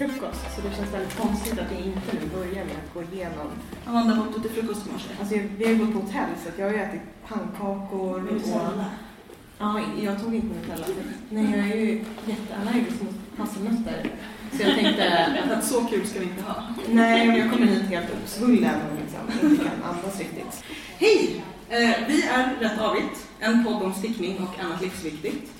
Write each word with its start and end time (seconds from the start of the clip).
frukost 0.00 0.40
så 0.56 0.60
det 0.62 0.76
känns 0.76 0.94
väldigt 0.94 1.16
konstigt 1.16 1.58
att 1.58 1.72
vi 1.72 1.76
inte 1.76 2.10
nu 2.20 2.26
börjar 2.38 2.64
med 2.64 2.76
att 2.84 2.94
gå 2.94 3.02
igenom. 3.02 3.48
Amanda, 3.86 4.14
vad 4.14 4.28
åt 4.28 4.34
du 4.34 4.48
till 4.48 4.50
frukost 4.50 4.86
i 4.86 4.92
morse? 4.92 5.08
Alltså 5.20 5.34
jag, 5.34 5.42
vi 5.58 5.64
har 5.64 5.72
ju 5.72 5.78
gått 5.78 5.92
på 5.92 5.98
hotell 5.98 6.30
så 6.42 6.48
att 6.48 6.58
jag 6.58 6.66
har 6.66 6.72
ju 6.72 6.80
ätit 6.80 7.00
pannkakor 7.28 8.28
och... 8.28 8.72
Ja, 9.58 9.80
jag 10.02 10.22
tog 10.22 10.34
inte 10.34 10.46
Nutella 10.46 10.86
nej, 11.30 11.50
jag 11.50 11.70
är 11.70 11.76
ju 11.76 12.04
jätteallergisk 12.26 13.02
mot 13.02 13.14
hasselnötter. 13.38 14.10
Så 14.52 14.62
jag 14.62 14.74
tänkte 14.74 15.26
Att 15.56 15.64
så 15.64 15.84
kul 15.84 16.06
ska 16.06 16.18
vi 16.18 16.24
inte 16.24 16.42
ha. 16.42 16.62
nej, 16.88 17.26
men 17.26 17.36
jag 17.36 17.50
kommer 17.50 17.66
hit 17.66 17.82
helt 17.82 18.10
uppsvullen 18.10 18.74
och 18.74 18.98
liksom 19.00 19.50
inte 19.50 19.64
kan 19.64 19.82
andas 19.82 20.18
riktigt. 20.18 20.64
Hej! 20.98 21.44
Eh, 21.68 21.96
vi 22.08 22.22
är 22.22 22.56
Rätt 22.60 22.80
Avigt, 22.80 23.26
en 23.40 23.64
podd 23.64 23.82
om 23.82 23.94
stickning 23.94 24.38
och 24.38 24.64
annat 24.64 24.82
livsviktigt. 24.82 25.52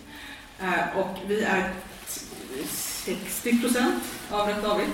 Eh, 0.60 0.98
och 0.98 1.18
vi 1.28 1.42
är 1.42 1.70
60 3.04 3.60
procent 3.60 4.02
av 4.30 4.48
Rätt 4.48 4.64
Avigt. 4.64 4.90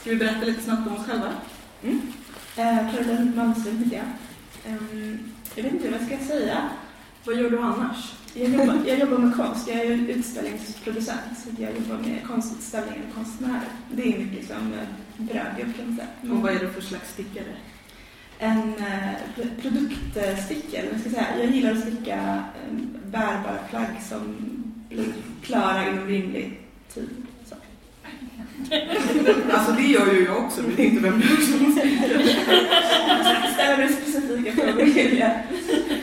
Ska 0.00 0.10
vi 0.10 0.16
berätta 0.16 0.44
lite 0.46 0.62
snabbt 0.62 0.86
om 0.88 0.94
oss 0.94 1.06
själva? 1.06 1.28
Eh, 2.56 2.90
Caroline 2.94 3.32
Malmström 3.36 3.78
heter 3.78 3.96
jag. 3.96 4.06
Ehm, 4.72 5.18
jag 5.54 5.62
vet 5.62 5.72
inte 5.72 5.90
vad 5.90 6.00
jag 6.00 6.06
ska 6.06 6.26
säga. 6.26 6.68
Vad 7.24 7.36
gör 7.36 7.50
du 7.50 7.58
annars? 7.58 8.12
Jag 8.34 8.48
jobbar, 8.48 8.78
jag 8.86 8.98
jobbar 8.98 9.18
med 9.18 9.36
konst. 9.36 9.68
Jag 9.68 9.76
är 9.76 9.90
utställningsproducent. 10.08 11.38
Så 11.44 11.62
jag 11.62 11.74
jobbar 11.74 11.96
med 12.08 12.26
konstutställningar 12.26 13.02
och 13.08 13.14
konstnärer. 13.14 13.60
Det 13.92 14.02
är 14.02 14.18
mitt 14.18 14.32
liksom, 14.32 14.56
eh, 14.72 14.88
brödjobb 15.24 15.76
kan 15.76 15.86
man 15.86 15.96
säga. 15.96 16.32
Och 16.34 16.42
vad 16.42 16.52
är 16.54 16.58
du 16.58 16.70
för 16.70 16.80
slags 16.80 17.12
stickare? 17.12 17.54
En 18.38 18.58
eh, 18.78 19.14
pr- 19.36 19.60
produktstickare, 19.62 20.86
vad 20.92 21.00
ska 21.00 21.08
jag 21.10 21.18
säga. 21.18 21.38
Jag 21.38 21.50
gillar 21.50 21.72
att 21.72 21.80
sticka 21.80 22.16
eh, 22.16 22.74
bärbara 23.04 23.58
plagg 23.70 24.02
som 24.08 24.36
blir 24.88 25.12
klara 25.42 25.88
inom 25.88 26.06
rimlig 26.06 26.60
tid. 26.94 27.08
Så. 27.44 27.54
Alltså 29.52 29.72
det 29.72 29.82
gör 29.82 30.12
ju 30.12 30.24
jag 30.24 30.44
också, 30.44 30.62
men 30.62 30.80
inte 30.80 31.02
vem 31.02 31.20
du 31.20 31.28
som. 31.28 31.72
Ställer 33.54 33.88
du 33.88 33.92
specifika 33.92 34.52
frågor. 34.52 34.84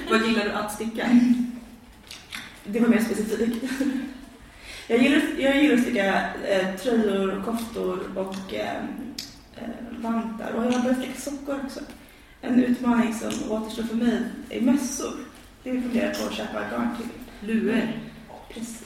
Vad 0.09 0.27
gillar 0.27 0.45
du 0.45 0.51
att 0.51 0.73
sticka? 0.73 1.09
Det 2.63 2.79
var 2.79 2.87
mer 2.87 2.99
specifikt. 2.99 3.63
Jag 4.87 5.01
gillar, 5.01 5.21
jag 5.37 5.57
gillar 5.57 5.75
att 5.75 5.81
sticka 5.81 6.29
eh, 6.47 6.75
tröjor, 6.75 7.43
koftor 7.45 7.99
och 8.15 8.53
eh, 8.53 8.75
eh, 9.55 9.69
vantar. 9.97 10.51
Och 10.51 10.65
jag 10.65 10.71
har 10.71 10.81
börjat 10.83 10.97
sticka 10.97 11.21
sockor 11.21 11.59
också. 11.65 11.79
En 12.41 12.63
utmaning 12.63 13.13
som 13.13 13.51
återstår 13.51 13.83
för 13.83 13.95
mig 13.95 14.21
är 14.49 14.61
mössor. 14.61 15.13
Det 15.63 15.71
funderar 15.71 16.07
jag 16.07 16.19
på 16.19 16.27
att 16.27 16.33
köpa 16.33 16.59
garn 16.71 16.89
till. 16.97 17.09
Luer. 17.49 17.99
Precis. 18.53 18.83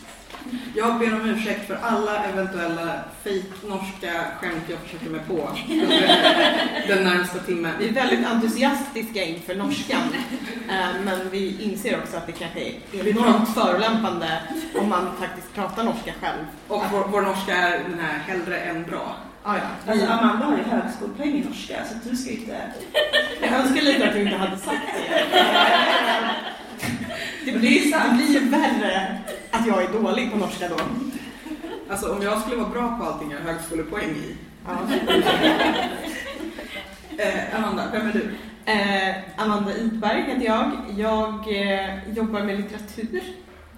Jag 0.76 1.00
ber 1.00 1.14
om 1.14 1.30
ursäkt 1.30 1.68
för 1.68 1.78
alla 1.82 2.24
eventuella 2.24 3.00
fake 3.24 3.68
norska 3.68 4.12
skämt 4.40 4.64
jag 4.68 4.80
försöker 4.80 5.10
mig 5.10 5.22
på 5.28 5.50
den 6.88 7.04
närmsta 7.04 7.40
timmen. 7.40 7.72
Vi 7.80 7.88
är 7.88 7.94
väldigt 7.94 8.26
entusiastiska 8.26 9.24
inför 9.24 9.56
norskan, 9.56 10.02
eh, 10.70 11.02
men 11.06 11.30
vi 11.32 11.64
inser 11.64 11.98
också 12.04 12.18
att 12.18 12.28
det 12.28 12.32
kanske 12.32 12.60
är 12.60 13.08
enormt 13.08 13.54
förolämpande 13.54 14.42
om 14.80 14.90
man 14.90 15.12
faktiskt 15.20 15.54
pratar 15.54 15.84
norska 15.84 16.14
själv. 16.22 16.46
Och 16.68 16.84
vår, 16.92 17.08
vår 17.12 17.22
norska 17.22 17.56
är 17.56 17.80
den 17.80 18.00
här 18.00 18.20
hellre 18.20 18.60
än 18.60 18.84
bra. 18.84 19.16
Ah, 19.44 19.56
ja. 19.58 19.92
Alltså 19.92 20.06
Amanda 20.06 20.46
har 20.46 20.58
ju 20.58 20.64
högskolepoäng 20.64 21.38
i 21.38 21.44
norska 21.44 21.76
så 21.90 21.96
att 21.98 22.04
du 22.04 22.16
ska 22.16 22.32
inte... 22.32 22.62
Jag 23.42 23.52
önskar 23.52 23.82
lite 23.82 24.08
att 24.08 24.14
du 24.14 24.22
inte 24.22 24.38
hade 24.38 24.58
sagt 24.58 24.82
det. 24.94 25.26
Det 27.46 27.52
blir, 27.52 27.92
det 27.92 28.16
blir 28.18 28.42
ju 28.42 28.50
värre 28.50 29.18
att 29.60 29.68
jag 29.68 29.84
är 29.84 30.02
dålig 30.02 30.32
på 30.32 30.38
norska 30.38 30.70
då. 30.70 30.76
Alltså 31.90 32.14
om 32.14 32.22
jag 32.22 32.42
skulle 32.42 32.56
vara 32.56 32.70
bra 32.70 32.98
på 32.98 33.06
allting 33.06 33.32
jag 33.32 33.40
har 33.40 33.52
högskolepoäng 33.54 34.10
i. 34.10 34.36
Ja. 34.66 34.78
Eh, 37.18 37.56
Amanda, 37.60 37.84
vem 37.92 38.08
är 38.08 38.14
du? 38.14 38.32
Eh, 38.72 39.16
Amanda 39.38 39.78
Idberg 39.78 40.22
heter 40.22 40.46
jag. 40.46 40.72
Jag 40.96 41.34
eh, 41.34 42.10
jobbar 42.14 42.42
med 42.44 42.58
litteratur 42.58 43.22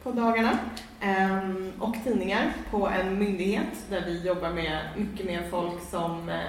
på 0.04 0.12
dagarna 0.12 0.58
eh, 1.02 1.40
och 1.80 1.96
tidningar 2.04 2.54
på 2.72 2.88
en 2.88 3.20
myndighet 3.20 3.90
där 3.90 4.04
vi 4.06 4.28
jobbar 4.28 4.50
med 4.50 4.80
mycket 4.98 5.26
med 5.26 5.40
folk 5.52 5.90
som 5.90 6.30
eh, 6.30 6.40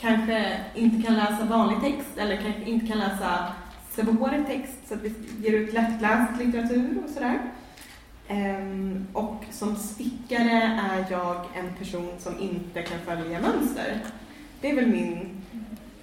kanske 0.00 0.60
inte 0.74 1.06
kan 1.06 1.16
läsa 1.16 1.44
vanlig 1.44 1.80
text 1.80 2.18
eller 2.18 2.36
kanske 2.36 2.62
inte 2.64 2.86
kan 2.86 2.98
läsa 2.98 3.52
svår 3.94 4.44
text 4.46 4.78
så 4.88 4.94
att 4.94 5.02
vi 5.02 5.14
ger 5.40 5.52
ut 5.52 5.72
lättläst 5.72 6.38
litteratur 6.38 7.02
och 7.04 7.10
sådär. 7.10 7.38
Ehm, 8.28 9.06
och 9.12 9.44
som 9.50 9.76
stickare 9.76 10.78
är 10.92 11.06
jag 11.10 11.36
en 11.54 11.72
person 11.78 12.12
som 12.18 12.38
inte 12.40 12.82
kan 12.82 12.98
följa 13.06 13.40
mönster. 13.40 14.00
Det 14.60 14.70
är 14.70 14.76
väl 14.76 14.86
min 14.86 15.42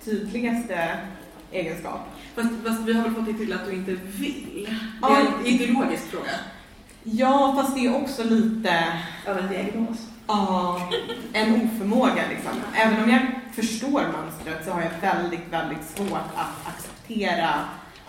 tydligaste 0.04 0.98
egenskap. 1.52 2.00
Fast, 2.36 2.50
fast 2.66 2.82
vi 2.82 2.94
har 2.94 3.04
väl 3.04 3.14
fått 3.14 3.26
det 3.26 3.34
till 3.34 3.54
att 3.54 3.66
du 3.66 3.72
inte 3.74 3.92
vill? 3.92 4.68
Det 4.70 4.76
Ja. 5.02 5.18
är 5.18 5.22
en 5.22 5.46
ideologisk 5.46 6.04
fråga. 6.04 6.32
Ja, 7.04 7.54
fast 7.58 7.76
det 7.76 7.86
är 7.86 7.96
också 7.96 8.24
lite 8.24 8.84
Av 9.28 9.38
en 9.38 9.48
diagnos. 9.50 10.08
ja, 10.28 10.90
en 11.34 11.56
oförmåga 11.56 12.24
liksom. 12.30 12.52
Även 12.76 13.04
om 13.04 13.10
jag 13.10 13.22
förstår 13.56 14.02
mönstret 14.22 14.66
så 14.66 14.72
har 14.72 14.82
jag 14.82 14.92
väldigt, 15.02 15.48
väldigt 15.52 15.84
svårt 15.96 16.30
att 16.36 16.68
acceptera 16.68 17.50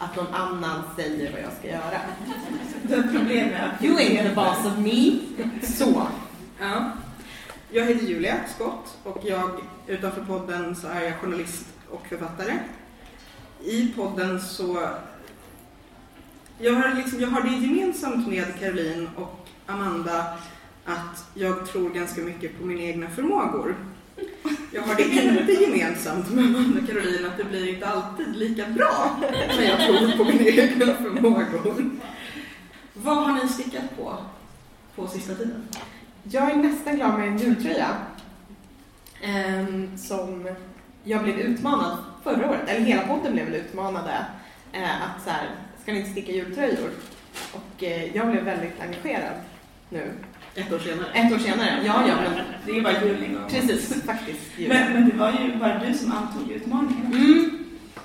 att 0.00 0.16
någon 0.16 0.34
annan 0.34 0.82
säger 0.96 1.32
vad 1.32 1.40
jag 1.40 1.52
ska 1.58 1.68
göra. 1.68 2.00
You 3.80 3.98
ain't 3.98 4.28
the 4.28 4.34
boss 4.34 4.66
of 4.66 4.78
me. 4.78 5.18
Så. 5.62 6.06
Ja. 6.60 6.92
Jag 7.70 7.86
heter 7.86 8.06
Julia 8.06 8.36
Skott 8.54 8.98
och 9.02 9.18
jag, 9.24 9.50
utanför 9.86 10.24
podden 10.24 10.76
så 10.76 10.88
är 10.88 11.00
jag 11.00 11.14
journalist 11.14 11.66
och 11.90 12.06
författare. 12.06 12.52
I 13.64 13.88
podden 13.96 14.40
så... 14.40 14.88
Jag 16.58 16.72
har, 16.72 16.94
liksom, 16.94 17.20
jag 17.20 17.28
har 17.28 17.42
det 17.42 17.66
gemensamt 17.66 18.28
med 18.28 18.60
Caroline 18.60 19.08
och 19.16 19.48
Amanda 19.66 20.38
att 20.84 21.24
jag 21.34 21.66
tror 21.66 21.90
ganska 21.90 22.20
mycket 22.20 22.58
på 22.58 22.66
mina 22.66 22.82
egna 22.82 23.08
förmågor. 23.08 23.76
Jag 24.72 24.82
har 24.82 24.94
det 24.94 25.02
inte 25.02 25.52
gemensamt 25.52 26.30
med 26.30 26.44
Amanda 26.44 26.80
och 26.80 26.88
Caroline 26.88 27.26
att 27.26 27.36
det 27.36 27.44
blir 27.44 27.68
inte 27.74 27.86
alltid 27.86 28.36
lika 28.36 28.66
bra 28.66 29.16
när 29.48 29.62
jag 29.62 29.78
tror 29.86 30.16
på 30.16 30.24
mina 30.24 30.44
egna 30.44 30.94
förmågor. 30.94 31.90
Vad 32.94 33.16
har 33.16 33.42
ni 33.42 33.48
stickat 33.48 33.96
på 33.96 34.16
på 34.94 35.06
sista 35.08 35.34
tiden? 35.34 35.68
Jag 36.22 36.50
är 36.50 36.56
nästan 36.56 36.96
klar 36.96 37.18
med 37.18 37.28
en 37.28 37.38
jultröja. 37.38 37.96
ehm, 39.22 39.98
som 39.98 40.48
jag 41.04 41.22
blev 41.22 41.38
utmanad 41.40 41.96
förra 42.24 42.50
året, 42.50 42.68
eller 42.68 42.80
hela 42.80 43.02
podden 43.02 43.32
blev 43.32 43.46
väl 43.46 43.54
utmanade. 43.54 44.26
eh, 44.72 45.02
att 45.02 45.24
så 45.24 45.30
här, 45.30 45.48
ska 45.82 45.92
ni 45.92 45.98
inte 45.98 46.10
sticka 46.10 46.32
jultröjor? 46.32 46.90
Och 47.52 47.82
eh, 47.82 48.16
jag 48.16 48.30
blev 48.30 48.44
väldigt 48.44 48.80
engagerad 48.80 49.34
nu. 49.88 50.12
Ett 50.54 50.72
år 50.72 50.78
senare. 50.78 51.06
Ett 51.14 51.32
år 51.32 51.38
senare. 51.38 51.82
Ja, 51.86 52.08
ja, 52.08 52.14
men 52.16 52.32
Det 52.66 52.78
är 52.78 52.82
bara 52.82 53.04
juling 53.04 53.36
och... 53.36 53.50
precis, 53.50 54.02
faktiskt. 54.04 54.40
jul. 54.58 54.68
Men, 54.68 54.92
men 54.92 55.08
det 55.08 55.16
var 55.16 55.32
ju 55.32 55.56
bara 55.56 55.78
du 55.78 55.94
som 55.94 56.12
antog 56.12 56.50
utmaningen. 56.50 57.06
Mm, 57.06 57.50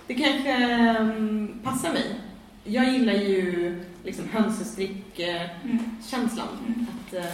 det 0.08 0.14
kanske 0.14 0.56
um, 1.00 1.60
passar 1.64 1.94
mig. 1.94 2.16
Jag 2.64 2.92
gillar 2.94 3.14
ju 3.14 3.76
liksom 4.04 4.26
hönsestrick-känslan. 4.32 6.48
Mm. 6.68 6.86
Att 7.08 7.14
eh, 7.14 7.26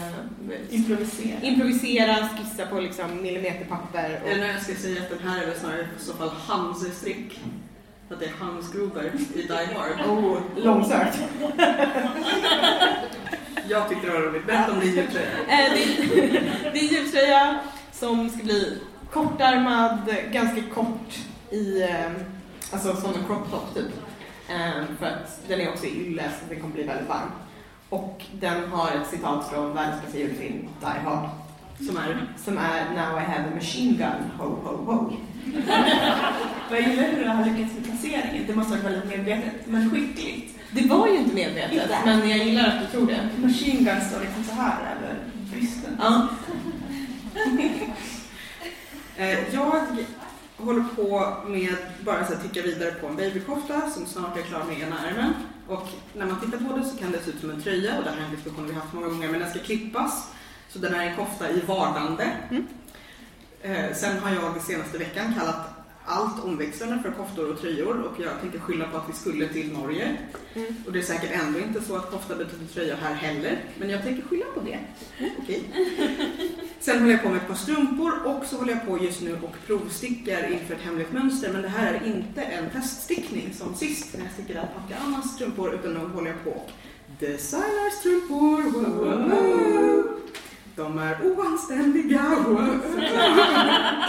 Improvisera. 0.70 1.42
improvisera, 1.42 2.16
skissa 2.28 2.66
på 2.66 2.80
liksom 2.80 3.22
millimeterpapper. 3.22 4.20
Och, 4.24 4.30
Eller 4.30 4.48
jag 4.48 4.62
ska 4.62 4.76
säga 4.76 5.02
att 5.02 5.10
den 5.10 5.20
här 5.30 5.42
är 5.42 5.46
väl 5.48 5.56
snarare 5.60 5.82
i 5.82 5.86
så 6.04 6.14
fall 6.14 6.30
Hamse-strick. 6.48 7.40
Att 8.12 8.20
det 8.20 8.26
är 8.26 8.34
Hans 8.40 8.72
Gruber 8.72 9.12
i 9.36 9.42
Die 9.42 9.54
Hard. 9.76 10.10
oh, 10.10 10.40
långsökt. 10.56 11.18
Jag 13.70 13.90
tyckte 13.90 14.08
det 14.08 14.14
var 14.14 14.22
roligt. 14.22 14.46
Berätta 14.46 14.72
om 14.72 14.80
din 14.80 14.96
jultröja. 14.96 15.28
Eh, 15.48 15.74
det, 16.74 16.80
är 16.80 16.84
jultröja 16.94 17.60
som 17.92 18.30
ska 18.30 18.44
bli 18.44 18.78
kortärmad, 19.12 20.16
ganska 20.32 20.62
kort 20.74 21.20
i, 21.50 21.82
eh, 21.82 22.12
alltså 22.72 22.96
som 22.96 23.14
en 23.14 23.26
crop 23.28 23.52
top 23.52 23.74
typ. 23.74 23.92
Eh, 24.50 24.84
för 25.00 25.06
att 25.06 25.40
den 25.48 25.62
är 25.62 25.70
också 25.70 25.86
i 25.86 26.06
ylle 26.06 26.24
så 26.24 26.46
den 26.50 26.62
kommer 26.62 26.74
bli 26.74 26.84
väldigt 26.84 27.10
varm. 27.10 27.32
Och 27.90 28.26
den 28.34 28.72
har 28.72 28.88
ett 28.88 29.08
citat 29.08 29.50
från 29.50 29.74
världens 29.74 30.02
bästa 30.02 30.18
julfilm, 30.18 30.68
Die 30.80 31.00
Hard, 31.06 31.30
Som 31.78 31.98
är... 31.98 32.28
som 32.38 32.58
är 32.58 32.90
Now 32.90 33.22
I 33.22 33.26
have 33.26 33.44
a 33.44 33.56
machine 33.56 33.98
gun, 33.98 34.32
ho 34.38 34.46
ho 34.46 34.76
ho. 34.86 35.12
Vad 36.70 36.80
gillar 36.80 37.04
hur 37.04 37.24
du 37.24 37.30
har 37.30 37.46
lyckats 37.46 37.74
med 37.76 37.84
placeringen. 37.84 38.44
Det 38.48 38.56
måste 38.56 38.76
ha 38.76 38.84
varit 38.84 38.96
väldigt 38.96 39.18
medvetet, 39.18 39.68
men 39.68 39.92
skickligt. 39.92 40.58
Det 40.72 40.88
var 40.88 41.08
ju 41.08 41.18
inte 41.18 41.36
medvetet, 41.36 41.74
Inte. 41.74 42.00
men 42.06 42.30
jag 42.30 42.38
gillar 42.38 42.68
att 42.68 42.82
du 42.82 42.98
tror 42.98 43.08
det. 43.08 43.30
Machine 43.38 43.84
gun 43.86 44.02
står 44.10 44.20
liksom 44.20 44.44
så 44.44 44.54
här 44.54 44.96
över 44.96 45.16
brösten. 45.52 45.98
Ja. 46.00 46.28
Eh, 49.18 49.54
jag 49.54 49.86
håller 50.58 50.84
på 50.96 51.34
med 51.48 51.76
bara 52.06 52.26
så 52.26 52.34
här, 52.34 52.64
vidare 52.64 52.92
på 52.92 53.08
en 53.08 53.16
babykofta 53.16 53.90
som 53.90 54.06
snart 54.06 54.38
är 54.38 54.42
klar 54.42 54.64
med 54.64 54.82
ena 54.82 55.08
ärmen. 55.08 55.34
Och 55.68 55.88
när 56.14 56.26
man 56.26 56.40
tittar 56.40 56.58
på 56.58 56.78
det 56.78 56.86
så 56.86 56.98
kan 56.98 57.12
det 57.12 57.20
se 57.20 57.30
ut 57.30 57.40
som 57.40 57.50
en 57.50 57.62
tröja 57.62 57.98
och 57.98 58.04
det 58.04 58.10
här 58.10 58.18
är 58.18 58.26
en 58.26 58.36
diskussion 58.36 58.68
vi 58.68 58.74
haft 58.74 58.94
många 58.94 59.08
gånger 59.08 59.30
men 59.30 59.40
den 59.40 59.50
ska 59.50 59.60
klippas. 59.60 60.28
Så 60.70 60.80
den 60.80 60.96
är 60.96 61.06
en 61.06 61.16
kofta 61.16 61.50
i 61.50 61.60
vardande. 61.60 62.32
Mm. 62.50 62.68
Eh, 63.62 63.96
sen 63.96 64.18
har 64.18 64.32
jag 64.32 64.62
senaste 64.62 64.98
veckan 64.98 65.34
kallat 65.34 65.82
allt 66.06 66.44
omväxlande 66.44 67.00
för 67.04 67.12
koftor 67.12 67.52
och 67.52 67.62
tröjor 67.62 68.02
och 68.02 68.24
jag 68.24 68.42
tänker 68.42 68.60
skylla 68.60 68.88
på 68.88 68.98
att 68.98 69.10
vi 69.10 69.14
skulle 69.14 69.48
till 69.48 69.74
Norge. 69.74 70.18
Mm. 70.54 70.76
Och 70.86 70.92
det 70.92 71.00
är 71.00 71.04
säkert 71.04 71.32
ändå 71.32 71.60
inte 71.60 71.82
så 71.82 71.96
att 71.96 72.12
kofta 72.12 72.36
betyder 72.36 72.66
tröja 72.74 72.96
här 72.96 73.14
heller, 73.14 73.60
men 73.80 73.90
jag 73.90 74.04
tänker 74.04 74.24
skylla 74.24 74.46
på 74.54 74.60
det. 74.60 74.80
Okej. 75.40 75.64
Sen 76.80 77.00
håller 77.00 77.12
jag 77.12 77.24
på 77.24 77.30
med 77.30 77.38
ett 77.38 77.48
par 77.48 77.56
strumpor 77.56 78.14
och 78.26 78.46
så 78.46 78.58
håller 78.58 78.74
jag 78.74 78.86
på 78.86 79.04
just 79.04 79.22
nu 79.22 79.34
och 79.34 79.56
provstickar 79.68 80.52
inför 80.52 80.74
ett 80.76 80.82
hemligt 80.82 81.14
mönster. 81.14 81.54
Men 81.54 81.62
det 81.62 81.68
här 81.68 81.94
är 81.94 82.06
inte 82.06 82.42
en 82.42 82.70
teststickning 82.70 83.54
som 83.54 83.76
sist 83.76 84.18
när 84.18 84.24
jag 84.24 84.34
stickade 84.34 84.68
Packa 84.76 85.02
Annas 85.02 85.36
strumpor, 85.36 85.74
utan 85.74 85.94
nu 85.94 86.00
håller 86.00 86.30
jag 86.30 86.44
på 86.44 86.50
och 86.50 86.70
designar 87.20 88.00
strumpor. 88.00 88.62
Wow, 88.64 88.84
wow, 88.84 89.30
wow. 89.30 90.22
De 90.82 91.00
är 91.00 91.18
oanständiga. 91.24 92.22
Wow. 92.48 92.82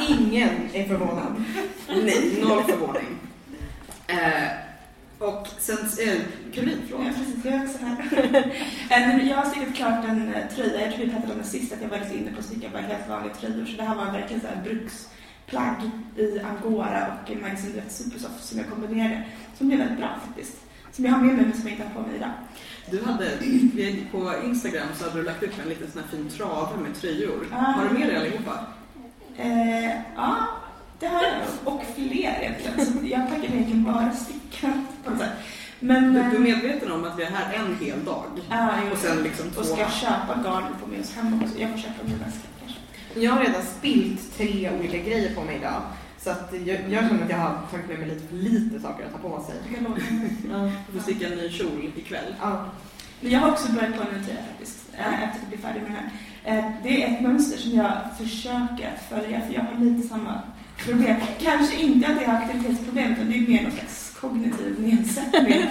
Ingen 0.08 0.50
är 0.72 0.88
förvånad. 0.88 1.44
Nej, 1.88 2.38
noll 2.42 2.64
förvåning. 2.64 3.18
Eh, 4.06 4.48
och 5.18 5.48
sen, 5.58 5.78
eh, 5.78 6.20
Caroline, 6.54 6.82
förlåt. 6.88 7.06
Ja, 7.06 7.12
precis. 7.18 7.44
Jag 7.44 7.54
är 7.54 7.64
också 7.64 7.78
här. 7.84 7.98
Eh, 8.90 9.28
jag 9.28 9.36
har 9.36 9.44
stickat 9.44 9.74
klart 9.74 10.04
en 10.04 10.34
eh, 10.34 10.48
tröja. 10.54 10.80
Jag 10.80 10.94
tror 10.94 11.04
vi 11.04 11.10
pratade 11.12 11.32
om 11.32 11.38
det 11.38 11.44
sist, 11.44 11.72
att 11.72 11.82
jag 11.82 11.88
var 11.88 11.98
lite 11.98 12.18
inne 12.18 12.32
på 12.32 12.38
att 12.38 12.44
sticka 12.44 12.68
bara 12.72 12.82
helt 12.82 13.08
vanliga 13.08 13.34
tröjor. 13.34 13.66
Så 13.66 13.76
det 13.76 13.82
här 13.82 13.94
var 13.94 14.04
verkligen 14.04 14.40
så 14.40 14.46
här 14.46 14.62
bruksplagg 14.64 15.80
i 16.16 16.40
angora 16.40 17.06
och 17.22 17.30
en 17.30 17.40
magasin 17.40 17.82
supersoft 17.88 18.44
som 18.44 18.58
jag 18.58 18.68
kombinerade. 18.70 19.22
Som 19.58 19.68
blev 19.68 19.78
väldigt 19.78 19.98
bra 19.98 20.08
faktiskt. 20.26 20.56
Som 20.92 21.04
jag 21.04 21.12
har 21.12 21.20
med 21.20 21.34
mig 21.34 21.44
men 21.44 21.56
som 21.56 21.68
jag 21.68 21.72
inte 21.72 21.88
har 21.88 22.02
på 22.02 22.08
mig 22.08 22.16
idag. 22.16 22.30
Du 22.90 23.04
hade, 23.04 23.30
på 24.10 24.34
Instagram 24.44 24.88
så 24.94 25.04
hade 25.04 25.16
du 25.16 25.22
lagt 25.22 25.42
upp 25.42 25.52
en 25.62 25.68
liten 25.68 25.90
sån 25.90 26.02
här 26.02 26.08
fin 26.08 26.28
trave 26.28 26.76
med 26.82 26.94
tröjor. 26.94 27.46
Ah. 27.52 27.56
Har 27.56 27.88
du 27.88 27.98
med 27.98 28.08
dig 28.08 28.16
allihopa? 28.16 28.66
Eh, 29.36 29.90
ja, 30.16 30.36
det 30.98 31.06
har 31.06 31.22
jag. 31.22 31.74
Och 31.74 31.82
fler 31.94 32.38
egentligen. 32.40 32.86
Så 32.86 32.92
jag 33.02 33.28
packade 33.28 33.46
egentligen 33.46 33.84
bara 33.84 34.12
stickat 34.12 34.74
på 35.04 35.10
något 35.10 35.18
sätt. 35.18 35.30
Men... 35.80 36.12
Du, 36.12 36.20
eh, 36.20 36.30
du 36.30 36.36
är 36.36 36.40
medveten 36.40 36.92
om 36.92 37.04
att 37.04 37.18
vi 37.18 37.22
är 37.22 37.30
här 37.30 37.54
en 37.54 37.76
hel 37.86 38.04
dag? 38.04 38.26
ja, 38.50 38.70
jo. 38.86 38.92
Och 38.92 38.98
sen 38.98 39.22
liksom 39.22 39.50
två... 39.50 39.60
Och 39.60 39.66
ska 39.66 39.80
jag 39.80 39.92
köpa 39.92 40.38
garn 40.44 40.64
med 40.90 41.00
oss 41.00 41.14
hem 41.14 41.42
också? 41.42 41.58
Jag 41.58 41.70
får 41.70 41.78
köpa 41.78 42.04
min 42.04 42.18
väska 42.18 42.48
kanske. 42.60 43.20
Jag 43.20 43.32
har 43.32 43.40
redan 43.40 43.62
spilt 43.62 44.36
tre 44.36 44.70
olika 44.78 44.98
grejer 44.98 45.34
på 45.34 45.42
mig 45.42 45.56
idag. 45.56 45.82
Så 46.24 46.30
att 46.30 46.52
jag, 46.66 46.78
jag 46.90 47.08
känner 47.08 47.24
att 47.24 47.30
jag 47.30 47.36
har 47.36 47.58
tagit 47.70 47.88
med 47.88 47.98
mig 47.98 48.08
lite 48.08 48.26
för 48.28 48.36
lite 48.36 48.80
saker 48.80 49.04
att 49.06 49.12
ta 49.12 49.28
på 49.28 49.42
sig. 49.44 49.54
Du 49.68 49.74
kan 49.74 49.84
låna 49.84 49.94
mig. 49.96 50.32
Ja. 50.50 50.70
Du 50.86 50.92
får 50.98 51.00
sticka 51.00 51.26
en 51.26 51.38
ny 51.38 51.48
kjol 51.50 51.92
ikväll. 51.96 52.34
Ja. 52.40 52.64
Men 53.20 53.32
jag 53.32 53.40
har 53.40 53.50
också 53.50 53.72
börjat 53.72 53.96
på 53.96 54.02
en 54.02 54.18
ny 54.18 54.24
tröja 54.26 54.40
faktiskt, 54.50 54.78
eh, 54.98 55.22
efter 55.22 55.42
att 55.42 55.48
bli 55.48 55.58
färdig 55.58 55.82
med 55.82 55.90
den 55.90 55.96
här. 55.96 56.58
Eh, 56.58 56.64
Det 56.82 57.02
är 57.04 57.14
ett 57.14 57.20
mönster 57.22 57.58
som 57.58 57.72
jag 57.72 57.92
försöker 58.18 58.92
att 58.94 59.02
följa, 59.08 59.40
för 59.40 59.54
jag 59.54 59.60
har 59.62 59.84
lite 59.84 60.08
samma 60.08 60.40
problem. 60.84 61.16
Kanske 61.40 61.76
inte 61.82 62.08
att 62.08 62.18
det 62.18 62.24
är 62.24 62.34
aktivitetsproblem, 62.36 63.12
utan 63.12 63.28
det 63.30 63.36
är 63.36 63.48
mer 63.48 63.62
någon 63.62 63.72
slags 63.72 64.16
kognitiv 64.20 64.76
nedsättning. 64.80 65.62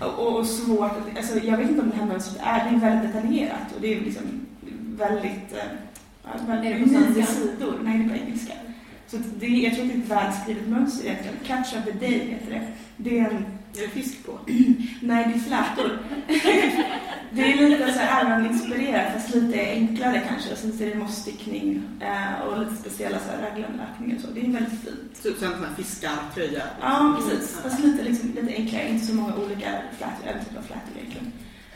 och, 0.00 0.36
och 0.36 0.46
svårt 0.46 0.90
att, 0.92 1.16
alltså 1.16 1.38
jag 1.38 1.56
vet 1.56 1.70
inte 1.70 1.82
om 1.82 1.90
det 1.90 1.96
här 1.96 2.06
mönstret 2.06 2.38
är, 2.42 2.70
det 2.70 2.76
är 2.76 2.80
väldigt 2.80 3.12
detaljerat 3.12 3.72
och 3.74 3.80
det 3.80 3.94
är 3.96 4.00
liksom 4.00 4.22
väldigt, 4.98 5.52
eh, 5.52 6.38
väldigt 6.46 6.72
Är 6.72 6.78
det 6.78 6.84
på 6.84 6.90
nio 6.90 7.02
svenska? 7.14 7.32
sidor. 7.32 7.74
Nej, 7.84 7.98
det 7.98 8.04
är 8.04 8.08
på 8.18 8.24
engelska. 8.24 8.52
Så 9.08 9.16
det, 9.40 9.46
jag 9.46 9.74
tror 9.74 9.84
att 9.84 9.90
det 9.90 9.96
är 9.96 10.02
ett 10.02 10.26
välskrivet 10.26 10.68
mönster 10.68 11.04
egentligen. 11.04 11.36
Catch 11.46 11.74
of 11.76 11.84
the 11.84 11.92
day 11.92 12.18
heter 12.18 12.50
det. 12.50 12.68
Det 12.96 13.18
är 13.18 13.30
en 13.30 13.46
Är 13.76 13.80
det 13.80 13.88
fisk 13.88 14.26
på? 14.26 14.32
Nej, 15.00 15.24
det 15.28 15.34
är 15.34 15.38
flätor. 15.38 15.98
det 17.30 17.52
är 17.52 17.68
lite 17.68 17.92
så 17.92 17.98
här 17.98 18.20
Allan-inspirerat, 18.20 19.12
fast 19.12 19.34
lite 19.34 19.60
enklare 19.60 20.22
kanske. 20.28 20.52
Och 20.52 20.58
sen 20.58 20.72
så 20.72 20.84
är 20.84 20.88
det 20.88 20.94
mossstickning 20.94 21.82
eh, 22.00 22.46
och 22.46 22.60
lite 22.60 22.74
speciella 22.74 23.18
så 23.18 23.30
här 23.30 23.66
och 24.14 24.20
så. 24.20 24.26
Det 24.30 24.40
är 24.40 24.52
väldigt 24.52 24.80
fint. 24.80 25.22
Typ 25.22 25.42
en 25.42 25.50
sån 25.50 25.64
här 25.64 25.74
fiskartröja. 25.76 26.62
Ja, 26.80 27.18
precis. 27.18 27.58
Fast 27.62 27.84
lite, 27.84 28.02
liksom, 28.04 28.28
lite 28.28 28.54
enklare, 28.54 28.88
inte 28.88 29.06
så 29.06 29.14
många 29.14 29.34
olika 29.36 29.70
flätor, 29.98 30.26
en 30.26 30.44
typ 30.44 30.58
av 30.58 30.62
flätor 30.62 30.92
egentligen. 30.96 31.32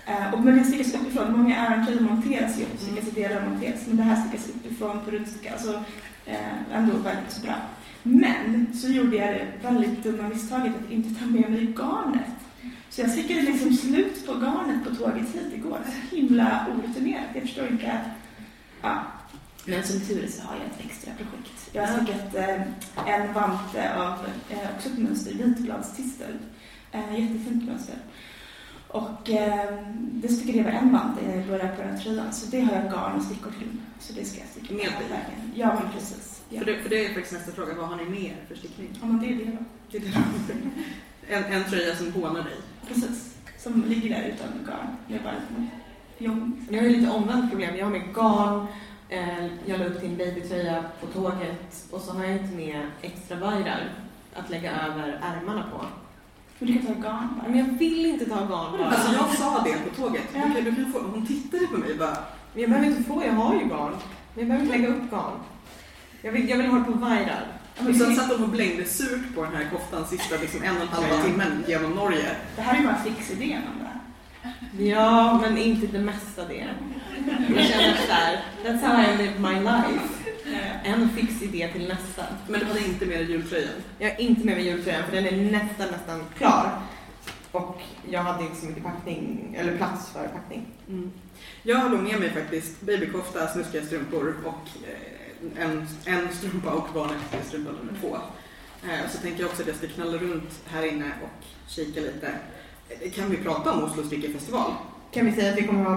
Eh, 0.07 0.35
och, 0.35 0.41
men 0.41 0.59
det 0.59 0.65
stickas 0.65 0.95
uppifrån. 0.95 1.39
Många 1.39 1.57
Aran-tröjor 1.57 2.01
monteras 2.01 2.59
ju, 2.59 2.65
stickas 2.79 3.09
i 3.09 3.21
delar 3.21 3.43
och 3.43 3.51
monteras. 3.51 3.87
Men 3.87 3.97
det 3.97 4.03
här 4.03 4.27
stickas 4.27 4.49
uppifrån 4.49 5.01
på 5.05 5.11
rundsticka. 5.11 5.53
Alltså, 5.53 5.83
eh, 6.27 6.77
ändå 6.77 6.97
väldigt 6.97 7.43
bra. 7.43 7.55
Men 8.03 8.67
så 8.75 8.89
gjorde 8.89 9.17
jag 9.17 9.35
det 9.35 9.49
väldigt 9.63 10.03
dumma 10.03 10.29
misstaget 10.29 10.73
att 10.85 10.91
inte 10.91 11.21
ta 11.21 11.27
med 11.27 11.51
mig 11.51 11.67
garnet. 11.77 12.31
Så 12.91 13.01
jag 13.01 13.11
stickade 13.11 13.41
liksom 13.41 13.73
slut 13.73 14.27
på 14.27 14.33
garnet 14.33 14.85
på 14.85 14.95
tåget 14.95 15.35
hit 15.35 15.53
igår. 15.55 15.79
Så 15.85 16.17
himla 16.17 16.67
orutinerat. 16.75 17.27
Jag 17.35 17.43
förstår 17.43 17.69
inte. 17.69 18.01
Ja. 18.83 19.03
Men 19.65 19.83
som 19.83 20.01
tur 20.01 20.25
är 20.25 20.29
så 20.29 20.43
har 20.43 20.57
jag 20.57 20.65
ett 20.65 20.91
extra 20.91 21.13
projekt. 21.15 21.71
Jag 21.73 21.87
har 21.87 21.97
stickat 21.97 22.35
eh, 22.35 22.63
en 23.15 23.33
vante 23.33 23.97
av 23.97 24.27
eh, 24.51 24.59
också 24.77 24.89
ett 24.89 24.99
mönster, 24.99 25.35
vitbladstistel. 25.35 26.39
Eh, 26.93 27.21
jättefint 27.21 27.67
mönster. 27.67 27.97
Och 28.93 29.31
eh, 29.31 29.75
det 29.95 30.29
stickade 30.29 30.59
jag 30.59 30.67
över 30.67 30.79
en 30.79 30.93
vante 30.93 31.25
innan 31.25 31.37
jag 31.39 31.47
började 31.47 31.77
på 31.77 31.83
den 31.83 31.91
här 31.91 31.99
tröjan. 32.03 32.33
Så 32.33 32.51
det 32.51 32.61
har 32.61 32.75
jag 32.77 32.85
garn 32.93 33.17
och 33.17 33.23
stickor 33.23 33.51
till. 33.59 33.69
Så 33.99 34.13
det 34.13 34.25
ska 34.25 34.39
jag 34.41 34.49
sticka 34.49 34.75
Med 34.75 34.83
hela 34.83 34.99
dig? 34.99 35.09
vägen. 35.09 35.53
Ja, 35.55 35.75
men 35.83 35.93
precis. 35.93 36.43
Ja. 36.49 36.59
För, 36.59 36.67
det, 36.67 36.79
för 36.79 36.89
det 36.91 37.07
är 37.07 37.15
faktiskt 37.15 37.33
nästa 37.33 37.53
fråga. 37.53 37.75
Vad 37.75 37.89
har 37.89 37.97
ni 37.97 38.05
mer 38.05 38.37
för 38.49 38.55
stickning? 38.55 38.89
Ja, 39.01 39.07
men 39.07 39.21
det 39.21 39.27
är 39.27 39.37
det 39.37 39.45
då. 39.45 39.65
Det 39.91 39.97
är 39.97 40.01
det. 40.01 40.15
En, 41.35 41.45
en 41.45 41.65
tröja 41.65 41.97
som 41.97 42.13
hånar 42.13 42.43
dig. 42.43 42.57
Precis. 42.89 43.37
Som 43.59 43.85
ligger 43.85 44.09
där 44.11 44.23
utan 44.35 44.49
garn. 44.67 44.97
Jag 45.09 45.23
bara 45.23 45.35
jobb. 46.19 46.53
Jag 46.71 46.79
har 46.83 46.89
ju 46.89 46.97
lite 46.97 47.11
omvänt 47.13 47.51
problem. 47.51 47.77
Jag 47.77 47.87
har 47.87 47.93
med 47.93 48.15
garn, 48.15 48.67
eh, 49.09 49.47
jag 49.67 49.79
la 49.81 49.85
upp 49.85 50.01
till 50.01 50.11
en 50.11 50.17
babytröja 50.17 50.85
på 51.01 51.07
tåget 51.07 51.87
och 51.91 52.01
så 52.01 52.13
har 52.13 52.25
jag 52.25 52.33
inte 52.37 52.55
med 52.55 52.87
extra 53.03 53.37
vajrar 53.37 53.93
att 54.37 54.51
lägga 54.51 54.71
över 54.73 55.21
ärmarna 55.23 55.65
på. 55.73 55.87
Men 56.61 56.73
du 56.73 56.79
kan 56.79 56.87
ta 56.87 57.09
garn 57.09 57.29
bara. 57.39 57.49
Men 57.49 57.59
jag 57.59 57.65
vill 57.65 58.07
inte 58.07 58.25
ta 58.25 58.37
garn 58.37 58.79
bara. 58.79 58.87
Alltså 58.87 59.13
jag 59.13 59.35
sa 59.39 59.65
det 59.65 59.91
på 59.91 60.03
tåget. 60.03 60.23
Ja. 60.35 60.41
Du 60.47 60.55
kan, 60.55 60.65
du 60.65 60.75
kan 60.75 60.93
få, 60.93 60.99
hon 60.99 61.27
tittade 61.27 61.67
på 61.67 61.77
mig 61.77 61.93
och 61.93 61.99
bara 61.99 62.17
Men 62.53 62.63
jag 62.63 62.71
behöver 62.71 62.89
inte 62.91 63.03
få, 63.03 63.23
jag 63.27 63.33
har 63.33 63.55
ju 63.55 63.61
garn. 63.69 63.93
Men 64.35 64.39
jag 64.39 64.47
behöver 64.47 64.65
inte 64.65 64.79
lägga 64.79 64.89
upp 64.89 65.11
garn. 65.11 65.39
Jag 66.23 66.33
vill, 66.33 66.49
jag 66.49 66.57
vill 66.57 66.67
ha 66.67 66.79
det 66.79 66.85
på 66.85 66.93
vajrar. 66.93 67.47
Och 67.79 67.97
sen 67.97 68.17
satt 68.17 68.29
de 68.29 68.43
och 68.43 68.49
blängde 68.49 68.85
surt 68.85 69.35
på 69.35 69.45
den 69.45 69.55
här 69.55 69.69
koftan 69.73 70.07
sista 70.07 70.37
liksom 70.37 70.63
en 70.63 70.77
och 70.77 70.83
en 70.83 70.89
halva 70.89 71.23
timmen 71.23 71.65
genom 71.69 71.91
Norge. 71.91 72.37
Det 72.57 72.63
här 72.63 72.81
är 72.81 72.85
bara 72.85 73.03
fixidén 73.05 73.63
om 73.73 73.85
det. 73.85 73.91
Ja, 74.85 75.39
men 75.43 75.59
inte 75.59 75.87
det 75.87 75.99
mesta 75.99 76.45
det. 76.49 76.67
Jag 77.55 77.67
känner 77.67 77.97
såhär, 78.07 78.45
that's 78.65 78.87
how 78.87 79.03
I 79.03 79.17
live 79.17 79.39
my 79.39 79.61
life. 79.61 80.20
En 80.85 81.09
fix 81.09 81.43
idé 81.43 81.69
till 81.73 81.89
nästa. 81.89 82.23
Men 82.49 82.61
du 82.61 82.67
hade 82.67 82.85
inte 82.85 83.07
med 83.07 83.19
dig 83.19 83.31
jultröjan. 83.31 83.73
Jag 83.99 84.11
har 84.11 84.21
inte 84.21 84.45
med 84.47 84.57
mig 84.57 84.67
jultröjan 84.67 85.03
för 85.05 85.13
den 85.13 85.27
är 85.27 85.51
nästan, 85.51 85.89
nästan 85.91 86.25
klar. 86.39 86.81
Och 87.53 87.81
jag 88.11 88.23
hade 88.23 88.43
inte 88.45 88.57
så 88.57 88.67
mycket 88.67 88.83
packning, 88.85 89.57
eller 89.59 89.77
plats 89.77 90.11
för 90.13 90.29
packning. 90.29 90.67
Mm. 90.89 91.11
Jag 91.63 91.77
har 91.77 91.91
då 91.91 91.97
med 91.97 92.21
mig 92.21 92.31
faktiskt 92.31 92.81
babykofta, 92.81 93.47
snuskiga 93.49 93.87
strumpor 93.87 94.35
och 94.45 94.69
eh, 94.89 95.63
en, 95.65 95.87
en 96.05 96.29
strumpa 96.33 96.71
och 96.71 96.89
barnet 96.95 97.17
till 97.31 97.49
strumpa 97.49 97.71
nummer 97.73 98.01
två. 98.01 98.17
Eh, 98.85 99.11
Så 99.11 99.19
tänker 99.19 99.41
jag 99.41 99.51
också 99.51 99.63
att 99.63 99.69
jag 99.69 99.77
ska 99.77 99.87
knalla 99.87 100.19
runt 100.19 100.61
här 100.67 100.87
inne 100.87 101.05
och 101.23 101.45
kika 101.71 102.01
lite. 102.01 102.33
Eh, 102.89 103.11
Kan 103.13 103.31
vi 103.31 103.37
prata 103.37 103.73
om 103.73 103.85
Oslo 103.85 104.03
Strickefestival? 104.07 104.71
Kan 105.13 105.27
vi 105.27 105.33
säga 105.33 105.53
att 105.53 105.59
vi 105.59 105.67
kommer 105.67 105.85
ha 105.85 105.97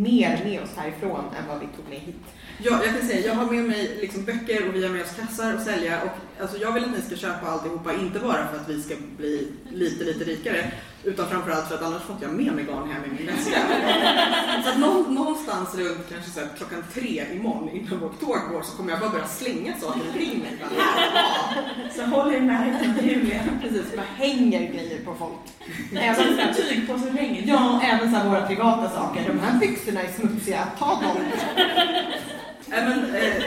mer 0.00 0.44
med 0.44 0.62
oss 0.62 0.76
härifrån 0.76 1.24
än 1.38 1.48
vad 1.48 1.60
vi 1.60 1.66
tog 1.76 1.88
med 1.88 1.98
hit? 1.98 2.16
Ja, 2.58 2.80
jag 2.84 2.94
kan 2.94 3.08
säga, 3.08 3.26
jag 3.26 3.34
har 3.34 3.52
med 3.52 3.64
mig 3.64 3.98
liksom 4.00 4.24
böcker 4.24 4.68
och 4.68 4.74
vi 4.74 4.86
har 4.86 4.92
med 4.92 5.02
oss 5.02 5.16
kassar 5.20 5.54
att 5.54 5.64
sälja 5.64 6.02
och 6.02 6.42
alltså 6.42 6.58
jag 6.58 6.72
vill 6.72 6.84
att 6.84 6.90
ni 6.90 7.02
ska 7.02 7.16
köpa 7.16 7.46
alltihopa, 7.46 7.92
inte 7.92 8.18
bara 8.18 8.48
för 8.48 8.56
att 8.56 8.68
vi 8.68 8.82
ska 8.82 8.94
bli 9.16 9.52
lite, 9.72 10.04
lite 10.04 10.24
rikare, 10.24 10.72
utan 11.06 11.28
framförallt 11.28 11.68
för 11.68 11.74
att 11.74 11.82
annars 11.82 12.02
får 12.02 12.12
inte 12.12 12.24
jag 12.24 12.34
med 12.34 12.52
mig 12.52 12.64
garn 12.64 12.90
hem 12.90 13.04
i 13.04 13.08
min 13.08 13.26
väska. 13.26 13.58
Så 14.64 14.68
att 14.70 14.78
nå- 14.78 15.06
någonstans 15.08 15.74
runt 15.74 16.06
kanske 16.12 16.30
så 16.30 16.40
här, 16.40 16.48
klockan 16.56 16.84
tre 16.94 17.24
imorgon 17.32 17.68
innan 17.76 17.98
vårt 18.00 18.20
tåg 18.20 18.38
går 18.52 18.62
så 18.62 18.76
kommer 18.76 18.90
jag 18.90 19.00
bara 19.00 19.10
börja 19.10 19.26
slänga 19.26 19.72
saker 19.80 20.00
omkring 20.08 20.38
mig. 20.38 20.52
Bara, 20.60 20.82
"Här, 20.82 21.90
Så 21.96 22.02
håll 22.02 22.34
er 22.34 22.36
i 22.36 22.40
närheten 22.40 22.90
av 22.98 23.04
Julia. 23.06 23.40
Precis, 23.62 23.96
bara 23.96 24.06
hänger 24.16 24.72
grejer 24.72 24.98
på 25.04 25.14
folk. 25.14 25.32
Även, 26.02 26.14
så 26.36 26.40
här- 26.42 26.52
tyg 26.52 26.88
på 26.88 26.98
så 26.98 27.10
länge. 27.12 27.42
ja, 27.46 27.80
även 27.84 28.10
så 28.12 28.16
här 28.16 28.28
våra 28.28 28.46
privata 28.46 28.90
saker. 28.90 29.24
De 29.26 29.38
här 29.38 29.58
byxorna 29.60 30.00
är 30.02 30.12
smutsiga, 30.12 30.66
ta 30.78 30.86
dem. 30.86 31.16
Men, 32.68 33.14
eh, 33.14 33.42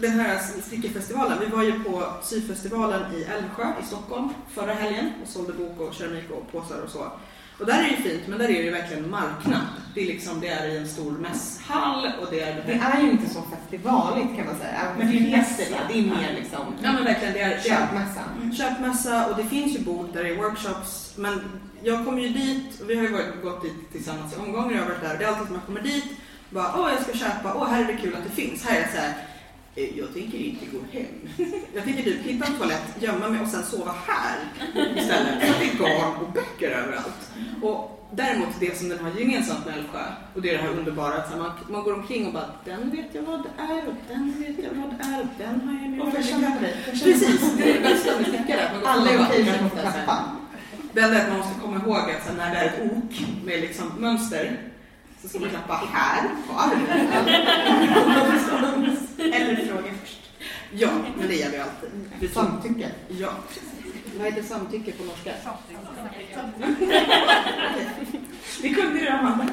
den 0.00 0.20
här 0.20 0.38
stickefestivalen, 0.66 1.38
vi 1.40 1.46
var 1.46 1.62
ju 1.62 1.80
på 1.84 2.02
syfestivalen 2.22 3.14
i 3.14 3.22
Älvsjö 3.24 3.64
i 3.82 3.86
Stockholm 3.86 4.28
förra 4.54 4.72
helgen 4.74 5.12
och 5.22 5.28
sålde 5.28 5.52
bok 5.52 5.80
och 5.80 5.94
keramik 5.94 6.30
och 6.30 6.52
påsar 6.52 6.80
och 6.84 6.90
så. 6.90 7.12
Och 7.60 7.66
där 7.66 7.78
är 7.78 7.82
det 7.82 7.88
ju 7.88 7.96
fint, 7.96 8.22
men 8.28 8.38
där 8.38 8.44
är 8.44 8.52
det 8.52 8.62
ju 8.62 8.70
verkligen 8.70 9.10
marknad. 9.10 9.60
Det 9.94 10.00
är 10.02 10.06
liksom, 10.06 10.40
det 10.40 10.48
är 10.48 10.68
i 10.68 10.76
en 10.76 10.88
stor 10.88 11.10
mässhall 11.10 12.12
och 12.20 12.26
det 12.30 12.40
är... 12.40 12.62
Det 12.66 12.72
är 12.72 13.02
ju 13.02 13.10
inte 13.10 13.30
så 13.34 13.42
festivaligt 13.42 14.36
kan 14.36 14.46
man 14.46 14.56
säga. 14.58 14.80
Men 14.98 15.10
det 15.10 15.18
är 15.18 15.36
mässa. 15.36 15.62
det 15.88 15.98
är 15.98 16.02
mer 16.02 16.32
liksom 16.34 16.60
Ja 16.82 16.92
men 16.92 17.04
verkligen, 17.04 17.34
det 17.34 17.40
är 17.40 17.60
köp, 17.60 17.62
köpmässa. 17.64 18.20
köpmässa 18.58 19.26
och 19.26 19.36
det 19.36 19.44
finns 19.44 19.76
ju 19.78 19.84
bord 19.84 20.08
där 20.12 20.24
det 20.24 20.30
är 20.30 20.36
workshops. 20.36 21.12
Men 21.16 21.40
jag 21.82 22.04
kommer 22.04 22.22
ju 22.22 22.28
dit, 22.28 22.80
och 22.80 22.90
vi 22.90 22.94
har 22.96 23.02
ju 23.02 23.12
varit, 23.12 23.42
gått 23.42 23.62
dit 23.62 23.92
tillsammans 23.92 24.32
i 24.32 24.36
omgångar, 24.40 24.72
jag 24.72 24.82
har 24.82 24.88
varit 24.88 25.02
där. 25.02 25.18
Det 25.18 25.24
är 25.24 25.28
alltid 25.28 25.46
som 25.46 25.52
man 25.56 25.62
kommer 25.66 25.80
dit, 25.80 26.04
bara 26.50 26.72
åh 26.76 26.90
jag 26.92 27.02
ska 27.02 27.12
köpa, 27.26 27.54
åh 27.54 27.68
här 27.68 27.82
är 27.82 27.86
det 27.86 27.96
kul 27.96 28.14
att 28.16 28.24
det 28.24 28.42
finns. 28.42 28.64
Här 28.64 28.76
är 28.76 28.80
det 28.80 28.88
så 28.92 28.98
här, 28.98 29.08
"Eh, 29.08 29.14
jag 29.96 30.14
tänker 30.14 30.38
inte 30.38 30.66
gå 30.66 30.78
hem. 30.92 31.50
Jag 31.74 31.84
tänker 31.84 32.02
typ 32.02 32.22
hitta 32.22 32.46
en 32.46 32.54
toalett, 32.58 32.84
gömma 33.00 33.28
mig 33.28 33.40
och 33.40 33.48
sen 33.48 33.62
sova 33.62 33.94
här 34.06 34.38
istället. 34.96 35.40
För 35.40 35.48
att 35.50 35.60
det 35.60 35.84
är 35.84 35.98
garn 35.98 36.16
och 36.16 36.32
böcker 36.32 36.70
överallt. 36.70 37.32
Och 37.62 38.10
däremot 38.10 38.48
det 38.60 38.78
som 38.78 38.88
den 38.88 38.98
har 38.98 39.10
gemensamt 39.10 39.66
med 39.66 39.74
Älvsjö, 39.78 40.04
och 40.34 40.42
det 40.42 40.50
är 40.50 40.52
det 40.52 40.62
här 40.62 40.70
underbara 40.70 41.14
att 41.14 41.38
man, 41.38 41.50
man 41.68 41.82
går 41.82 41.94
omkring 41.94 42.26
och 42.26 42.32
bara 42.32 42.50
den 42.64 42.90
vet 42.90 43.06
jag 43.14 43.22
vad 43.22 43.42
det 43.42 43.62
är 43.62 43.88
och 43.88 43.94
den 44.08 44.34
vet 44.38 44.64
jag 44.64 44.70
vad 44.80 44.90
det 44.90 45.04
är 45.04 45.20
och 45.20 45.26
den 45.38 45.60
har 45.60 45.82
jag 45.82 45.90
med 45.90 46.00
Och 46.00 46.12
på 46.56 46.62
dig? 46.62 46.76
Precis, 46.84 47.56
det 47.56 47.70
är 47.70 47.74
det 47.74 47.80
bästa 47.80 48.10
med 48.20 48.46
går 48.46 48.88
Alla 48.88 49.10
är 49.10 49.26
okej 49.26 49.44
med 49.44 49.66
att 49.66 49.80
klappa. 49.80 50.24
Det 50.92 51.00
enda 51.00 51.18
är 51.18 51.22
att 51.22 51.28
man 51.28 51.38
måste 51.38 51.60
komma 51.60 51.76
ihåg 51.76 52.10
att 52.10 52.36
när 52.36 52.54
det 52.54 52.56
är 52.60 52.66
ett 52.66 52.92
ok 52.92 53.44
med 53.44 53.60
liksom 53.60 53.92
mönster 53.98 54.67
så 55.28 55.38
ska 55.38 55.40
man 55.40 55.50
klappa 55.50 55.80
här 55.92 56.28
på 56.48 56.58
armen. 56.58 57.08
Eller 59.32 59.56
fråga 59.66 59.90
först. 60.04 60.20
Ja, 60.72 60.88
men 61.18 61.28
det 61.28 61.34
gör 61.34 61.50
vi 61.50 61.58
alltid. 61.58 62.32
Samtycke. 62.32 62.90
ja. 63.08 63.30
Vad 64.18 64.26
heter 64.26 64.42
samtycke 64.42 64.92
på 64.92 65.04
norska? 65.04 65.32
Det 68.62 68.68
kunde 68.68 69.00
du 69.00 69.08
Amanda. 69.08 69.52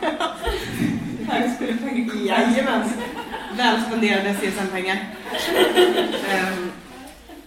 Högskolepoäng. 1.28 2.12
Jajamän. 2.26 2.90
Väl 3.58 3.82
spenderade 3.82 4.34
CSN-pengar. 4.34 4.98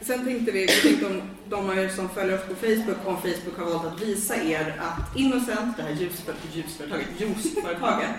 Sen 0.09 0.25
tänkte 0.25 0.53
vi, 0.53 0.61
vi 0.61 0.83
tänkte 0.83 1.07
om 1.07 1.23
de 1.49 1.71
av 1.71 1.79
er 1.79 1.89
som 1.89 2.09
följer 2.09 2.35
oss 2.39 2.45
på 2.49 2.55
Facebook, 2.55 2.97
om 3.05 3.17
Facebook 3.17 3.59
har 3.59 3.65
valt 3.65 3.87
att 3.87 4.01
visa 4.03 4.37
er 4.37 4.75
att 4.81 5.17
Innocent, 5.17 5.77
det 5.77 5.83
här 5.83 5.91
ljusför, 5.91 6.35
ljusföretaget, 6.53 7.09
juiceföretaget, 7.19 8.17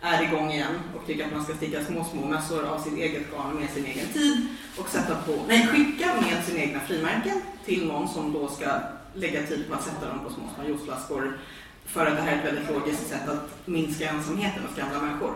är 0.00 0.22
igång 0.22 0.52
igen 0.52 0.74
och 0.96 1.06
tycker 1.06 1.24
att 1.24 1.32
man 1.32 1.44
ska 1.44 1.54
sticka 1.54 1.84
små, 1.84 2.04
små 2.04 2.26
mössor 2.26 2.64
av 2.64 2.78
sitt 2.78 2.98
eget 2.98 3.30
garn 3.32 3.54
med 3.60 3.70
sin 3.70 3.84
egen 3.84 4.06
tid 4.06 4.46
och 4.78 4.88
sätta 4.88 5.14
på, 5.14 5.32
nej, 5.48 5.66
skicka 5.66 6.06
med 6.06 6.44
sina 6.44 6.60
egna 6.60 6.80
frimärken 6.80 7.42
till 7.64 7.86
någon 7.86 8.08
som 8.08 8.32
då 8.32 8.48
ska 8.48 8.66
lägga 9.14 9.42
tid 9.42 9.68
på 9.68 9.74
att 9.74 9.84
sätta 9.84 10.08
dem 10.08 10.20
på 10.24 10.30
små, 10.30 10.44
små 10.54 10.64
juiceflaskor 10.68 11.38
för 11.86 12.06
att 12.06 12.16
det 12.16 12.22
här 12.22 12.32
är 12.32 12.38
ett 12.38 12.44
väldigt 12.44 12.70
logiskt 12.70 13.08
sätt 13.08 13.28
att 13.28 13.66
minska 13.66 14.08
ensamheten 14.08 14.62
hos 14.62 14.76
gamla 14.76 15.02
människor. 15.02 15.34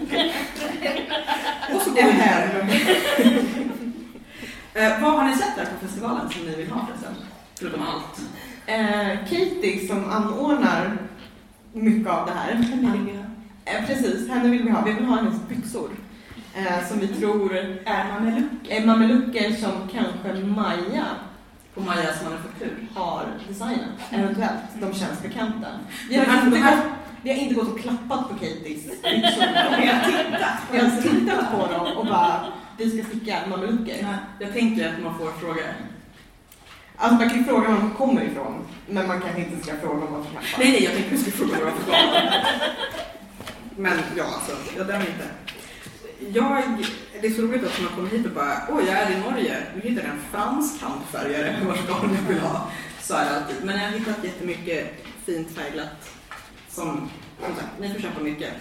Och 1.74 1.82
så 1.82 1.90
går 1.90 2.02
vi 2.02 2.12
här. 2.12 2.68
Eh, 4.74 5.02
vad 5.02 5.12
har 5.12 5.24
ni 5.28 5.36
sett 5.36 5.56
där 5.56 5.64
på 5.64 5.86
festivalen 5.86 6.30
som 6.30 6.42
ni 6.42 6.56
vill 6.56 6.70
ha 6.70 6.86
förresten? 6.86 7.14
Förutom 7.58 7.82
allt. 7.82 8.20
Eh, 8.66 9.18
Katie 9.28 9.88
som 9.88 10.10
anordnar 10.10 10.98
mycket 11.72 12.12
av 12.12 12.26
det 12.26 12.32
här. 12.32 12.52
Henne 12.54 12.92
vill 12.92 13.00
vi 13.02 13.16
ha. 13.16 13.24
Eh, 13.64 13.86
precis, 13.86 14.28
henne 14.28 14.48
vill 14.48 14.62
vi 14.62 14.70
ha. 14.70 14.84
Vi 14.84 14.92
vill 14.92 15.04
ha 15.04 15.16
hennes 15.16 15.48
byxor. 15.48 15.90
Eh, 16.54 16.88
som 16.88 16.98
vi 17.00 17.08
tror 17.08 17.56
Är 17.56 18.40
luck? 18.40 18.68
är 18.70 18.86
mamelucker 18.86 19.52
som 19.52 19.72
kanske 19.92 20.44
Maja 20.46 21.04
På 21.74 21.80
Majas 21.80 22.24
manufaktur. 22.24 22.86
har 22.94 23.26
designat. 23.48 23.78
Eventuellt. 24.10 24.60
De 24.80 24.94
känns 24.94 25.22
bekanta. 25.22 25.66
Vi 26.08 26.16
har, 26.16 26.44
inte, 26.46 26.60
gått, 26.60 26.84
vi 27.22 27.30
har 27.30 27.36
inte 27.36 27.54
gått 27.54 27.68
och 27.74 27.80
klappat 27.80 28.28
på 28.28 28.34
Katies 28.34 28.84
byxor. 29.02 29.46
Vi 29.80 29.86
har 29.86 30.04
tittat. 30.04 30.58
Vi 30.72 30.78
har 30.78 31.02
tittat 31.02 31.50
på 31.52 31.72
dem 31.72 31.96
och 31.96 32.06
bara, 32.06 32.40
vi 32.78 32.90
ska 32.90 33.08
sticka 33.08 33.42
mamelucker. 33.50 34.02
Nej, 34.02 34.16
Jag 34.38 34.52
tänker 34.52 34.88
att 34.88 35.02
man 35.02 35.18
får 35.18 35.30
fråga. 35.30 35.62
Alltså 36.96 37.16
man 37.18 37.28
kan 37.28 37.38
ju 37.38 37.44
fråga 37.44 37.68
var 37.68 37.76
de 37.76 37.94
kommer 37.94 38.22
ifrån, 38.22 38.66
men 38.88 39.06
man 39.08 39.20
kanske 39.20 39.40
inte 39.40 39.66
ska 39.66 39.76
fråga 39.76 40.06
om 40.06 40.12
vad 40.12 40.24
som 40.24 40.32
Nej, 40.58 40.70
nej, 40.70 40.84
jag 40.84 40.92
tänkte 40.92 41.14
att 41.14 41.26
jag 41.26 41.32
skulle 41.32 41.48
fråga 41.48 41.64
vad 41.64 41.74
garn. 41.94 42.44
Men 43.76 43.98
ja, 44.16 44.24
alltså, 44.24 44.76
jag 44.76 44.86
dömer 44.86 45.06
inte. 45.06 45.28
Jag, 46.38 46.62
det 47.20 47.26
är 47.26 47.30
så 47.30 47.42
roligt 47.42 47.64
att 47.64 47.80
man 47.82 47.92
kommer 47.92 48.08
hit 48.08 48.26
och 48.26 48.32
bara, 48.32 48.62
oj, 48.70 48.84
jag 48.86 48.96
är 48.96 49.10
i 49.10 49.20
Norge. 49.20 49.56
Nu 49.74 49.80
hittar 49.80 50.02
jag 50.02 50.12
en 50.12 50.22
fransk 50.32 50.82
handfärgare 50.82 51.56
vars 51.66 51.86
garn 51.88 52.16
jag 52.22 52.34
vill 52.34 52.42
ha. 52.42 52.70
Så 53.00 53.14
är 53.14 53.24
det 53.24 53.36
alltid. 53.36 53.56
Men 53.64 53.80
jag 53.80 53.84
har 53.90 53.98
hittat 53.98 54.24
jättemycket 54.24 55.04
fint 55.26 55.50
färgglatt 55.56 56.10
som, 56.68 57.10
som 57.40 57.54
sagt, 57.54 57.68
ni 57.80 57.92
får 57.94 58.00
köpa 58.00 58.20
mycket. 58.20 58.52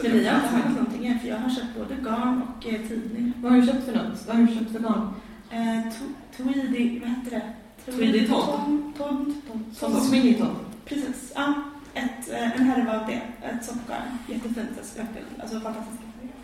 Så 0.00 0.08
Men 0.08 0.18
vi 0.18 0.26
har 0.26 0.34
inte 0.36 0.48
haft 0.48 0.76
någonting 0.76 1.06
än 1.06 1.20
för 1.20 1.28
jag 1.28 1.36
har 1.36 1.50
köpt 1.50 1.76
både 1.78 1.94
garn 1.94 2.42
och 2.42 2.66
eh, 2.66 2.88
tidning. 2.88 3.32
Vad 3.36 3.52
har 3.52 3.60
du 3.60 3.66
köpt 3.66 3.84
för 3.84 3.92
något? 3.92 4.26
Vad 4.26 4.36
har 4.36 4.46
du 4.46 4.54
köpt 4.54 4.72
för 4.72 4.78
garn? 4.78 5.14
Eh, 5.50 5.92
Tweedy, 6.36 7.00
vad 7.00 7.08
heter 7.08 7.30
det? 7.30 7.52
Tweedy 7.92 8.28
Todd. 8.28 8.92
Todd. 8.98 9.34
Som 9.72 9.92
Todd. 9.92 10.02
Swingyton? 10.02 10.56
Precis, 10.84 11.32
ja. 11.34 11.54
Ett, 11.94 12.30
eh, 12.32 12.60
en 12.60 12.66
härva 12.66 13.00
av 13.00 13.06
det. 13.06 13.22
Ett 13.46 13.64
soppgarn. 13.64 14.18
Jättefint. 14.28 14.68
spökel. 14.82 15.24
Alltså 15.40 15.60
fantastiska 15.60 16.04
färger. 16.20 16.34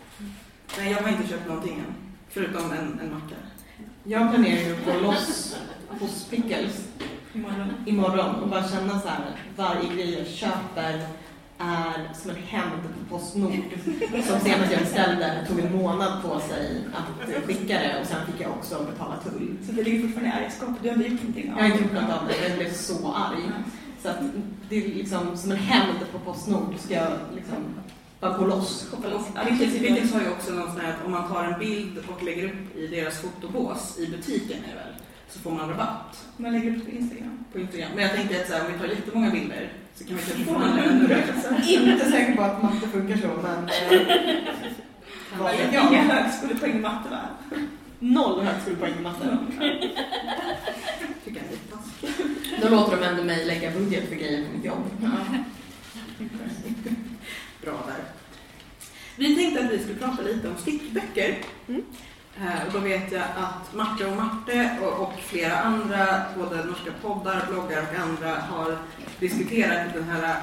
Nej, 0.77 0.91
jag 0.91 1.01
har 1.01 1.09
inte 1.09 1.27
köpt 1.29 1.47
någonting 1.47 1.79
än. 1.79 1.93
Förutom 2.29 2.71
en, 2.71 2.99
en 2.99 3.13
macka. 3.13 3.35
Jag 4.03 4.29
planerar 4.29 4.67
ju 4.67 4.73
att 4.75 4.85
gå 4.85 4.99
loss 5.07 5.57
hos 5.99 6.25
Pickles 6.29 6.87
Imorgon. 7.33 7.73
imorgon 7.85 8.35
och 8.35 8.49
bara 8.49 8.67
känna 8.67 8.99
så 8.99 9.07
här, 9.07 9.19
varje 9.55 9.93
grej 9.95 10.13
jag 10.17 10.27
köper 10.27 11.07
är 11.59 12.13
som 12.13 12.31
en 12.31 12.35
hämnd 12.35 12.83
på 12.83 13.15
Postnord. 13.15 13.51
Som 14.11 14.39
senast 14.39 14.71
jag 14.71 14.81
beställde 14.81 15.45
tog 15.47 15.59
en 15.59 15.75
månad 15.77 16.21
på 16.23 16.39
sig 16.39 16.85
att 16.93 17.43
skicka 17.45 17.79
det 17.79 17.99
och 18.01 18.07
sen 18.07 18.25
fick 18.25 18.41
jag 18.41 18.51
också 18.51 18.85
betala 18.91 19.17
tull. 19.17 19.57
Så 19.65 19.71
det 19.71 19.83
ligger 19.83 20.01
fortfarande 20.01 20.29
i 20.29 20.33
arga 20.33 20.51
skåpet. 20.51 20.83
Du 20.83 20.89
har 20.89 20.95
inte 20.95 21.09
gjort 21.09 21.21
någonting 21.21 21.53
Jag 21.55 21.63
har 21.63 21.65
inte 21.65 21.83
gjort 21.83 21.93
något 21.93 22.21
av 22.21 22.27
det, 22.27 22.47
jag 22.47 22.57
blev 22.57 22.73
så 22.73 23.13
arg. 23.13 23.51
Så 24.01 24.09
att 24.09 24.17
det 24.69 24.75
är 24.75 24.87
liksom 24.87 25.37
som 25.37 25.51
en 25.51 25.57
hämnd 25.57 25.99
på 26.11 26.19
Postnord 26.19 26.73
ska 26.79 26.93
jag 26.93 27.11
liksom 27.35 27.57
bara 28.19 28.37
gå 28.37 28.45
loss. 28.45 28.87
Det 29.33 29.57
Pickles 29.57 30.13
har 30.13 30.21
ju 30.21 30.29
också 30.29 30.51
någon 30.51 30.71
sån 30.71 30.81
här 30.81 30.93
att 30.93 31.05
om 31.05 31.11
man 31.11 31.27
tar 31.27 31.43
en 31.43 31.59
bild 31.59 31.97
och 32.07 32.23
lägger 32.23 32.45
upp 32.45 32.75
i 32.75 32.87
deras 32.87 33.17
fotobås 33.17 33.97
i 33.99 34.07
butiken 34.07 34.57
är 34.63 34.69
det 34.69 34.75
väl, 34.75 34.93
så 35.29 35.39
får 35.39 35.51
man 35.51 35.69
rabatt 35.69 36.27
Man 36.37 36.51
lägger 36.51 36.75
upp 36.77 36.85
på 36.85 36.91
Instagram. 36.91 37.45
på 37.53 37.59
Instagram. 37.59 37.91
Men 37.95 38.03
jag 38.03 38.13
tänker 38.15 38.41
att 38.41 38.47
så 38.47 38.53
här, 38.53 38.65
om 38.65 38.73
vi 38.73 38.79
tar 38.79 38.87
jättemånga 38.87 39.31
bilder 39.31 39.73
så 39.95 40.03
kan 40.03 40.17
vi 40.17 40.23
kanske 40.23 40.45
få 40.45 40.55
en 40.55 40.79
ännu. 40.79 41.23
Inte 41.67 42.05
säker 42.11 42.35
på 42.35 42.41
att 42.41 42.63
matte 42.63 42.87
funkar 42.87 43.17
så, 43.17 43.27
men 43.27 43.69
eh, 43.69 44.07
vad 45.39 45.51
vet 45.51 45.73
Inga 45.73 46.01
högskolepoäng 46.01 46.77
i 46.77 46.79
matte 46.79 47.09
va? 47.09 47.21
Noll 47.99 48.41
högskolepoäng 48.41 48.93
i 48.99 49.01
matte. 49.01 49.37
Tycker 51.25 51.39
jag 51.39 51.47
är 51.47 51.51
lite 51.51 51.75
taskigt. 51.75 52.61
Då 52.61 52.69
låter 52.69 52.97
de 52.97 53.03
ändå 53.03 53.23
mig 53.23 53.45
lägga 53.45 53.71
budget 53.71 54.09
för 54.09 54.15
grejer 54.15 54.45
på 54.45 54.57
mitt 54.57 54.65
jobb. 54.65 54.83
Bra 57.61 57.73
där. 57.87 58.03
Vi 59.15 59.35
tänkte 59.35 59.65
att 59.65 59.71
vi 59.71 59.79
skulle 59.79 59.99
prata 59.99 60.21
lite 60.21 60.47
om 60.47 60.55
stickböcker. 60.57 61.37
Mm. 61.67 61.81
Eh, 62.41 62.67
Och 62.67 62.73
då 62.73 62.79
vet 62.79 63.11
jag 63.11 63.21
att 63.21 63.73
Marte 63.73 64.05
och 64.05 64.15
Marte 64.17 64.77
och, 64.81 65.01
och 65.01 65.13
flera 65.19 65.57
andra, 65.57 66.23
både 66.37 66.63
norska 66.65 66.91
poddar, 67.01 67.45
bloggar 67.49 67.81
och 67.91 67.99
andra, 67.99 68.35
har 68.35 68.77
diskuterat 69.19 69.93
den 69.93 70.03
här 70.03 70.35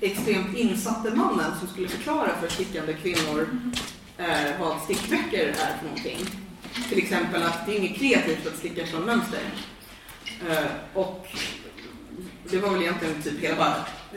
extremt 0.00 0.56
insatte 0.56 1.10
mannen 1.10 1.52
som 1.58 1.68
skulle 1.68 1.88
förklara 1.88 2.28
för 2.40 2.48
stickande 2.48 2.92
kvinnor 2.92 3.48
eh, 4.18 4.60
vad 4.60 4.80
stickböcker 4.82 5.48
är 5.48 5.54
för 5.78 5.84
någonting. 5.84 6.18
Till 6.88 6.98
exempel 6.98 7.42
att 7.42 7.66
det 7.66 7.72
är 7.72 7.78
inget 7.78 7.98
kreativt 7.98 8.46
att 8.46 8.56
sticka 8.56 8.86
från 8.86 9.02
mönster. 9.02 9.40
Eh, 10.50 10.66
och 10.94 11.26
det 12.50 12.58
var 12.58 12.70
väl 12.70 12.82
egentligen 12.82 13.22
typ 13.22 13.40
hela 13.40 13.56
bara... 13.56 13.74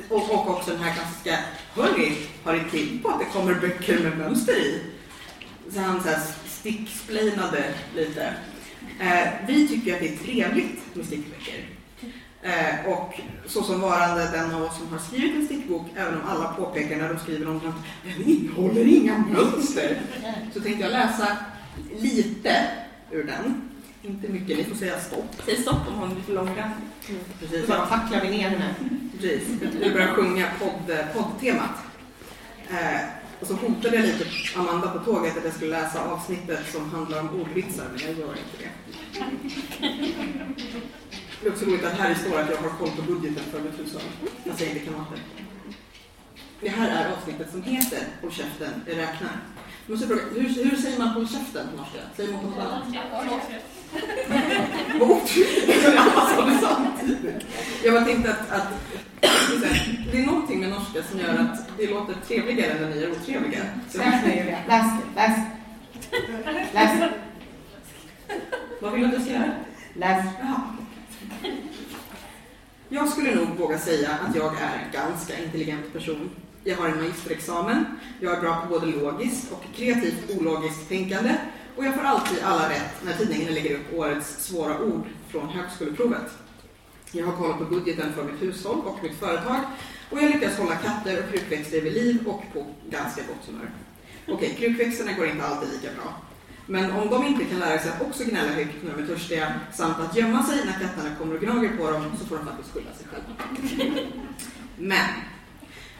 Och, 0.09 0.33
och 0.33 0.49
också 0.49 0.71
den 0.71 0.83
här 0.83 0.93
klassiska, 0.93 1.39
hörni, 1.75 2.17
har 2.43 2.53
ni 2.53 2.59
tänkt 2.59 3.03
på 3.03 3.09
att 3.09 3.19
det 3.19 3.25
kommer 3.25 3.53
böcker 3.53 3.99
med 3.99 4.17
mönster 4.17 4.53
i? 4.53 4.81
Så 5.73 5.79
han 5.79 6.03
så 6.03 6.09
här 6.09 6.19
sticksplainade 6.59 7.63
lite. 7.95 8.33
Eh, 8.99 9.27
vi 9.47 9.67
tycker 9.67 9.93
att 9.93 9.99
det 9.99 10.07
är 10.13 10.17
trevligt 10.17 10.95
med 10.95 11.05
stickböcker. 11.05 11.65
Eh, 12.41 12.91
och 12.91 13.19
så 13.45 13.63
som 13.63 13.81
varande 13.81 14.29
den 14.31 14.55
av 14.55 14.63
oss 14.63 14.77
som 14.77 14.87
har 14.87 14.99
skrivit 14.99 15.35
en 15.35 15.45
stickbok, 15.45 15.85
även 15.95 16.13
om 16.13 16.27
alla 16.27 16.53
påpekar 16.53 16.97
när 16.97 17.09
de 17.13 17.19
skriver 17.19 17.49
om 17.49 17.59
den, 17.59 17.73
den 18.03 18.29
innehåller 18.29 18.85
inga 18.85 19.17
mönster. 19.17 20.01
Så 20.53 20.61
tänkte 20.61 20.83
jag 20.83 20.91
läsa 20.91 21.37
lite 21.99 22.65
ur 23.11 23.23
den. 23.23 23.61
Inte 24.01 24.27
mycket, 24.27 24.57
ni 24.57 24.63
får 24.63 24.75
säga 24.75 24.99
stopp. 24.99 25.41
Säg 25.45 25.55
stopp 25.55 25.87
om 25.87 25.93
hon 25.93 26.13
blir 26.13 26.23
för 26.23 26.33
långrandig. 26.33 26.77
Precis. 27.39 27.65
Så 27.65 27.73
tacklar 27.73 28.21
vi 28.21 28.29
ner 28.29 28.49
henne. 28.49 28.75
Precis, 29.13 29.47
vi 29.81 29.91
börjar 29.91 30.07
sjunga 30.07 30.47
podd, 30.59 30.97
poddtemat. 31.13 31.71
Eh, 32.69 32.99
och 33.39 33.47
så 33.47 33.53
hotade 33.53 33.95
jag 33.95 34.05
lite 34.05 34.25
Amanda 34.55 34.89
på 34.89 34.99
tåget 34.99 35.37
att 35.37 35.43
jag 35.43 35.53
skulle 35.53 35.81
läsa 35.81 36.11
avsnittet 36.11 36.59
som 36.71 36.91
handlar 36.91 37.19
om 37.19 37.41
ordvitsar, 37.41 37.85
men 37.91 38.01
jag 38.01 38.17
gör 38.17 38.29
inte 38.29 38.57
det. 38.59 38.69
Det 41.41 41.47
är 41.47 41.51
också 41.51 41.65
roligt 41.65 41.85
att 41.85 41.93
här 41.93 42.15
står 42.15 42.39
att 42.39 42.49
jag 42.49 42.57
har 42.57 42.69
koll 42.69 42.89
på 42.89 43.01
budgeten 43.01 43.43
för 43.51 43.59
mitt 43.59 43.91
fast 44.45 44.61
jag 44.61 44.69
inte 44.69 44.85
kan 44.85 44.93
matte. 44.93 45.19
Det 46.61 46.69
här 46.69 46.89
är 47.05 47.13
avsnittet 47.13 47.51
som 47.51 47.63
heter 47.63 48.07
Håll 48.21 48.31
käften, 48.31 48.81
jag 48.87 48.97
räknar. 48.97 49.31
Jag 49.89 49.97
måste 49.97 50.07
fråga, 50.07 50.21
hur, 50.33 50.69
hur 50.69 50.77
säger 50.77 50.99
man 50.99 51.07
håll 51.07 51.27
käften 51.27 51.67
på 51.67 51.77
norska? 51.77 51.97
Säger 52.15 52.33
man 52.33 52.41
sa 56.35 56.45
det 56.45 56.59
samtidigt. 56.61 57.45
Jag 57.83 57.93
bara 57.93 58.05
tänkte 58.05 58.31
att, 58.31 58.51
att 58.51 58.67
det 60.11 60.17
är 60.17 60.25
någonting 60.25 60.59
med 60.59 60.69
norska 60.69 61.03
som 61.03 61.19
gör 61.19 61.37
att 61.37 61.77
det 61.77 61.89
låter 61.89 62.13
trevligare 62.27 62.79
när 62.79 62.89
ni 62.89 63.03
är 63.03 63.11
otrevliga. 63.11 63.63
Läs 63.93 64.23
nu 64.25 64.35
Julia. 64.35 64.59
Läs, 64.67 64.85
läs. 65.15 65.37
Läs. 66.73 67.11
vad 68.81 68.93
vill 68.93 69.01
du 69.01 69.07
att 69.07 69.13
jag 69.13 69.21
ska 69.21 69.31
göra? 69.31 69.51
Läs. 69.93 70.25
Jaha. 70.39 70.61
Jag 72.89 73.09
skulle 73.09 73.35
nog 73.35 73.47
våga 73.57 73.77
säga 73.77 74.09
att 74.09 74.35
jag 74.35 74.53
är 74.61 74.85
en 74.85 74.91
ganska 74.91 75.43
intelligent 75.43 75.93
person. 75.93 76.29
Jag 76.63 76.77
har 76.77 76.87
en 76.87 76.97
magisterexamen, 76.97 77.85
jag 78.19 78.37
är 78.37 78.41
bra 78.41 78.61
på 78.61 78.79
både 78.79 78.85
logiskt 78.85 79.51
och 79.51 79.63
kreativt 79.75 80.39
ologiskt 80.39 80.89
tänkande 80.89 81.35
och 81.75 81.85
jag 81.85 81.95
får 81.95 82.03
alltid 82.03 82.37
alla 82.43 82.69
rätt 82.69 83.05
när 83.05 83.13
tidningen 83.13 83.53
lägger 83.53 83.75
upp 83.75 83.93
årets 83.93 84.45
svåra 84.45 84.79
ord 84.79 85.07
från 85.27 85.49
högskoleprovet. 85.49 86.37
Jag 87.11 87.25
har 87.25 87.37
koll 87.37 87.57
på 87.57 87.63
budgeten 87.65 88.13
för 88.13 88.23
mitt 88.23 88.41
hushåll 88.41 88.81
och 88.85 89.03
mitt 89.03 89.19
företag 89.19 89.59
och 90.09 90.17
jag 90.21 90.31
lyckas 90.31 90.57
hålla 90.57 90.75
katter 90.75 91.23
och 91.23 91.29
krukväxter 91.31 91.81
vid 91.81 91.93
liv 91.93 92.27
och 92.27 92.43
på 92.53 92.65
ganska 92.89 93.21
gott 93.21 93.47
humör. 93.47 93.71
Okej, 94.27 94.55
krukväxterna 94.59 95.13
går 95.13 95.27
inte 95.27 95.45
alltid 95.45 95.69
lika 95.69 95.93
bra. 95.95 96.13
Men 96.65 96.91
om 96.91 97.09
de 97.09 97.25
inte 97.25 97.45
kan 97.45 97.59
lära 97.59 97.79
sig 97.79 97.91
att 97.91 98.01
också 98.01 98.23
gnälla 98.23 98.51
högt 98.51 98.83
när 98.83 98.95
de 98.95 99.03
är 99.03 99.07
törstiga 99.07 99.53
samt 99.73 99.99
att 99.99 100.15
gömma 100.15 100.43
sig 100.43 100.65
när 100.65 100.73
katterna 100.73 101.15
kommer 101.15 101.35
och 101.35 101.41
gnager 101.41 101.77
på 101.77 101.91
dem 101.91 102.11
så 102.19 102.25
får 102.25 102.37
de 102.37 102.45
faktiskt 102.45 102.73
skylla 102.73 102.93
sig 102.93 103.07
själva. 103.07 103.33
Men 104.77 105.05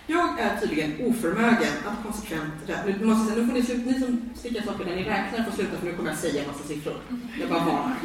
jag 0.10 0.40
är 0.40 0.60
tydligen 0.60 1.08
oförmögen 1.08 1.74
att 1.86 2.04
konsekvent 2.04 2.54
räkna. 2.68 2.84
Nu, 3.00 3.06
måste 3.06 3.36
nu 3.36 3.46
får 3.46 3.54
ni, 3.54 3.64
sluta, 3.64 3.90
ni 3.90 4.00
som 4.00 4.30
stickar 4.36 4.62
saker 4.62 4.86
där 4.86 4.96
ni 4.96 5.04
räknar 5.04 5.44
får 5.44 5.52
sluta 5.52 5.78
för 5.78 5.86
nu 5.86 5.94
kommer 5.94 6.10
jag 6.10 6.20
säga 6.20 6.42
en 6.42 6.48
massa 6.48 6.64
siffror. 6.64 6.98
Jag 7.40 7.50
bara 7.50 7.60
varnar. 7.60 7.98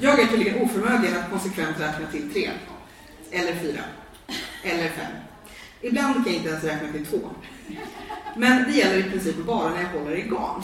Jag 0.00 0.20
är 0.20 0.26
tydligen 0.26 0.62
oförmögen 0.62 1.16
att 1.16 1.30
konsekvent 1.30 1.80
räkna 1.80 2.06
till 2.06 2.32
tre. 2.32 2.50
Eller 3.30 3.56
fyra. 3.56 3.80
Eller 4.62 4.88
fem. 4.88 5.12
Ibland 5.80 6.14
kan 6.14 6.24
jag 6.26 6.34
inte 6.34 6.48
ens 6.48 6.64
räkna 6.64 6.92
till 6.92 7.06
två. 7.06 7.20
Men 8.36 8.64
det 8.64 8.78
gäller 8.78 8.98
i 8.98 9.10
princip 9.10 9.36
bara 9.46 9.70
när 9.70 9.82
jag 9.82 9.88
håller 9.88 10.16
i 10.16 10.22
garn. 10.22 10.62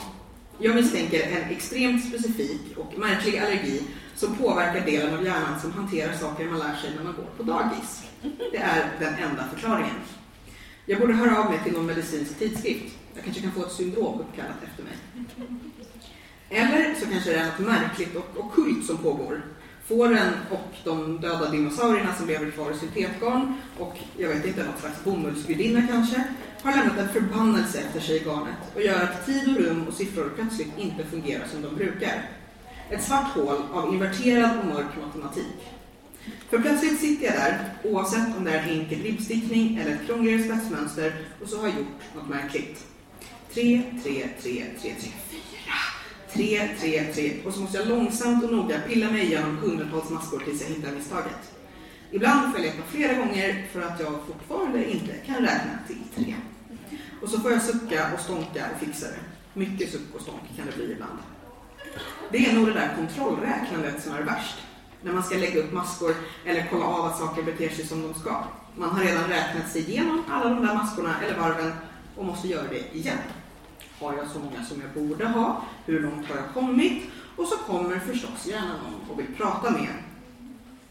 Jag 0.58 0.75
misstänker 0.75 1.23
en 1.23 1.50
extremt 1.50 2.08
specifik 2.08 2.76
och 2.76 2.99
märklig 2.99 3.38
allergi 3.38 3.82
som 4.18 4.37
påverkar 4.37 4.87
delen 4.87 5.14
av 5.14 5.25
hjärnan 5.25 5.60
som 5.60 5.72
hanterar 5.72 6.12
saker 6.12 6.44
man 6.44 6.58
lär 6.58 6.76
sig 6.76 6.90
när 6.96 7.04
man 7.04 7.14
går 7.14 7.26
på 7.37 7.42
dagis. 7.42 8.02
Det 8.52 8.56
är 8.56 8.90
den 9.00 9.14
enda 9.14 9.44
förklaringen. 9.54 9.94
Jag 10.87 11.00
borde 11.00 11.14
höra 11.14 11.38
av 11.38 11.50
mig 11.50 11.60
till 11.64 11.72
någon 11.72 11.87
medicinsk 11.87 12.38
tidskrift. 12.38 12.96
Jag 13.14 13.25
kanske 13.25 13.42
kan 13.42 13.52
få 13.52 13.62
ett 13.62 13.72
syndrom 13.72 14.20
uppkallat 14.20 14.62
efter 14.62 14.84
mig. 14.84 14.92
Eller 16.50 16.94
så 16.94 17.06
kanske 17.06 17.30
det 17.30 17.37
är 17.37 17.44
något 17.44 17.58
märkligt 17.58 18.16
och 18.16 18.44
ockult 18.44 18.87
som 18.87 18.98
pågår. 18.98 19.42
Fåren 19.87 20.32
och 20.50 20.75
de 20.84 21.20
döda 21.20 21.50
dinosaurierna 21.50 22.14
som 22.14 22.26
lever 22.26 22.50
kvar 22.50 22.70
i 22.70 22.75
syntetgarn 22.75 23.54
och 23.78 23.98
jag 24.16 24.28
vet 24.28 24.46
inte, 24.46 24.64
något 24.64 24.80
slags 24.80 25.04
bomullsgudinna 25.04 25.87
kanske, 25.87 26.25
har 26.62 26.76
lämnat 26.76 26.98
en 26.98 27.08
förbannelse 27.08 27.78
efter 27.78 28.00
sig 28.00 28.16
i 28.16 28.25
garnet 28.25 28.56
och 28.75 28.82
gör 28.82 29.02
att 29.02 29.26
tid 29.26 29.56
och 29.56 29.62
rum 29.62 29.88
och 29.88 29.94
siffror 29.94 30.32
plötsligt 30.37 30.78
inte 30.78 31.04
fungerar 31.04 31.44
som 31.52 31.62
de 31.62 31.75
brukar. 31.75 32.38
Ett 32.90 33.02
svart 33.02 33.35
hål 33.35 33.57
av 33.73 33.95
inverterad 33.95 34.59
och 34.59 34.66
mörk 34.66 34.97
matematik. 35.07 35.57
För 36.50 36.59
plötsligt 36.59 37.00
sitter 37.00 37.26
jag 37.26 37.35
där, 37.35 37.75
oavsett 37.85 38.37
om 38.37 38.45
det 38.45 38.50
är 38.50 38.62
en 38.62 38.80
enkel 38.80 39.02
ribbstickning 39.02 39.76
eller 39.76 39.90
ett 39.90 40.07
krångligare 40.07 40.42
spetsmönster, 40.42 41.12
och 41.42 41.49
så 41.49 41.61
har 41.61 41.68
jag 41.68 41.76
gjort 41.76 42.14
något 42.14 42.28
märkligt. 42.28 42.87
3, 43.54 43.83
3, 44.02 44.12
3, 44.12 44.28
3, 44.42 44.64
3, 44.80 44.95
4. 45.00 45.11
3, 46.33 46.68
3, 46.80 47.04
3. 47.14 47.33
Och 47.45 47.54
så 47.54 47.61
måste 47.61 47.78
jag 47.78 47.88
långsamt 47.88 48.45
och 48.45 48.52
noga 48.52 48.80
pilla 48.88 49.11
mig 49.11 49.23
igenom 49.23 49.57
hundratals 49.57 50.11
maskor 50.11 50.42
tills 50.45 50.62
jag 50.62 50.68
hittar 50.76 50.92
misstaget. 50.92 51.52
Ibland 52.11 52.52
får 52.52 52.61
jag 52.61 52.66
leta 52.66 52.83
flera 52.88 53.14
gånger 53.14 53.66
för 53.73 53.83
att 53.83 54.00
jag 54.00 54.14
fortfarande 54.26 54.90
inte 54.90 55.12
kan 55.26 55.37
räkna 55.37 55.78
till 55.87 56.25
tre. 56.25 56.34
Och 57.23 57.28
så 57.28 57.41
får 57.41 57.52
jag 57.52 57.62
sucka 57.62 58.15
och 58.15 58.21
stånka 58.21 58.67
och 58.75 58.80
fixa 58.86 59.06
det. 59.06 59.21
Mycket 59.54 59.93
suck 59.93 60.15
och 60.15 60.21
stånk 60.21 60.43
kan 60.56 60.67
det 60.67 60.76
bli 60.76 60.93
ibland. 60.93 61.19
Det 62.30 62.47
är 62.47 62.54
nog 62.54 62.67
det 62.67 62.73
där 62.73 62.95
kontrollräknandet 62.97 64.02
som 64.02 64.14
är 64.14 64.23
värst. 64.23 64.56
När 65.02 65.12
man 65.12 65.23
ska 65.23 65.36
lägga 65.36 65.60
upp 65.60 65.73
maskor 65.73 66.14
eller 66.45 66.67
kolla 66.71 66.84
av 66.84 67.04
att 67.04 67.19
saker 67.19 67.43
beter 67.43 67.69
sig 67.69 67.86
som 67.86 68.02
de 68.02 68.21
ska. 68.21 68.45
Man 68.76 68.91
har 68.91 69.04
redan 69.04 69.28
räknat 69.28 69.71
sig 69.71 69.91
igenom 69.91 70.25
alla 70.30 70.50
de 70.50 70.67
där 70.67 70.75
maskorna 70.75 71.14
eller 71.25 71.38
varven 71.38 71.73
och 72.17 72.25
måste 72.25 72.49
göra 72.49 72.69
det 72.69 72.97
igen. 72.97 73.19
Har 74.00 74.17
jag 74.17 74.28
så 74.28 74.38
många 74.38 74.64
som 74.64 74.80
jag 74.80 75.04
borde 75.04 75.26
ha? 75.28 75.62
Hur 75.86 76.00
långt 76.00 76.28
har 76.28 76.36
jag 76.36 76.54
kommit? 76.54 77.02
Och 77.36 77.47
så 77.47 77.56
kommer 77.56 77.99
förstås 77.99 78.47
gärna 78.47 78.67
någon 78.73 79.10
och 79.10 79.19
vill 79.19 79.34
prata 79.36 79.71
med 79.71 79.80
en. 79.80 80.02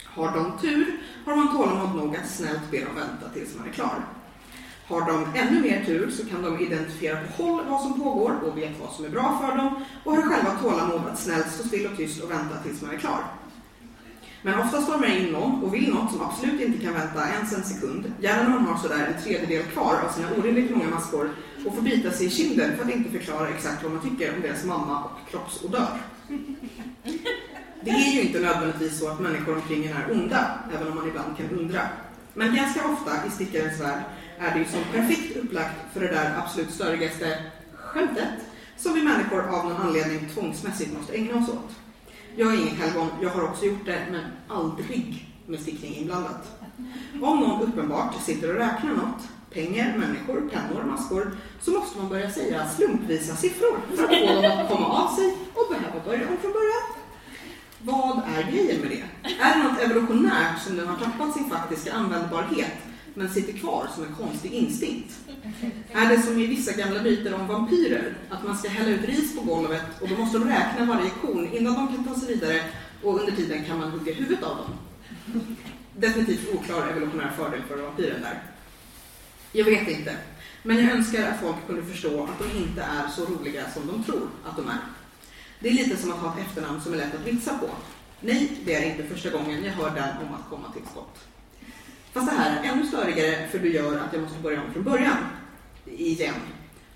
Har 0.06 0.32
de 0.32 0.58
tur 0.62 1.00
har 1.26 1.36
man 1.36 1.58
tålamod 1.58 1.96
nog 1.96 2.16
att 2.16 2.30
snällt 2.30 2.72
be 2.72 2.80
dem 2.80 2.96
vänta 2.96 3.30
tills 3.34 3.58
man 3.58 3.68
är 3.68 3.72
klar. 3.72 4.06
Har 4.88 5.02
de 5.02 5.40
ännu 5.40 5.62
mer 5.62 5.84
tur 5.86 6.12
så 6.12 6.26
kan 6.26 6.42
de 6.42 6.60
identifiera 6.60 7.20
på 7.22 7.44
håll 7.44 7.66
vad 7.70 7.82
som 7.82 8.02
pågår 8.02 8.40
och 8.46 8.58
vet 8.58 8.80
vad 8.82 8.92
som 8.92 9.06
är 9.06 9.10
bra 9.10 9.42
för 9.42 9.58
dem 9.58 9.86
och 10.04 10.16
har 10.16 10.22
själva 10.22 10.52
tålamod 10.52 11.02
att 11.12 11.20
snällt 11.20 11.52
stå 11.52 11.68
still 11.68 11.88
och 11.88 11.98
tyst 11.98 12.24
och 12.24 12.32
vänta 12.32 12.56
tills 12.64 12.82
man 12.82 12.96
är 12.96 12.98
klar. 12.98 13.20
Men 14.42 14.60
ofta 14.60 14.82
stormar 14.82 15.08
in 15.08 15.32
någon 15.32 15.64
och 15.64 15.74
vill 15.74 15.94
något 15.94 16.12
som 16.12 16.22
absolut 16.22 16.62
inte 16.62 16.86
kan 16.86 16.94
vänta 16.94 17.30
ens 17.30 17.54
en 17.54 17.64
sekund, 17.64 18.14
gärna 18.22 18.44
när 18.44 18.50
man 18.50 18.66
har 18.66 18.78
sådär 18.78 19.14
en 19.16 19.24
tredjedel 19.24 19.64
kvar 19.64 19.96
av 20.06 20.12
sina 20.12 20.28
orimligt 20.38 20.76
många 20.76 20.90
maskor 20.90 21.30
och 21.66 21.76
får 21.76 21.82
bita 21.82 22.12
sig 22.12 22.26
i 22.26 22.30
kinden 22.30 22.78
för 22.78 22.84
att 22.84 22.96
inte 22.96 23.10
förklara 23.10 23.50
exakt 23.50 23.84
vad 23.84 23.92
man 23.92 24.02
tycker 24.02 24.36
om 24.36 24.42
deras 24.42 24.66
mamma 24.66 25.04
och 25.04 25.30
kroppsodör. 25.32 25.98
Det 27.82 27.90
är 27.90 28.14
ju 28.14 28.22
inte 28.22 28.40
nödvändigtvis 28.40 29.00
så 29.00 29.10
att 29.10 29.20
människor 29.20 29.56
omkring 29.56 29.86
en 29.86 29.98
är 29.98 30.12
onda, 30.12 30.60
även 30.76 30.88
om 30.88 30.96
man 30.96 31.08
ibland 31.08 31.38
kan 31.38 31.60
undra. 31.60 31.82
Men 32.34 32.56
ganska 32.56 32.88
ofta 32.88 33.12
i 33.28 33.30
stickarens 33.30 33.82
värld 33.82 34.04
är 34.38 34.54
det 34.54 34.60
ju 34.60 34.66
som 34.66 34.84
perfekt 34.92 35.38
upplagt 35.38 35.94
för 35.94 36.00
det 36.00 36.08
där 36.08 36.38
absolut 36.38 36.72
störigaste 36.72 37.44
skämtet 37.74 38.34
som 38.78 38.94
vi 38.94 39.04
människor 39.04 39.42
av 39.42 39.66
någon 39.66 39.82
anledning 39.82 40.30
tvångsmässigt 40.34 40.94
måste 40.94 41.14
ägna 41.14 41.36
oss 41.36 41.50
åt. 41.50 41.72
Jag 42.36 42.54
är 42.54 42.62
ingen 42.62 42.76
helgon, 42.76 43.08
jag 43.22 43.30
har 43.30 43.44
också 43.44 43.66
gjort 43.66 43.86
det, 43.86 44.08
men 44.12 44.24
aldrig 44.48 45.28
med 45.46 45.60
stickning 45.60 45.96
inblandat. 45.96 46.60
Om 47.22 47.40
någon 47.40 47.62
uppenbart 47.62 48.22
sitter 48.22 48.50
och 48.50 48.56
räknar 48.56 48.92
något, 48.92 49.28
pengar, 49.54 49.98
människor, 49.98 50.50
pennor, 50.50 50.84
maskor, 50.84 51.32
så 51.62 51.72
måste 51.72 51.98
man 51.98 52.10
börja 52.10 52.32
säga 52.32 52.70
slumpvisa 52.70 53.36
siffror 53.36 53.78
för 53.96 54.04
att 54.04 54.10
få 54.10 54.42
dem 54.42 54.60
att 54.60 54.70
komma 54.70 54.88
av 54.88 55.16
sig 55.16 55.38
och 55.54 55.74
behöva 55.74 56.06
börja 56.06 56.30
om 56.30 56.38
från 56.38 56.54
början. 56.54 56.84
Vad 57.82 58.22
är 58.38 58.52
grejen 58.52 58.82
med 58.82 58.90
det? 58.90 59.30
Är 59.42 59.58
det 59.58 59.64
något 59.64 59.82
evolutionärt 59.82 60.62
som 60.62 60.76
nu 60.76 60.86
har 60.86 60.96
tappat 60.96 61.34
sin 61.34 61.50
faktiska 61.50 61.94
användbarhet 61.94 62.87
men 63.18 63.30
sitter 63.30 63.54
kvar 63.54 63.88
som 63.96 64.04
en 64.04 64.16
konstig 64.16 64.54
instinkt? 64.54 65.20
Är 65.94 66.10
det 66.10 66.22
som 66.22 66.40
i 66.40 66.48
vissa 66.48 66.72
gamla 66.72 67.02
myter 67.02 67.34
om 67.34 67.48
vampyrer, 67.48 68.18
att 68.30 68.44
man 68.44 68.58
ska 68.58 68.70
hälla 68.70 68.90
ut 68.90 69.06
ris 69.06 69.36
på 69.36 69.42
golvet 69.42 70.02
och 70.02 70.10
då 70.10 70.16
måste 70.16 70.38
de 70.40 70.48
räkna 70.48 70.86
varje 70.86 71.10
korn 71.10 71.50
innan 71.54 71.74
de 71.74 71.88
kan 71.88 72.04
ta 72.04 72.20
sig 72.20 72.28
vidare 72.36 72.62
och 73.04 73.20
under 73.20 73.32
tiden 73.32 73.66
kan 73.66 73.80
man 73.80 73.92
hugga 73.92 74.14
huvudet 74.14 74.44
av 74.44 74.58
dem? 74.58 74.74
Definitivt 75.96 76.56
oklar 76.56 76.88
evolutionär 76.88 77.32
fördel 77.38 77.62
för 77.68 77.78
vampyren 77.78 78.22
där. 78.22 78.44
Jag 79.52 79.66
vet 79.66 79.88
inte, 79.88 80.18
men 80.64 80.78
jag 80.78 80.92
önskar 80.92 81.28
att 81.28 81.40
folk 81.40 81.68
kunde 81.68 81.84
förstå 81.84 82.24
att 82.24 82.40
de 82.40 82.58
inte 82.58 82.82
är 82.82 83.08
så 83.08 83.26
roliga 83.26 83.70
som 83.70 83.88
de 83.88 84.04
tror 84.04 84.30
att 84.46 84.56
de 84.56 84.68
är. 84.68 84.80
Det 85.60 85.70
är 85.70 85.74
lite 85.74 85.98
som 85.98 86.12
att 86.12 86.18
ha 86.18 86.34
ett 86.34 86.48
efternamn 86.48 86.82
som 86.82 86.94
är 86.94 86.98
lätt 86.98 87.16
att 87.16 87.28
vitsa 87.28 87.58
på. 87.58 87.70
Nej, 88.22 88.52
det 88.66 88.76
är 88.76 88.92
inte 88.92 89.04
första 89.04 89.30
gången 89.30 89.64
jag 89.64 89.74
hör 89.74 89.96
den 89.96 90.28
om 90.28 90.34
att 90.34 90.50
komma 90.50 90.72
till 90.74 90.84
skott. 90.92 91.18
Fast 92.18 92.30
det 92.30 92.36
här 92.36 92.64
är 92.64 92.72
ännu 92.72 92.86
störigare 92.86 93.48
för 93.48 93.60
du 93.60 93.74
gör 93.74 93.98
att 93.98 94.14
jag 94.14 94.22
måste 94.22 94.40
börja 94.40 94.62
om 94.62 94.74
från 94.74 94.84
början. 94.84 95.18
Igen. 95.86 96.34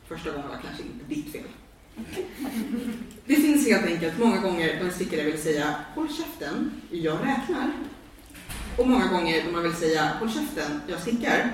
Första 0.08 0.32
gången 0.32 0.50
var 0.50 0.58
kanske 0.58 0.84
inte 0.84 1.06
ditt 1.06 1.32
fel. 1.32 1.48
Det 3.26 3.36
finns 3.36 3.68
helt 3.68 3.86
enkelt 3.86 4.20
många 4.20 4.38
gånger 4.38 4.80
då 4.80 4.86
en 4.86 4.92
stickare 4.92 5.24
vill 5.24 5.42
säga 5.42 5.76
Håll 5.96 6.08
käften, 6.14 6.72
jag 6.92 7.20
räknar. 7.20 7.72
Och 8.78 8.88
många 8.88 9.08
gånger 9.08 9.44
då 9.46 9.52
man 9.52 9.64
vill 9.64 9.74
säga 9.74 10.12
Håll 10.20 10.32
käften, 10.32 10.82
jag 10.88 11.00
stickar. 11.00 11.52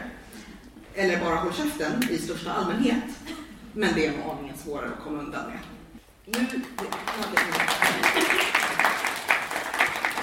Eller 0.94 1.20
bara 1.20 1.36
Håll 1.36 1.54
käften 1.54 2.04
i 2.12 2.18
största 2.18 2.52
allmänhet. 2.52 3.04
Men 3.74 3.94
det 3.96 4.06
är 4.06 4.32
aningen 4.32 4.58
svårare 4.58 4.88
att 4.98 5.04
komma 5.04 5.20
undan 5.20 5.46
med. 5.48 5.60
Nu... 6.26 6.62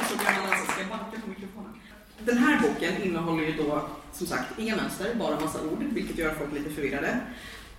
Så 0.08 0.18
kan 0.18 0.42
man 0.42 0.52
alltså 0.52 0.72
ska 0.72 0.84
backa 0.84 1.20
på 1.20 1.28
mikrofonen. 1.28 1.74
Den 2.18 2.38
här 2.38 2.60
boken 2.60 3.02
innehåller 3.02 3.42
ju 3.42 3.52
då 3.52 3.88
som 4.12 4.26
sagt 4.26 4.58
inga 4.58 4.76
mönster, 4.76 5.14
bara 5.14 5.40
massa 5.40 5.62
ord, 5.62 5.84
vilket 5.92 6.18
gör 6.18 6.34
folk 6.34 6.52
lite 6.52 6.70
förvirrade. 6.70 7.20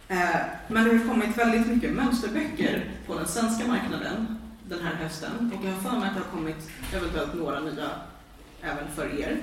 Eh, 0.08 0.36
men 0.68 0.84
det 0.84 0.98
har 0.98 1.08
kommit 1.08 1.38
väldigt 1.38 1.68
mycket 1.68 1.94
mönsterböcker 1.94 2.92
på 3.08 3.16
den 3.16 3.28
svenska 3.28 3.68
marknaden 3.68 4.38
den 4.70 4.82
här 4.82 4.94
hösten 4.94 5.52
och 5.56 5.66
jag 5.66 5.72
har 5.72 5.82
för 5.82 5.92
mig 6.00 6.10
att 6.10 6.16
det 6.16 6.22
har 6.22 6.32
kommit 6.32 6.70
eventuellt 6.94 7.34
några 7.34 7.60
nya 7.60 7.90
även 8.62 8.88
för 8.96 9.20
er. 9.20 9.38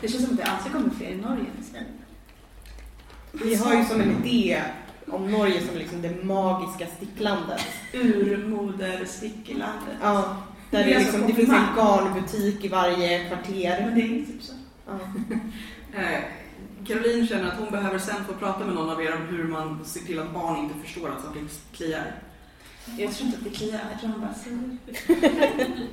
Det 0.00 0.08
känns 0.08 0.24
som 0.24 0.32
att 0.32 0.38
det 0.38 0.44
alltid 0.44 0.72
kommer 0.72 0.90
fler 0.90 1.08
i 1.08 1.16
Norge 1.16 1.44
nästan. 1.58 1.82
Vi 3.32 3.54
har 3.54 3.74
ju 3.74 3.84
som 3.84 4.00
en 4.00 4.24
idé 4.24 4.62
om 5.08 5.30
Norge 5.30 5.66
som 5.66 5.78
liksom 5.78 6.02
det 6.02 6.24
magiska 6.24 6.86
sticklandet. 6.86 7.66
Urmoderstickelandet. 7.92 9.96
Ja, 10.02 10.36
där 10.72 10.84
Det 10.84 10.94
är 10.94 10.98
liksom, 10.98 11.20
så 11.20 11.26
det 11.26 11.34
finns 11.34 11.48
en 11.48 11.76
garnbutik 11.76 12.64
i 12.64 12.68
varje 12.68 13.28
kvarter. 13.28 13.84
Men 13.86 13.94
det 13.94 14.02
är 14.02 14.26
typ 14.26 14.42
så. 14.42 14.52
Ja. 14.86 14.92
Eh, 15.94 16.20
Caroline 16.86 17.26
känner 17.26 17.48
att 17.48 17.58
hon 17.58 17.70
behöver 17.70 17.98
sen 17.98 18.24
få 18.24 18.32
prata 18.32 18.64
med 18.64 18.74
någon 18.74 18.90
av 18.90 19.02
er 19.02 19.14
om 19.14 19.36
hur 19.36 19.44
man 19.44 19.84
ser 19.84 20.00
till 20.00 20.18
att 20.18 20.34
barn 20.34 20.56
inte 20.58 20.74
förstår 20.84 21.10
att 21.10 21.22
saker 21.22 21.42
kliar. 21.72 22.14
Jag 22.98 23.12
tror 23.12 23.26
inte 23.26 23.38
att 23.38 23.44
det 23.44 23.50
kliar, 23.50 23.80
jag 23.92 24.00
tror 24.00 24.10
han 24.10 24.20
bara 24.20 24.34
säger. 24.34 25.78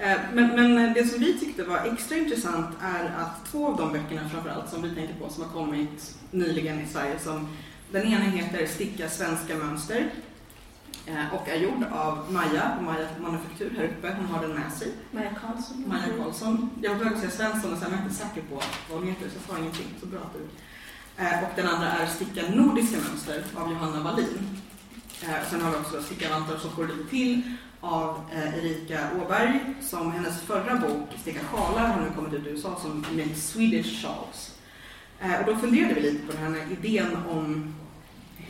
Eh, 0.00 0.18
Men, 0.32 0.54
men 0.54 0.92
det 0.92 1.04
som 1.04 1.20
vi 1.20 1.38
tyckte 1.38 1.64
var 1.64 1.92
extra 1.92 2.16
intressant 2.16 2.76
är 2.82 3.04
att 3.04 3.50
två 3.50 3.66
av 3.66 3.76
de 3.76 3.92
böckerna 3.92 4.28
framförallt 4.28 4.70
som 4.70 4.82
vi 4.82 4.94
tänker 4.94 5.14
på 5.14 5.28
som 5.28 5.42
har 5.42 5.50
kommit 5.50 6.14
nyligen 6.30 6.80
i 6.80 6.86
Sverige 6.86 7.18
som 7.18 7.48
den 7.92 8.06
ena 8.06 8.24
heter 8.24 8.66
Sticka 8.66 9.08
svenska 9.08 9.56
mönster 9.56 10.10
och 11.32 11.48
är 11.48 11.56
gjord 11.56 11.84
av 11.92 12.32
Maja 12.32 12.72
på 12.78 12.82
Maja 12.82 13.06
Manufaktur 13.22 13.74
här 13.76 13.84
uppe. 13.84 14.14
Hon 14.18 14.26
har 14.26 14.42
den 14.42 14.50
med 14.56 14.72
sig. 14.72 14.92
Maja 15.10 15.30
Karlsson. 15.40 15.84
Maja 15.88 16.02
Karlsson. 16.18 16.70
Jag 16.82 16.94
var 16.94 17.06
att 17.06 17.18
säga 17.18 17.30
Svensson 17.30 17.72
och 17.72 17.78
sen 17.78 17.92
är 17.92 17.96
jag 17.96 18.04
inte 18.04 18.14
säker 18.14 18.42
på 18.42 18.54
vad 18.90 18.98
hon 18.98 19.08
heter 19.08 19.28
så 19.28 19.34
jag 19.36 19.56
sa 19.56 19.62
ingenting. 19.62 19.86
Så 20.00 20.06
bra 20.06 20.18
att 20.20 20.32
du. 20.34 20.42
Eh, 21.24 21.42
Och 21.44 21.50
den 21.56 21.66
andra 21.68 21.88
är 21.92 22.06
Sticka 22.06 22.42
nordiska 22.54 22.96
mönster 23.08 23.44
av 23.56 23.72
Johanna 23.72 24.00
Wallin. 24.02 24.48
Eh, 25.22 25.50
Sen 25.50 25.60
har 25.60 25.70
vi 25.70 25.76
också 25.76 26.02
Sticka 26.02 26.28
vantar 26.30 26.56
som 26.56 26.70
går 26.76 26.86
lite 26.86 27.10
till 27.10 27.42
av 27.80 28.20
eh, 28.32 28.58
Erika 28.58 29.08
Åberg 29.24 29.60
som 29.82 30.12
hennes 30.12 30.40
förra 30.40 30.76
bok 30.76 31.08
Sticka 31.22 31.40
sjalar 31.44 31.88
har 31.88 32.00
nu 32.00 32.10
kommit 32.16 32.32
ut 32.34 32.46
i 32.46 32.50
USA 32.50 32.78
som 32.82 32.98
Make 33.16 33.34
Swedish 33.34 34.02
Shawls. 34.02 34.54
Eh, 35.20 35.40
Och 35.40 35.46
då 35.46 35.56
funderade 35.56 35.94
vi 35.94 36.00
lite 36.00 36.26
på 36.26 36.32
den 36.32 36.54
här 36.54 36.66
idén 36.80 37.16
om 37.30 37.74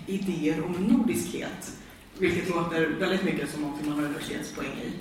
idéer 0.07 0.65
om 0.65 0.73
nordiskhet. 0.73 1.73
Vilket 2.21 2.49
låter 2.49 2.87
väldigt 2.87 3.25
mycket 3.25 3.51
som 3.51 3.63
något 3.63 3.87
man 3.87 3.95
har 3.95 4.05
universitetspoäng 4.05 4.67
i. 4.67 4.93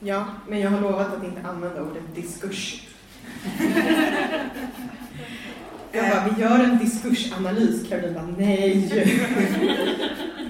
ja, 0.00 0.26
men 0.48 0.60
jag 0.60 0.70
har 0.70 0.80
lovat 0.80 1.14
att 1.14 1.24
inte 1.24 1.48
använda 1.48 1.82
ordet 1.82 2.14
diskurs. 2.14 2.82
Jag 5.92 6.10
bara, 6.10 6.28
vi 6.28 6.42
gör 6.42 6.58
en 6.58 6.78
diskursanalys. 6.78 7.88
Caroline 7.88 8.14
bara, 8.14 8.26
nej. 8.38 8.88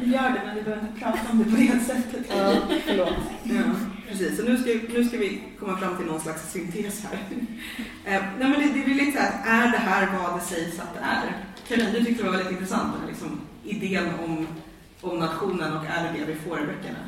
Vi 0.00 0.12
gör 0.12 0.30
det, 0.30 0.42
men 0.46 0.56
vi 0.56 0.62
behöver 0.62 0.88
inte 0.88 1.00
prata 1.00 1.18
om 1.32 1.38
det 1.38 1.44
på 1.44 1.56
det 1.56 1.84
sättet. 1.86 2.26
Ja, 2.28 2.56
förlåt. 2.86 3.14
Ja, 3.42 3.62
precis. 4.08 4.36
Så 4.36 4.42
nu 4.42 4.58
ska, 4.58 4.70
nu 4.94 5.04
ska 5.04 5.18
vi 5.18 5.42
komma 5.60 5.76
fram 5.76 5.96
till 5.96 6.06
någon 6.06 6.20
slags 6.20 6.52
syntes 6.52 7.04
här. 7.04 7.18
Eh, 8.04 8.22
nej, 8.38 8.50
men 8.50 8.52
det, 8.52 8.58
det 8.58 8.82
är 8.84 8.88
väl 8.88 8.96
lite 8.96 9.12
så 9.12 9.18
här, 9.18 9.64
är 9.66 9.72
det 9.72 9.78
här 9.78 10.08
vad 10.18 10.40
det 10.40 10.44
sägs 10.44 10.78
att 10.80 10.94
det 10.94 11.00
är? 11.00 11.34
Caroline, 11.68 11.92
du 11.92 12.04
tyckte 12.04 12.22
det 12.22 12.30
var 12.30 12.36
väldigt 12.36 12.52
intressant, 12.52 12.92
den 12.92 13.00
här 13.00 13.08
liksom, 13.08 13.40
idén 13.64 14.08
om, 14.24 14.46
om 15.00 15.18
nationen 15.18 15.76
och 15.76 15.84
är 15.86 16.04
det 16.04 16.18
det 16.18 16.32
vi 16.32 16.34
får 16.34 16.62
i 16.62 16.66
böckerna? 16.66 16.98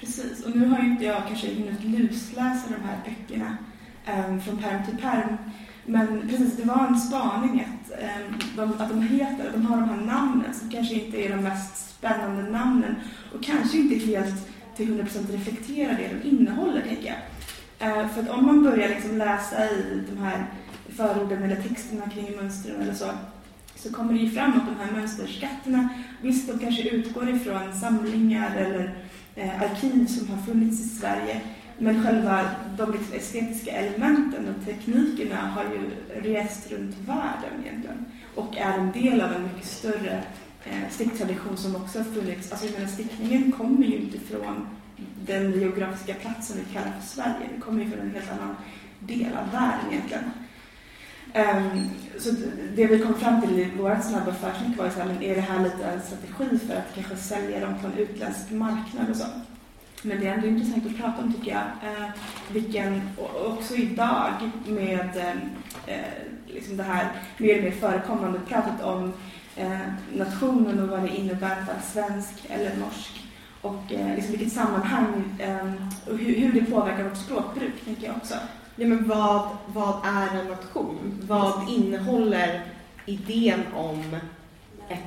Precis, 0.00 0.44
och 0.44 0.56
nu 0.56 0.66
har 0.66 0.78
ju 0.78 0.88
inte 0.88 1.04
jag 1.04 1.22
kanske 1.26 1.54
hunnit 1.54 1.84
lusläsa 1.84 2.68
de 2.68 2.88
här 2.88 3.00
böckerna 3.04 3.56
um, 4.28 4.40
från 4.40 4.58
perm 4.58 4.84
till 4.86 4.96
perm. 4.96 5.36
Men 5.86 6.28
precis, 6.28 6.56
det 6.56 6.64
var 6.64 6.86
en 6.86 7.00
spaning 7.00 7.60
att, 7.60 7.90
um, 7.90 8.38
de, 8.56 8.82
att 8.82 8.88
de 8.88 9.02
heter, 9.02 9.52
de 9.52 9.66
har 9.66 9.76
de 9.76 9.88
här 9.88 9.96
namnen 9.96 10.54
som 10.54 10.70
kanske 10.70 10.94
inte 10.94 11.16
är 11.16 11.28
de 11.28 11.42
mest 11.42 11.90
spännande 11.90 12.50
namnen 12.50 12.94
och 13.34 13.44
kanske 13.44 13.78
inte 13.78 14.06
helt 14.06 14.48
till 14.76 15.00
100% 15.00 15.32
reflekterar 15.32 15.94
det 15.94 16.10
de 16.22 16.28
innehåller, 16.28 16.82
tänker 16.82 17.06
jag. 17.06 17.18
Uh, 17.88 18.08
för 18.08 18.22
att 18.22 18.30
om 18.30 18.46
man 18.46 18.62
börjar 18.62 18.88
liksom 18.88 19.18
läsa 19.18 19.70
i 19.70 20.04
de 20.10 20.22
här 20.22 20.46
förorden 20.96 21.42
eller 21.42 21.56
texterna 21.56 22.10
kring 22.10 22.36
mönstren 22.36 22.80
eller 22.80 22.94
så, 22.94 23.10
så 23.76 23.92
kommer 23.92 24.12
det 24.12 24.18
ju 24.18 24.30
fram 24.30 24.52
att 24.52 24.66
de 24.66 24.84
här 24.84 24.92
mönsterskatterna, 24.92 25.88
visst 26.22 26.48
de 26.48 26.58
kanske 26.58 26.88
utgår 26.88 27.28
ifrån 27.28 27.80
samlingar 27.80 28.56
eller 28.56 28.94
eh, 29.34 29.62
arkiv 29.62 30.06
som 30.06 30.28
har 30.28 30.42
funnits 30.42 30.80
i 30.80 30.88
Sverige. 30.88 31.40
Men 31.78 32.04
själva 32.04 32.50
de 32.76 32.92
liksom 32.92 33.14
estetiska 33.14 33.70
elementen 33.70 34.48
och 34.48 34.66
teknikerna 34.66 35.36
har 35.36 35.64
ju 35.64 35.90
rest 36.32 36.72
runt 36.72 36.96
världen 37.06 37.64
egentligen. 37.64 38.04
Och 38.34 38.56
är 38.56 38.78
en 38.78 38.92
del 38.92 39.20
av 39.20 39.32
en 39.32 39.42
mycket 39.42 39.66
större 39.66 40.22
eh, 40.64 40.90
sticktradition 40.90 41.56
som 41.56 41.76
också 41.76 41.98
har 41.98 42.04
funnits. 42.04 42.52
Alltså 42.52 42.66
jag 42.66 42.74
menar, 42.74 42.88
stickningen 42.88 43.52
kommer 43.52 43.86
ju 43.86 43.96
inte 43.96 44.18
från 44.18 44.66
den 45.26 45.60
geografiska 45.60 46.14
platsen 46.14 46.56
vi 46.66 46.74
kallar 46.74 46.92
för 47.00 47.06
Sverige. 47.06 47.48
den 47.52 47.60
kommer 47.60 47.84
ju 47.84 47.90
från 47.90 48.00
en 48.00 48.14
helt 48.14 48.32
annan 48.32 48.56
del 49.00 49.32
av 49.36 49.52
världen 49.52 49.92
egentligen. 49.92 50.24
Um, 51.34 51.90
så 52.18 52.30
det 52.76 52.86
vi 52.86 52.98
kom 52.98 53.14
fram 53.14 53.40
till 53.40 53.58
i 53.58 53.70
vårt 53.78 54.04
snabba 54.04 54.32
försnitt 54.32 54.78
var 54.78 54.84
ju 54.84 54.90
så 54.90 55.00
här, 55.00 55.06
men 55.06 55.22
är 55.22 55.34
det 55.34 55.40
här 55.40 55.64
lite 55.64 55.84
en 55.84 56.00
strategi 56.00 56.58
för 56.66 56.74
att 56.74 56.94
kanske 56.94 57.16
sälja 57.16 57.60
dem 57.60 57.74
på 57.80 57.86
en 57.86 57.98
utländsk 57.98 58.50
marknad 58.50 59.10
och 59.10 59.16
så? 59.16 59.26
Men 60.02 60.20
det 60.20 60.26
är 60.28 60.34
ändå 60.34 60.46
intressant 60.46 60.86
att 60.86 60.96
prata 60.96 61.22
om 61.22 61.32
tycker 61.32 61.50
jag. 61.50 61.90
Eh, 61.90 62.08
vilken, 62.52 63.02
också 63.46 63.74
idag 63.74 64.32
med 64.66 65.16
ehm, 65.16 65.40
eh, 65.86 66.26
liksom 66.46 66.76
det 66.76 66.82
här 66.82 67.12
mer 67.38 67.58
och 67.58 67.64
mer 67.64 67.70
förekommande 67.70 68.40
pratet 68.48 68.82
om 68.82 69.12
eh, 69.56 69.78
nationen 70.14 70.80
och 70.80 70.88
vad 70.88 71.02
det 71.02 71.16
innebär 71.16 71.50
att 71.50 71.66
vara 71.66 71.80
svensk 71.80 72.34
eller 72.48 72.76
norsk. 72.76 73.22
Och 73.60 73.92
eh, 73.92 74.14
liksom 74.14 74.32
vilket 74.32 74.52
sammanhang 74.52 75.24
eh, 75.38 75.72
och 76.06 76.18
hur, 76.18 76.34
hur 76.34 76.52
det 76.52 76.70
påverkar 76.70 77.04
vårt 77.04 77.16
språkbruk, 77.16 77.84
tänker 77.84 78.06
jag 78.06 78.16
också. 78.16 78.34
Ja, 78.76 78.86
men 78.86 79.08
vad, 79.08 79.48
vad 79.66 79.94
är 80.04 80.40
en 80.40 80.46
nation? 80.46 81.22
Vad 81.28 81.68
innehåller 81.68 82.64
idén 83.06 83.60
om 83.74 84.16
ett, 84.88 84.98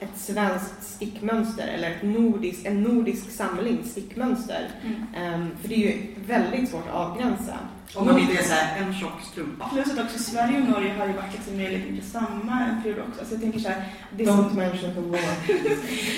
ett 0.00 0.18
svenskt 0.18 0.82
stickmönster 0.82 1.68
eller 1.68 1.90
ett 1.90 2.02
nordisk, 2.02 2.64
en 2.64 2.82
nordisk 2.82 3.30
samling 3.30 3.78
stickmönster? 3.84 4.68
Ehm, 5.16 5.50
för 5.60 5.68
det 5.68 5.74
är 5.74 5.78
ju 5.78 6.14
väldigt 6.26 6.70
svårt 6.70 6.88
att 6.88 6.94
avgränsa. 6.94 7.58
Om 7.94 8.06
man 8.06 8.18
inte 8.18 8.38
är 8.38 8.42
så 8.42 8.54
här, 8.54 8.82
en 8.82 8.94
tjock 8.94 9.22
strumpa. 9.32 9.68
Plus 9.68 9.90
att 9.92 10.04
också 10.04 10.18
Sverige 10.18 10.62
och 10.62 10.68
Norge 10.68 10.94
har 10.98 11.06
ju 11.06 11.12
varit 11.12 11.32
liksom 11.32 11.56
mer 11.56 11.68
eller 11.68 11.84
mindre 11.84 12.04
samma 12.04 12.60
en 12.60 12.82
period 12.82 12.98
också. 13.08 13.24
Så 13.24 13.34
jag 13.34 13.40
tänker 13.40 13.58
så 13.58 13.68
här, 13.68 13.84
det 14.16 14.24
Don't 14.24 14.48
som, 14.48 14.56
mention 14.56 14.94
the 14.94 15.00
war. 15.00 15.20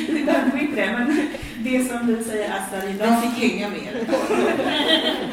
det 0.09 0.51
vi 0.55 0.61
inte 0.61 0.87
det, 0.87 0.93
men 0.93 1.29
det 1.65 1.85
som 1.85 2.07
vi 2.07 2.25
säger 2.25 2.51
är 2.51 2.63
Sverige 2.71 2.95
idag. 2.95 3.09
Den 3.09 3.23
fick 3.23 3.51
hänga 3.51 3.69
med. 3.69 4.07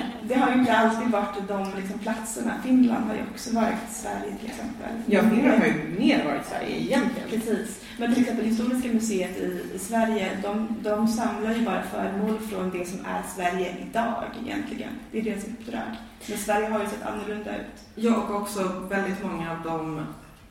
Det 0.30 0.36
har 0.36 0.52
ju 0.52 0.60
inte 0.60 0.78
alltid 0.78 1.12
varit 1.12 1.48
de 1.48 1.68
liksom, 1.82 2.00
platserna. 2.00 2.54
Finland 2.64 3.08
har 3.08 3.16
ju 3.16 3.22
också 3.32 3.56
varit 3.56 3.92
Sverige 3.92 4.36
till 4.40 4.50
exempel. 4.50 4.90
Ja, 5.06 5.22
Finland 5.22 5.60
har 5.60 5.68
ju 5.68 5.96
mer 6.00 6.26
varit 6.26 6.46
Sverige 6.46 6.82
egentligen. 6.82 7.30
Precis. 7.30 7.82
Men 7.98 8.14
till 8.14 8.24
exempel 8.24 8.46
Historiska 8.46 8.88
museet 8.88 9.38
i, 9.38 9.64
i 9.76 9.80
Sverige, 9.80 10.38
de, 10.44 10.76
de 10.82 11.08
samlar 11.08 11.54
ju 11.54 11.66
bara 11.66 11.84
föremål 11.84 12.40
från 12.40 12.70
det 12.70 12.86
som 12.86 13.00
är 13.00 13.22
Sverige 13.36 13.76
idag 13.90 14.24
egentligen. 14.46 14.90
Det 15.12 15.20
är 15.20 15.24
deras 15.24 15.44
uppdrag. 15.44 15.96
Men 16.28 16.38
Sverige 16.38 16.70
har 16.70 16.80
ju 16.80 16.86
sett 16.86 17.06
annorlunda 17.06 17.56
ut. 17.58 17.84
Ja, 17.96 18.16
och 18.16 18.36
också 18.36 18.86
väldigt 18.90 19.24
många 19.24 19.52
av 19.52 19.62
dem, 19.64 20.06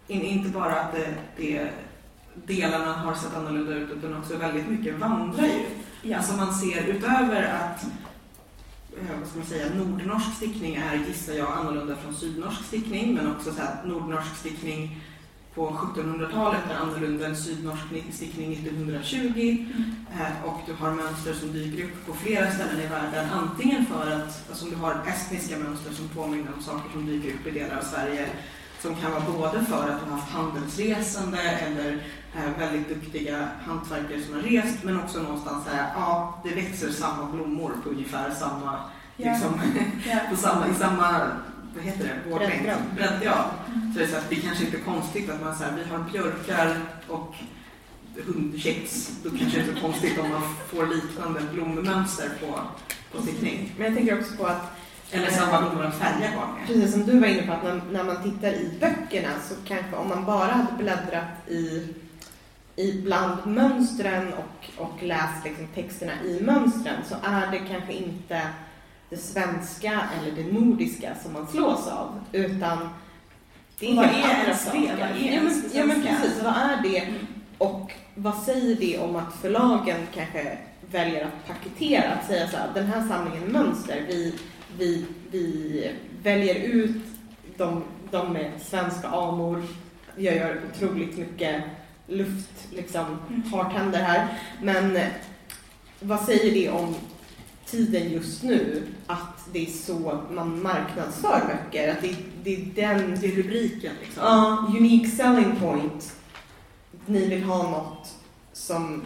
in, 0.08 0.22
inte 0.22 0.48
bara 0.48 0.80
att 0.80 0.92
det, 0.92 1.14
det, 1.36 1.68
delarna 2.34 2.92
har 2.92 3.14
sett 3.14 3.36
annorlunda 3.36 3.74
ut, 3.74 3.90
utan 3.98 4.16
också 4.16 4.36
väldigt 4.36 4.68
mycket 4.68 4.98
vandrar 4.98 5.44
ju. 5.44 5.66
Ja. 6.02 6.16
Alltså 6.16 6.36
man 6.36 6.54
ser 6.54 6.86
utöver 6.86 7.42
att 7.42 7.86
vad 9.20 9.28
ska 9.28 9.38
man 9.38 9.46
säga, 9.46 9.66
nordnorsk 9.74 10.36
stickning 10.36 10.74
är, 10.74 11.04
gissar 11.08 11.32
jag, 11.32 11.52
annorlunda 11.52 11.96
från 11.96 12.14
sydnorsk 12.14 12.64
stickning, 12.64 13.14
men 13.14 13.32
också 13.32 13.52
så 13.52 13.60
här, 13.60 13.84
nordnorsk 13.84 14.36
stickning 14.36 15.00
på 15.54 15.70
1700-talet 15.70 16.60
är 16.70 16.74
annorlunda 16.74 17.26
än 17.26 17.36
sydnorsk 17.36 17.82
stickning 18.12 18.52
1920. 18.52 19.66
Eh, 20.12 20.44
och 20.44 20.60
du 20.66 20.72
har 20.72 20.90
mönster 20.94 21.32
som 21.32 21.52
dyker 21.52 21.84
upp 21.84 22.06
på 22.06 22.12
flera 22.12 22.50
ställen 22.50 22.80
i 22.80 22.86
världen. 22.86 23.30
Antingen 23.32 23.86
för 23.86 24.10
att 24.10 24.48
alltså, 24.50 24.66
du 24.66 24.76
har 24.76 25.04
estniska 25.06 25.58
mönster 25.58 25.92
som 25.92 26.08
påminner 26.08 26.52
om 26.56 26.62
saker 26.62 26.92
som 26.92 27.06
dyker 27.06 27.34
upp 27.34 27.46
i 27.46 27.50
delar 27.50 27.76
av 27.76 27.82
Sverige 27.82 28.28
som 28.82 28.94
kan 28.94 29.12
vara 29.12 29.22
både 29.38 29.64
för 29.64 29.88
att 29.88 30.00
du 30.04 30.10
har 30.10 30.18
haft 30.18 30.32
handelsresande 30.32 31.38
eller 31.42 31.92
eh, 32.36 32.58
väldigt 32.58 32.88
duktiga 32.88 33.48
hantverkare 33.66 34.22
som 34.22 34.34
har 34.34 34.42
rest 34.42 34.84
men 34.84 35.00
också 35.00 35.22
någonstans 35.22 35.66
här, 35.72 35.92
ja, 35.94 36.40
det 36.44 36.54
växer 36.54 36.90
samma 36.90 37.26
blommor 37.32 37.72
på 37.84 37.88
ungefär 37.90 38.30
samma, 38.30 38.78
Ja. 39.16 39.30
liksom, 39.32 39.60
Ja. 40.10 40.18
på 40.30 40.36
samma, 40.36 40.68
i 40.68 40.74
samma, 40.74 41.20
vad 41.74 41.84
heter 41.84 42.04
det, 42.04 42.30
vårlängd? 42.30 42.50
Breddgrad. 42.52 42.78
Breddgrad. 42.96 43.44
Så 43.92 43.98
det 43.98 44.04
är, 44.04 44.08
så 44.08 44.16
att 44.16 44.28
det 44.30 44.36
kanske 44.36 44.64
inte 44.64 44.76
är 44.76 44.82
konstigt 44.82 45.30
att 45.30 45.42
man 45.42 45.54
här, 45.54 45.72
vi 45.76 45.90
har 45.90 46.04
björkar 46.12 46.76
och 47.08 47.34
hundkex. 48.26 49.10
Då 49.24 49.30
kanske 49.30 49.58
det 49.58 49.66
inte 49.66 49.78
är 49.78 49.82
konstigt 49.82 50.18
om 50.18 50.30
man 50.30 50.42
får 50.66 50.86
liknande 50.86 51.40
blommönster 51.52 52.28
på, 52.40 52.60
på 53.12 53.22
stickning. 53.22 53.72
Men 53.76 53.86
jag 53.86 53.94
tänker 53.96 54.18
också 54.20 54.36
på 54.36 54.46
att 54.46 54.77
Eller 55.10 55.30
samma 55.30 55.60
blommor 55.60 55.84
att 55.84 55.98
färga 55.98 56.30
med. 56.30 56.66
Precis 56.66 56.92
som 56.92 57.06
du 57.06 57.18
var 57.18 57.26
inne 57.26 57.46
på, 57.46 57.52
att 57.52 57.64
när, 57.64 57.80
när 57.92 58.04
man 58.04 58.22
tittar 58.22 58.48
i 58.48 58.78
böckerna 58.80 59.28
så 59.48 59.54
kanske 59.64 59.96
om 59.96 60.08
man 60.08 60.24
bara 60.24 60.52
hade 60.52 60.72
bläddrat 60.78 61.48
i, 61.48 61.94
i 62.76 63.02
bland 63.02 63.46
mönstren 63.46 64.32
och, 64.32 64.84
och 64.84 65.02
läst 65.02 65.44
liksom 65.44 65.66
texterna 65.74 66.12
i 66.24 66.40
mönstren 66.40 66.96
så 67.08 67.14
är 67.22 67.50
det 67.50 67.58
kanske 67.58 67.92
inte 67.92 68.42
det 69.10 69.16
svenska 69.16 70.00
eller 70.18 70.42
det 70.42 70.52
nordiska 70.52 71.14
som 71.22 71.32
man 71.32 71.46
slås 71.46 71.86
av, 71.86 72.20
utan 72.32 72.88
det 73.78 73.90
är 73.90 73.96
Vad 73.96 74.04
helt 74.04 74.26
är 74.26 74.40
andra 74.40 74.54
saker. 74.54 74.96
Vad 74.98 75.10
är 75.10 75.34
ja, 75.34 75.42
men, 75.42 75.62
ja, 75.72 75.84
men 75.84 76.02
precis, 76.02 76.42
vad 76.42 76.54
är 76.54 76.82
det? 76.82 77.08
och 77.58 77.92
vad 78.14 78.34
säger 78.34 78.74
det 78.74 78.98
om 78.98 79.16
att 79.16 79.34
förlagen 79.40 80.00
kanske 80.14 80.58
väljer 80.90 81.24
att 81.24 81.46
paketera, 81.46 82.12
att 82.12 82.26
säga 82.26 82.48
så 82.48 82.56
här, 82.56 82.70
den 82.74 82.86
här 82.86 83.08
samlingen 83.08 83.52
mönster, 83.52 84.04
vi, 84.08 84.34
vi, 84.78 85.04
vi 85.30 85.90
väljer 86.22 86.54
ut 86.54 87.02
de, 87.56 87.84
de 88.10 88.32
med 88.32 88.52
svenska 88.62 89.08
anor, 89.08 89.62
jag 90.16 90.36
gör 90.36 90.60
otroligt 90.74 91.18
mycket 91.18 91.62
luft, 92.06 92.68
liksom, 92.70 93.04
Mm. 93.28 93.42
hartänder 93.52 93.98
här, 93.98 94.38
men 94.62 94.98
vad 96.00 96.20
säger 96.20 96.54
det 96.54 96.70
om 96.70 96.94
tiden 97.66 98.12
just 98.12 98.42
nu, 98.42 98.82
att 99.06 99.48
det 99.52 99.66
är 99.66 99.70
så 99.70 100.20
man 100.30 100.62
marknadsför 100.62 101.40
böcker, 101.46 101.92
att 101.92 102.02
det, 102.02 102.16
det 102.42 102.54
är 102.54 102.64
den 102.74 103.20
Det 103.20 103.26
är 103.26 103.36
rubriken 103.36 103.92
liksom. 104.00 104.22
Ja, 104.22 104.66
unique 104.78 105.10
selling 105.10 105.56
point. 105.56 106.14
Ni 107.06 107.28
vill 107.28 107.42
ha 107.42 107.70
något 107.70 108.14
som 108.52 109.02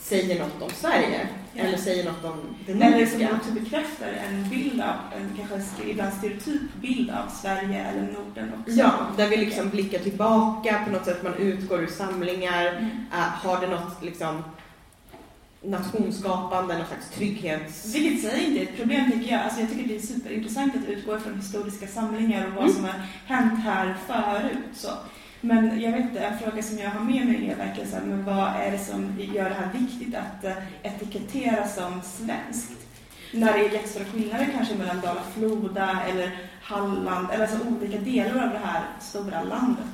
säger 0.00 0.38
något 0.38 0.62
om 0.62 0.70
Sverige. 0.70 1.28
Ja. 1.54 1.62
Eller 1.64 1.78
säger 1.78 2.04
något 2.04 2.24
om 2.24 2.36
det 2.66 2.72
Eller 2.72 3.06
som 3.06 3.18
nordiska. 3.20 3.36
också 3.36 3.52
bekräftar 3.52 4.08
en 4.28 4.48
bild 4.50 4.80
av, 4.80 4.94
en 5.16 5.30
kanske 5.48 5.90
ibland 5.90 6.12
stereotyp 6.14 6.62
bild 6.80 7.10
av 7.10 7.28
Sverige 7.42 7.84
eller 7.84 8.02
Norden 8.12 8.52
också. 8.60 8.72
Ja, 8.72 8.92
där 9.16 9.28
vi 9.28 9.36
liksom 9.36 9.68
blickar 9.70 9.98
tillbaka 9.98 10.82
på 10.84 10.90
något 10.92 11.04
sätt. 11.04 11.22
Man 11.22 11.34
utgår 11.34 11.82
ur 11.82 11.86
samlingar. 11.86 12.66
Mm. 12.66 12.90
Äh, 13.12 13.18
har 13.18 13.60
det 13.60 13.66
något 13.66 14.02
liksom 14.02 14.42
nationsskapande, 15.64 16.78
någon 16.78 16.86
slags 16.86 17.10
trygghets... 17.10 17.94
Vilket 17.94 18.30
sig 18.30 18.44
inte 18.44 18.60
är 18.60 18.62
ett 18.62 18.76
problem 18.76 19.10
tycker 19.12 19.32
jag. 19.32 19.40
Alltså 19.42 19.60
jag 19.60 19.68
tycker 19.70 19.88
det 19.88 19.96
är 19.96 20.00
superintressant 20.00 20.74
att 20.76 20.88
utgå 20.88 21.18
från 21.20 21.34
historiska 21.36 21.86
samlingar 21.86 22.46
och 22.46 22.52
vad 22.52 22.64
Mm. 22.64 22.74
som 22.76 22.84
har 22.84 22.94
hänt 23.26 23.60
här 23.64 23.96
förut. 24.06 24.58
Så. 24.74 24.88
Men 25.44 25.80
jag 25.80 25.92
vet 25.92 26.00
inte, 26.00 26.20
en 26.20 26.38
fråga 26.38 26.62
som 26.62 26.78
jag 26.78 26.90
har 26.90 27.04
med 27.04 27.26
mig 27.26 27.50
är 27.50 27.56
verkligen 27.56 27.90
så 27.90 27.96
här, 27.96 28.04
men 28.04 28.24
vad 28.24 28.48
är 28.48 28.70
det 28.70 28.78
som 28.78 29.14
gör 29.18 29.48
det 29.48 29.54
här 29.54 29.72
viktigt 29.72 30.14
att 30.14 30.44
eh, 30.44 30.52
etikettera 30.82 31.68
som 31.68 32.02
svenskt? 32.02 32.72
När 33.32 33.52
det 33.52 33.58
är 33.58 33.72
jättestora 33.72 34.04
skillnader 34.04 34.48
kanske 34.56 34.74
mellan 34.74 35.00
Dala-Floda 35.00 36.02
eller 36.08 36.30
Halland, 36.62 37.28
eller 37.32 37.42
alltså 37.42 37.68
olika 37.68 37.98
delar 37.98 38.44
av 38.44 38.50
det 38.50 38.60
här 38.64 38.82
stora 39.00 39.42
landet. 39.42 39.84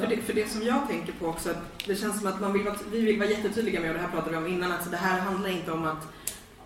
För 0.00 0.06
det, 0.06 0.16
för 0.16 0.32
det 0.34 0.50
som 0.50 0.62
jag 0.62 0.88
tänker 0.88 1.12
på 1.12 1.26
också, 1.26 1.50
att 1.50 1.86
det 1.86 1.96
känns 1.96 2.18
som 2.18 2.26
att 2.26 2.40
man 2.40 2.52
vill 2.52 2.62
vi 2.92 3.00
vill 3.00 3.18
vara 3.18 3.30
jättetydliga 3.30 3.80
med, 3.80 3.90
och 3.90 3.96
det 3.96 4.02
här 4.02 4.08
pratade 4.08 4.30
vi 4.30 4.36
om 4.36 4.46
innan, 4.46 4.72
att 4.72 4.90
det 4.90 4.96
här 4.96 5.20
handlar 5.20 5.50
inte 5.50 5.72
om 5.72 5.84
att 5.84 6.08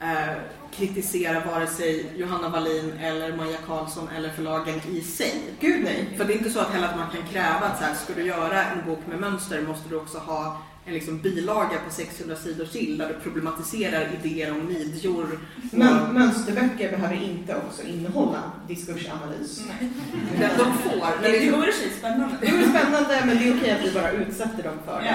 eh, 0.02 0.36
kritisera 0.74 1.40
vare 1.40 1.66
sig 1.66 2.06
Johanna 2.16 2.48
Wallin 2.48 2.92
eller 3.00 3.36
Maja 3.36 3.58
Karlsson 3.66 4.08
eller 4.16 4.28
förlagen 4.28 4.80
i 4.90 5.00
sig. 5.00 5.34
Gud 5.60 5.84
nej. 5.84 6.08
För 6.16 6.24
det 6.24 6.32
är 6.32 6.38
inte 6.38 6.50
så 6.50 6.60
att 6.60 6.70
heller 6.70 6.88
att 6.88 6.96
man 6.96 7.10
kan 7.10 7.26
kräva 7.26 7.66
att 7.66 7.78
så 7.78 7.84
här, 7.84 7.94
ska 7.94 8.14
du 8.14 8.22
göra 8.22 8.64
en 8.64 8.86
bok 8.86 9.00
med 9.06 9.20
mönster 9.20 9.62
måste 9.62 9.88
du 9.88 9.96
också 9.96 10.18
ha 10.18 10.62
en 10.84 10.94
liksom 10.94 11.18
bilaga 11.18 11.78
på 11.88 11.90
600 11.90 12.36
sidor 12.36 12.64
till 12.64 12.98
där 12.98 13.08
du 13.08 13.14
problematiserar 13.14 14.08
idéer 14.22 14.52
om 14.52 14.66
midjor. 14.66 15.38
Men 15.72 16.14
mönsterböcker 16.14 16.90
behöver 16.90 17.22
inte 17.22 17.56
också 17.56 17.82
innehålla 17.82 18.52
diskursanalys. 18.68 19.62
Nej. 19.68 19.90
De, 20.38 20.46
de 20.64 20.78
får, 20.78 21.22
men 21.22 21.32
Det 21.32 21.50
vore 21.50 21.68
i 21.68 21.90
spännande. 21.98 22.36
Det 22.40 22.46
är 22.46 22.62
spännande 22.62 23.22
men 23.26 23.38
det 23.38 23.48
är 23.48 23.58
okej 23.58 23.70
att 23.70 23.84
vi 23.84 23.92
bara 23.92 24.10
utsätter 24.10 24.62
dem 24.62 24.78
för 24.84 25.00
det. 25.00 25.06
Ja. 25.06 25.14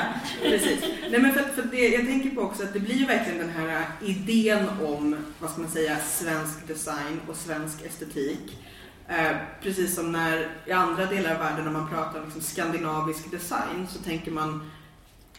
Precis. 0.50 0.80
Nej, 1.12 1.22
men 1.22 1.34
för, 1.34 1.44
för 1.44 1.64
det, 1.64 1.88
jag 1.88 2.06
tänker 2.06 2.30
på 2.30 2.42
också 2.42 2.64
att 2.64 2.74
det 2.74 2.80
blir 2.80 2.96
ju 2.96 3.06
verkligen 3.06 3.40
den 3.40 3.50
här 3.50 3.86
idén 4.02 4.70
om, 4.86 5.16
vad 5.40 5.50
ska 5.52 5.62
man 5.62 5.72
säga, 5.72 5.98
svensk 6.00 6.68
design 6.68 7.22
och 7.28 7.36
svensk 7.36 7.86
estetik. 7.86 8.64
Eh, 9.10 9.38
precis 9.62 9.96
som 9.96 10.12
när 10.12 10.50
i 10.66 10.72
andra 10.72 11.06
delar 11.06 11.32
av 11.32 11.40
världen 11.40 11.66
när 11.66 11.72
man 11.72 11.90
pratar 11.90 12.20
om 12.20 12.26
liksom 12.26 12.42
skandinavisk 12.42 13.32
design 13.32 13.88
så 13.90 14.00
tänker 14.00 14.32
man 14.32 14.72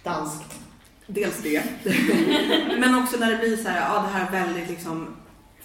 Danskt. 0.08 0.54
dels 1.06 1.42
det, 1.42 1.62
men 2.78 2.94
också 2.94 3.16
när 3.16 3.30
det 3.30 3.36
blir 3.36 3.56
så 3.56 3.68
här, 3.68 3.80
ja 3.80 4.02
det 4.02 4.18
här 4.18 4.30
väldigt 4.30 4.68
liksom 4.70 5.16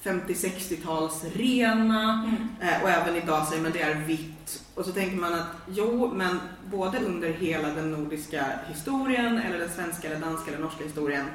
50-60-tals 0.03 1.23
rena, 1.35 2.23
Mm. 2.23 2.47
Eh, 2.61 2.83
och 2.83 2.89
även 2.89 3.15
idag 3.15 3.47
säger 3.47 3.63
man 3.63 3.71
det 3.71 3.81
är 3.81 3.95
vitt. 3.95 4.63
Och 4.75 4.85
så 4.85 4.91
tänker 4.91 5.17
man 5.17 5.33
att 5.33 5.47
jo, 5.67 6.11
men 6.15 6.39
både 6.71 6.99
under 6.99 7.29
hela 7.29 7.67
den 7.67 7.91
nordiska 7.91 8.45
historien 8.67 9.37
eller 9.37 9.59
den 9.59 9.69
svenska 9.69 10.07
eller 10.07 10.19
danska 10.19 10.51
eller 10.51 10.61
norska 10.61 10.83
historien 10.83 11.25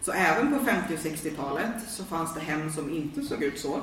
så 0.00 0.12
även 0.12 0.58
på 0.58 0.64
50 0.64 0.94
och 0.94 1.00
60-talet 1.00 1.74
så 1.88 2.04
fanns 2.04 2.34
det 2.34 2.40
hem 2.40 2.72
som 2.72 2.90
inte 2.90 3.22
såg 3.22 3.42
ut 3.42 3.58
så. 3.58 3.80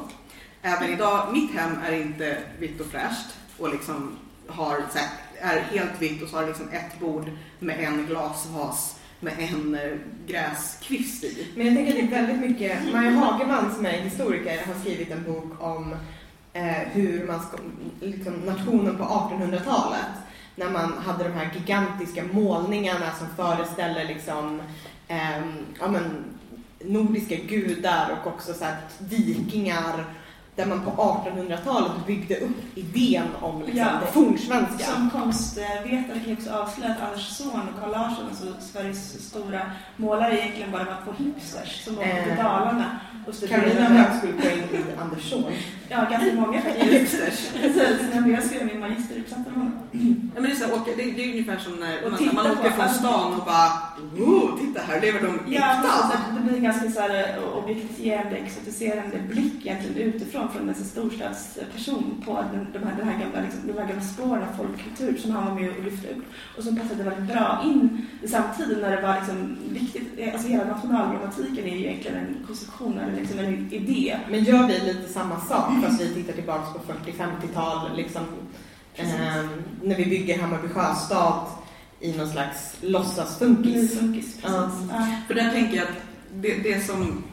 Även 0.62 0.90
idag, 0.90 1.34
mitt 1.34 1.52
hem 1.52 1.72
är 1.86 1.92
inte 1.92 2.38
vitt 2.60 2.82
och 2.82 2.88
fräscht 2.88 3.38
och 3.60 3.70
liksom 3.70 4.18
har, 4.48 4.76
så 4.92 4.98
här, 4.98 5.10
är 5.40 5.62
helt 5.62 6.02
vitt 6.02 6.24
och 6.24 6.30
så 6.30 6.36
har 6.36 6.42
det 6.42 6.48
liksom 6.48 6.70
ett 6.70 7.00
bord 7.00 7.32
med 7.60 7.80
en 7.80 8.06
glasvas 8.06 9.00
med 9.20 9.34
en 9.40 9.76
eh, 9.76 9.98
gräskvist 10.28 11.24
i. 11.24 11.48
Men 11.56 11.66
jag 11.66 11.76
tänker 11.76 11.92
att 11.92 12.10
det 12.10 12.16
är 12.16 12.22
väldigt 12.22 12.50
mycket, 12.50 12.94
Maja 12.94 13.12
Hagerman 13.12 13.76
som 13.76 13.86
är 13.86 13.92
historiker 13.92 14.66
har 14.68 14.80
skrivit 14.82 15.12
en 15.12 15.24
bok 15.24 15.64
om 15.64 15.96
eh, 16.54 16.88
hur 16.92 17.28
man 17.28 17.40
ska, 17.40 17.58
liksom 18.02 18.34
nationen 18.34 18.98
på 18.98 19.04
1800-talet 19.04 20.12
när 20.56 20.70
man 20.70 20.94
hade 20.98 21.24
de 21.24 21.34
här 21.34 21.52
gigantiska 21.54 22.24
målningarna 22.34 23.12
som 23.12 23.28
föreställer 23.36 24.06
liksom, 24.06 24.62
eh, 25.08 25.40
ja, 25.80 25.88
men, 25.88 26.24
nordiska 26.80 27.36
gudar 27.36 28.18
och 28.22 28.28
också 28.28 28.54
så 28.54 28.66
här, 28.66 28.78
vikingar 29.00 30.06
där 30.56 30.66
man 30.66 30.82
på 30.82 30.92
1800-talet 30.92 31.92
byggde 32.08 32.36
upp 32.36 32.58
idén 32.78 33.28
om 33.42 33.60
liksom, 33.62 33.78
Ja. 33.78 33.88
det 34.06 34.12
fornsvenska. 34.12 34.86
Som 34.86 35.10
konstvetare 35.10 36.20
kan 36.20 36.22
jag 36.30 36.34
också 36.38 36.52
avslöja 36.54 36.92
att 36.92 37.10
Anders 37.10 37.28
Zorn 37.38 37.62
och 37.76 37.82
Carl 37.82 37.92
Larsson, 37.92 38.26
alltså 38.30 38.46
Sveriges 38.72 39.28
stora 39.30 39.62
målare, 39.98 40.38
egentligen 40.40 40.72
bara 40.72 40.84
var 40.84 40.98
två 41.06 41.24
hipsters 41.24 41.84
som 41.86 41.98
åkte 41.98 42.24
till 42.24 42.32
Eh, 42.32 42.38
Dalarna 42.44 43.00
och 43.28 43.34
Carolina 43.50 43.70
studerade. 43.72 43.94
högskolepoäng 43.94 44.58
i 44.60 45.00
Andersson. 45.02 45.44
Ja, 45.90 46.08
ganska 46.12 46.34
många. 46.34 46.60
Hipsters. 46.78 47.50
När 48.14 48.30
jag 48.34 48.44
skrev 48.44 48.66
min 48.66 48.80
magisteruppsats 48.80 49.42
om 49.48 49.54
honom. 49.54 49.80
Ja, 50.36 50.42
men 50.42 50.44
det, 50.44 50.52
är 50.52 50.56
så 50.56 50.66
här, 50.66 50.74
åka, 50.74 50.92
det, 50.98 51.04
det 51.12 51.24
är 51.26 51.32
ungefär 51.32 51.58
som 51.58 51.74
när 51.76 52.10
man, 52.10 52.18
titta 52.20 52.34
man 52.34 52.52
åker 52.52 52.70
från 52.70 52.90
stan 52.90 53.34
och 53.40 53.46
bara 53.46 53.72
oh, 54.28 54.60
titta 54.60 54.82
här 54.88 55.02
lever 55.02 55.20
de 55.22 55.40
Ja, 55.56 55.72
äkta. 55.72 55.82
precis, 55.82 56.16
att 56.16 56.36
det 56.36 56.42
blir 56.42 56.58
en 56.58 56.64
ganska 56.64 56.92
så 56.92 57.00
här 57.00 57.36
eh, 57.38 57.58
objektifierande, 57.58 58.36
exotiserande 58.36 59.18
blick 59.30 59.66
egentligen 59.66 59.98
utifrån 60.14 60.45
från 60.50 60.70
en 60.70 60.76
storstadsperson 60.76 62.24
på 62.26 62.44
den, 62.54 62.68
de 62.74 62.80
här, 62.80 62.98
den 62.98 63.08
här 63.08 63.20
gamla, 63.20 63.42
liksom, 63.42 63.68
de 63.68 63.74
här 63.74 63.88
gamla 63.88 64.04
spåren 64.04 64.44
av 64.44 64.58
folkkultur 64.58 65.18
som 65.18 65.32
han 65.32 65.46
var 65.46 65.62
med 65.62 65.70
och 65.78 65.84
lyfte 65.84 66.08
upp 66.08 66.24
och 66.58 66.64
som 66.64 66.78
passade 66.78 67.04
väldigt 67.04 67.34
bra 67.34 67.62
in 67.66 68.08
i 68.24 68.28
samtiden 68.28 68.82
när 68.82 68.96
det 68.96 69.02
var 69.02 69.16
liksom 69.16 69.58
viktigt, 69.70 70.08
eh, 70.18 70.34
alltså 70.34 70.48
hela 70.48 70.64
nationalromantiken 70.64 71.66
är 71.66 71.76
ju 71.76 71.86
egentligen 71.86 72.18
en 72.18 72.44
konstruktion 72.48 73.00
eller 73.00 73.20
liksom 73.20 73.40
en 73.40 73.74
idé. 73.74 74.18
Men 74.30 74.44
gör 74.44 74.68
vi 74.68 74.80
lite 74.80 75.14
samma 75.14 75.40
sak 75.40 75.72
fast 75.84 76.02
vi 76.02 76.14
tittar 76.14 76.34
tillbaka 76.34 76.80
på 76.80 76.94
40-50-tal 76.94 77.96
liksom, 77.96 78.24
ehm, 78.96 79.48
när 79.82 79.96
vi 79.96 80.06
bygger 80.06 80.40
Hammarby 80.40 80.68
sjöstad 80.68 81.46
i 82.00 82.18
någon 82.18 82.30
slags 82.30 82.78
låtsasfunkis. 82.82 83.76
Nyfunkis, 83.76 84.26
precis. 84.26 84.44
Ja. 84.44 84.72
Ja. 84.90 85.08
För 85.28 85.34
där 85.34 85.52
tänker 85.52 85.78
jag 85.78 85.84
att 85.84 85.96
det, 86.34 86.56
det 86.64 86.86
som 86.86 87.24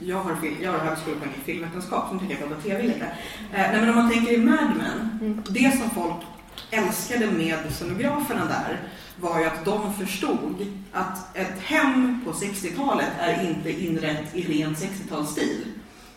jag 0.00 0.16
har, 0.16 0.36
film, 0.36 0.56
jag 0.62 0.72
har 0.72 0.78
högskolepoäng 0.78 1.30
i 1.40 1.44
filmvetenskap 1.44 2.08
som 2.08 2.18
tycker 2.18 2.32
jag 2.40 2.48
pratar 2.48 2.62
TV 2.62 2.82
lite. 2.82 3.04
Eh, 3.04 3.10
nej, 3.52 3.80
men 3.80 3.88
om 3.88 3.94
man 3.94 4.10
tänker 4.10 4.32
i 4.32 4.36
Mad 4.36 4.72
Men, 4.76 5.18
Mm. 5.20 5.42
det 5.48 5.78
som 5.78 5.90
folk 5.90 6.16
älskade 6.70 7.26
med 7.26 7.58
scenograferna 7.70 8.44
där 8.44 8.80
var 9.20 9.40
ju 9.40 9.46
att 9.46 9.64
de 9.64 9.94
förstod 9.94 10.66
att 10.92 11.36
ett 11.36 11.60
hem 11.62 12.20
på 12.24 12.32
60-talet 12.32 13.08
är 13.18 13.48
inte 13.50 13.70
inrett 13.84 14.34
i 14.34 14.42
ren 14.42 14.74
60-talsstil. 14.74 15.64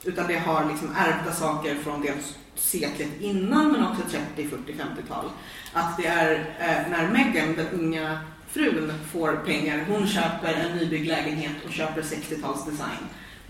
Utan 0.04 0.28
det 0.28 0.38
har 0.39 0.65
liksom 0.69 0.96
ärvda 0.98 1.32
saker 1.32 1.76
från 1.76 2.02
dels 2.02 2.38
seklet 2.56 3.10
innan 3.22 3.72
men 3.72 3.84
också 3.88 4.02
30, 4.36 4.50
40, 4.50 4.74
50-tal. 4.74 5.26
Att 5.74 5.98
det 5.98 6.06
är 6.08 6.32
eh, 6.60 6.91
när 6.91 7.08
Meghan, 7.08 7.56
den 7.56 7.67
unga 7.67 8.19
frun, 8.50 8.93
får 9.12 9.32
pengar, 9.46 9.86
hon 9.89 10.08
köper 10.08 10.54
en 10.54 10.78
nybyggd 10.78 11.08
lägenhet 11.08 11.56
och 11.65 11.72
köper 11.74 12.02
60-talsdesign. 12.02 13.04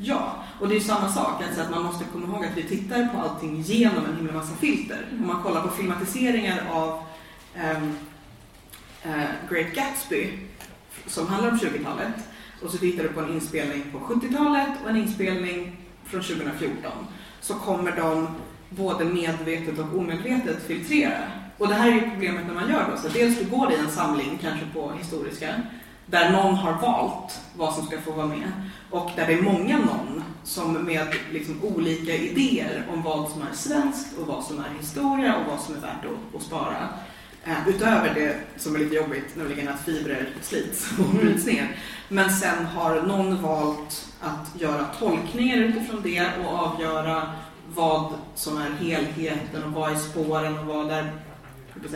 Ja, 0.05 0.43
och 0.59 0.69
det 0.69 0.75
är 0.75 0.79
samma 0.79 1.09
sak, 1.09 1.43
alltså 1.43 1.61
att 1.61 1.71
man 1.71 1.83
måste 1.83 2.05
komma 2.11 2.27
ihåg 2.27 2.45
att 2.45 2.57
vi 2.57 2.63
tittar 2.63 3.07
på 3.07 3.17
allting 3.17 3.61
genom 3.61 4.05
en 4.05 4.15
himla 4.17 4.33
massa 4.33 4.55
filter. 4.55 5.07
Om 5.19 5.27
man 5.27 5.43
kollar 5.43 5.61
på 5.61 5.69
filmatiseringar 5.69 6.63
av 6.71 7.03
ehm, 7.55 7.97
eh, 9.03 9.29
Great 9.49 9.73
Gatsby 9.73 10.29
som 11.07 11.27
handlar 11.27 11.51
om 11.51 11.57
20-talet 11.57 12.13
och 12.63 12.71
så 12.71 12.77
tittar 12.77 13.03
du 13.03 13.09
på 13.09 13.19
en 13.19 13.33
inspelning 13.33 13.83
på 13.91 13.99
70-talet 13.99 14.69
och 14.83 14.89
en 14.89 14.97
inspelning 14.97 15.77
från 16.05 16.21
2014 16.21 16.91
så 17.41 17.53
kommer 17.53 17.91
de 17.91 18.27
både 18.69 19.05
medvetet 19.05 19.79
och 19.79 19.97
omedvetet 19.99 20.63
filtrera. 20.67 21.23
Och 21.57 21.67
det 21.67 21.75
här 21.75 21.87
är 21.87 21.93
ju 21.93 22.09
problemet 22.09 22.47
när 22.47 22.53
man 22.53 22.69
gör 22.69 22.91
det. 22.91 23.01
Så 23.01 23.07
dels 23.07 23.39
du 23.39 23.45
går 23.45 23.71
i 23.71 23.75
en 23.75 23.89
samling, 23.89 24.39
kanske 24.41 24.65
på 24.73 24.91
historiska, 24.91 25.55
där 26.13 26.31
någon 26.31 26.55
har 26.55 26.73
valt 26.73 27.41
vad 27.57 27.73
som 27.73 27.85
ska 27.85 28.01
få 28.01 28.11
vara 28.11 28.27
med 28.27 28.51
och 28.89 29.11
där 29.15 29.27
det 29.27 29.33
är 29.33 29.41
många 29.41 29.77
någon 29.77 30.23
som 30.43 30.73
med 30.73 31.07
liksom 31.31 31.63
olika 31.63 32.13
idéer 32.13 32.85
om 32.93 33.01
vad 33.01 33.29
som 33.29 33.41
är 33.41 33.53
svenskt 33.53 34.17
och 34.19 34.27
vad 34.27 34.43
som 34.43 34.59
är 34.59 34.79
historia 34.79 35.35
och 35.35 35.51
vad 35.51 35.59
som 35.59 35.75
är 35.75 35.79
värt 35.79 36.05
att, 36.05 36.35
att 36.35 36.41
spara. 36.41 36.89
Eh, 37.43 37.67
utöver 37.67 38.13
det 38.15 38.35
som 38.57 38.75
är 38.75 38.79
lite 38.79 38.95
jobbigt, 38.95 39.35
nämligen 39.35 39.67
att 39.67 39.81
fibrer 39.81 40.29
slits 40.41 40.91
och 40.99 41.05
bryts 41.05 41.45
ner. 41.45 41.77
Men 42.09 42.31
sen 42.31 42.65
har 42.65 43.01
någon 43.01 43.41
valt 43.41 44.13
att 44.21 44.61
göra 44.61 44.85
tolkningar 44.99 45.57
utifrån 45.57 46.01
det 46.03 46.29
och 46.45 46.59
avgöra 46.59 47.31
vad 47.75 48.13
som 48.35 48.57
är 48.57 48.69
helheten 48.69 49.63
och 49.63 49.71
vad 49.71 49.91
är 49.91 49.95
spåren 49.95 50.59
och 50.59 50.65
vad 50.65 50.91
är 50.91 51.11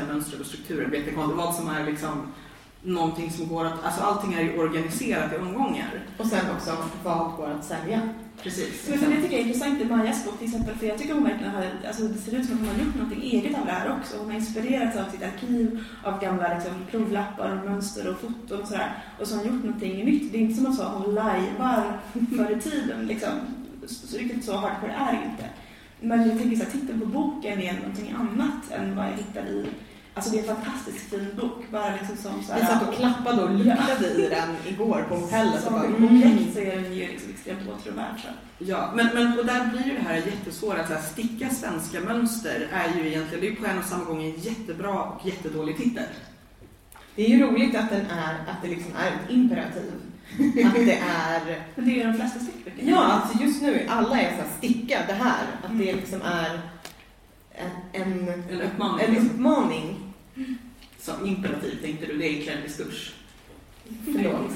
mönstret 0.08 0.42
och 0.42 0.48
strukturen. 0.48 1.36
Vad 1.38 1.56
som 1.56 1.70
är 1.70 1.86
liksom 1.86 2.34
någonting 2.84 3.32
som 3.32 3.48
går 3.48 3.66
att, 3.66 3.84
alltså 3.84 4.02
allting 4.02 4.34
är 4.34 4.42
ju 4.42 4.60
organiserat 4.60 5.34
i 5.34 5.38
omgångar. 5.38 6.02
Och 6.18 6.26
sen 6.26 6.46
också, 6.56 6.78
vad 7.04 7.32
går 7.32 7.48
att 7.48 7.66
sälja? 7.66 8.02
Precis. 8.44 8.90
Men 8.90 9.00
för 9.00 9.12
det 9.12 9.22
tycker 9.22 9.32
jag 9.32 9.42
är 9.42 9.46
intressant 9.46 9.82
i 9.82 9.86
Majas 9.86 10.26
bok 10.26 10.38
till 10.38 10.48
exempel, 10.48 10.76
för 10.76 10.88
jag 10.88 10.98
tycker 10.98 11.14
hon 11.14 11.24
verkligen 11.24 11.54
har, 11.54 11.66
alltså 11.88 12.04
det 12.04 12.20
ser 12.20 12.36
ut 12.36 12.46
som 12.46 12.54
att 12.54 12.60
hon 12.60 12.70
har 12.70 12.86
gjort 12.86 12.96
något 12.96 13.24
eget 13.24 13.60
av 13.60 13.66
det 13.66 13.72
här 13.72 13.98
också. 14.00 14.18
Hon 14.18 14.26
har 14.26 14.34
inspirerats 14.34 14.98
av 14.98 15.12
sitt 15.12 15.24
arkiv, 15.24 15.84
av 16.04 16.22
gamla 16.22 16.54
liksom, 16.54 16.74
provlappar 16.92 17.58
och 17.58 17.70
mönster 17.70 18.10
och 18.10 18.20
foton 18.20 18.62
och 18.62 18.68
sådär. 18.68 18.92
Och 19.20 19.28
så 19.28 19.36
har 19.36 19.44
hon 19.44 19.54
gjort 19.54 19.64
någonting 19.64 20.06
nytt. 20.06 20.32
Det 20.32 20.38
är 20.38 20.42
inte 20.42 20.62
som 20.62 20.72
att 20.72 21.04
hon 21.04 21.16
lajvar 21.16 22.00
förr 22.38 22.58
i 22.58 22.62
tiden 22.62 23.06
liksom. 23.06 23.30
Så, 23.86 24.08
så 24.08 24.18
riktigt 24.18 24.46
så 24.46 24.58
hardcore 24.58 24.92
är 24.92 25.12
det 25.12 25.32
inte. 25.32 25.50
Men 26.02 26.30
jag 26.30 26.40
tänker 26.40 26.58
så 26.58 26.64
här, 26.64 26.72
titeln 26.72 27.00
på 27.00 27.06
boken 27.06 27.62
är 27.62 27.74
någonting 27.74 28.16
annat 28.18 28.72
än 28.72 28.96
vad 28.96 29.06
jag 29.06 29.12
hittar 29.12 29.46
i 29.46 29.66
Alltså 30.18 30.32
det 30.32 30.40
är 30.40 30.50
en 30.50 30.56
fantastiskt 30.56 31.10
fin 31.10 31.28
bok. 31.42 31.66
Bara 31.72 31.96
liksom 31.96 32.18
som 32.18 32.44
så 32.44 32.54
här, 32.54 32.60
Vi 32.60 32.66
satt 32.66 32.88
och 32.88 32.96
klappade 32.96 33.44
och 33.44 33.50
luktade 33.50 34.08
i 34.08 34.30
den 34.30 34.74
igår 34.74 35.06
på 35.10 35.16
hotellet. 35.16 35.64
Som 35.64 35.76
ett 35.76 35.86
mm. 35.86 36.04
objekt 36.04 36.54
så 36.54 36.60
är 36.60 36.76
den 36.76 36.94
ju 36.94 37.08
liksom 37.08 37.30
extremt 37.30 37.60
åtråvärd. 37.70 38.16
Ja, 38.58 38.92
men, 38.96 39.08
men 39.14 39.40
och 39.40 39.46
där 39.46 39.68
blir 39.68 39.86
ju 39.86 39.94
det 39.94 40.04
här 40.08 40.16
jättesvåra. 40.16 40.82
Att 40.82 40.88
så 40.88 40.94
här, 40.94 41.02
sticka 41.02 41.50
svenska 41.50 42.02
mönster 42.02 42.68
är 42.74 43.00
ju 43.00 43.08
egentligen, 43.08 43.42
det 43.42 43.48
är 43.48 43.56
på 43.56 43.66
en 43.66 43.78
och 43.78 43.86
samma 43.86 44.04
gång 44.04 44.24
en 44.24 44.40
jättebra 44.40 45.04
och 45.04 45.26
jättedålig 45.26 45.78
titel. 45.78 46.06
Det 47.16 47.26
är 47.26 47.30
ju 47.30 47.46
roligt 47.46 47.76
att, 47.76 47.90
den 47.90 48.06
är, 48.06 48.34
att 48.34 48.62
det 48.62 48.68
liksom 48.68 48.92
är 48.96 49.08
ett 49.08 49.30
imperativ. 49.30 49.92
Att 50.66 50.74
det 50.86 50.98
är... 50.98 51.64
Men 51.76 51.86
det 51.86 51.92
är 51.92 51.96
ju 51.96 52.04
de 52.04 52.14
flesta 52.14 52.40
stickböckerna. 52.40 52.92
Ja, 52.92 53.04
alltså 53.04 53.44
just 53.44 53.62
nu, 53.62 53.86
alla 53.90 54.22
är 54.22 54.30
så 54.30 54.36
här, 54.36 54.50
sticka 54.58 55.00
det 55.08 55.14
här. 55.14 55.46
Att 55.64 55.78
det 55.78 55.94
liksom 55.94 56.22
är 56.22 56.62
en, 57.58 58.02
en, 58.02 58.30
En 58.30 58.62
uppmaning. 58.62 59.06
en 59.06 59.18
uppmaning. 59.18 60.07
Som 61.00 61.26
imperativ 61.26 61.82
tänkte 61.82 62.06
du, 62.06 62.18
det 62.18 62.26
är 62.26 62.32
iklädd 62.32 62.58
diskurs. 62.64 63.14
Förlåt. 64.06 64.52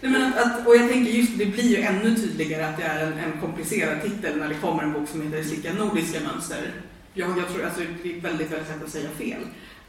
Nej, 0.00 0.10
men 0.10 0.22
att, 0.22 0.36
att, 0.38 0.66
och 0.66 0.76
jag 0.76 0.90
tänker 0.90 1.12
just 1.12 1.38
det 1.38 1.46
blir 1.46 1.76
ju 1.76 1.76
ännu 1.76 2.14
tydligare 2.14 2.66
att 2.66 2.76
det 2.76 2.82
är 2.82 3.06
en, 3.06 3.18
en 3.18 3.40
komplicerad 3.40 4.02
titel 4.02 4.38
när 4.38 4.48
det 4.48 4.54
kommer 4.54 4.82
en 4.82 4.92
bok 4.92 5.08
som 5.08 5.22
heter 5.22 5.42
Slicka 5.42 5.72
nordiska 5.72 6.20
mönster. 6.20 6.72
Jag, 7.14 7.38
jag 7.38 7.48
tror 7.48 7.64
alltså 7.64 7.80
det 8.02 8.16
är 8.16 8.20
väldigt, 8.20 8.52
väldigt 8.52 8.68
lätt 8.68 8.84
att 8.84 8.90
säga 8.90 9.08
fel. 9.10 9.42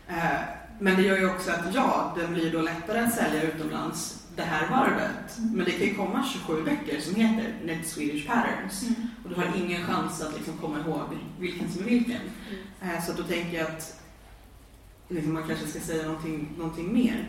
Eh, 0.07 0.39
men 0.79 0.95
det 0.95 1.01
gör 1.01 1.17
ju 1.17 1.29
också 1.29 1.51
att 1.51 1.73
ja, 1.73 2.15
den 2.19 2.33
blir 2.33 2.51
då 2.51 2.61
lättare 2.61 2.99
att 2.99 3.13
sälja 3.13 3.41
utomlands 3.41 4.26
det 4.37 4.43
här 4.43 4.69
varvet. 4.69 5.37
Men 5.39 5.65
det 5.65 5.71
kan 5.71 5.87
ju 5.87 5.93
komma 5.93 6.25
27 6.33 6.63
böcker 6.63 7.01
som 7.01 7.15
heter 7.15 7.53
Net 7.65 7.87
Swedish 7.87 8.27
Patterns. 8.27 8.83
Mm. 8.83 9.07
Och 9.23 9.29
du 9.29 9.35
har 9.35 9.51
ingen 9.65 9.83
chans 9.83 10.21
att 10.21 10.33
liksom 10.37 10.57
komma 10.57 10.79
ihåg 10.79 11.05
vilken 11.39 11.71
som 11.71 11.81
är 11.83 11.89
vilken. 11.89 12.21
Eh, 12.81 13.03
Så 13.05 13.13
då 13.13 13.23
tänker 13.23 13.57
jag 13.57 13.67
att 13.67 14.01
liksom 15.09 15.33
man 15.33 15.47
kanske 15.47 15.67
ska 15.67 15.79
säga 15.79 16.03
någonting, 16.07 16.49
någonting 16.57 16.93
mer. 16.93 17.27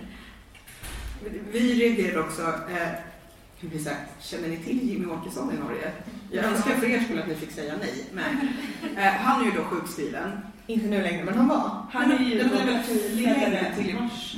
Vi 1.53 1.75
reagerade 1.75 2.21
också, 2.21 2.43
eh, 2.43 2.89
blir 3.61 3.79
sagt, 3.81 4.25
känner 4.25 4.49
ni 4.49 4.57
till 4.57 4.89
Jimmy 4.91 5.07
Åkesson 5.07 5.53
i 5.55 5.59
Norge? 5.59 5.93
Jag 6.31 6.45
önskar 6.45 6.75
för 6.75 6.87
er 6.87 7.01
skull 7.01 7.19
att 7.19 7.29
ni 7.29 7.35
fick 7.35 7.51
säga 7.51 7.75
nej. 7.81 8.05
Men, 8.13 8.49
eh, 8.97 9.13
han 9.13 9.41
är 9.41 9.45
ju 9.45 9.51
då 9.51 9.65
sjukskriven. 9.65 10.31
Inte 10.67 10.87
nu 10.87 11.03
längre, 11.03 11.25
men 11.25 11.35
han 11.35 11.49
var. 11.49 11.87
Han 11.93 12.11
är 12.13 12.19
ju 12.19 12.49
partiledare. 12.49 13.75
till 13.77 13.91
i 13.91 13.95
mars? 13.95 14.37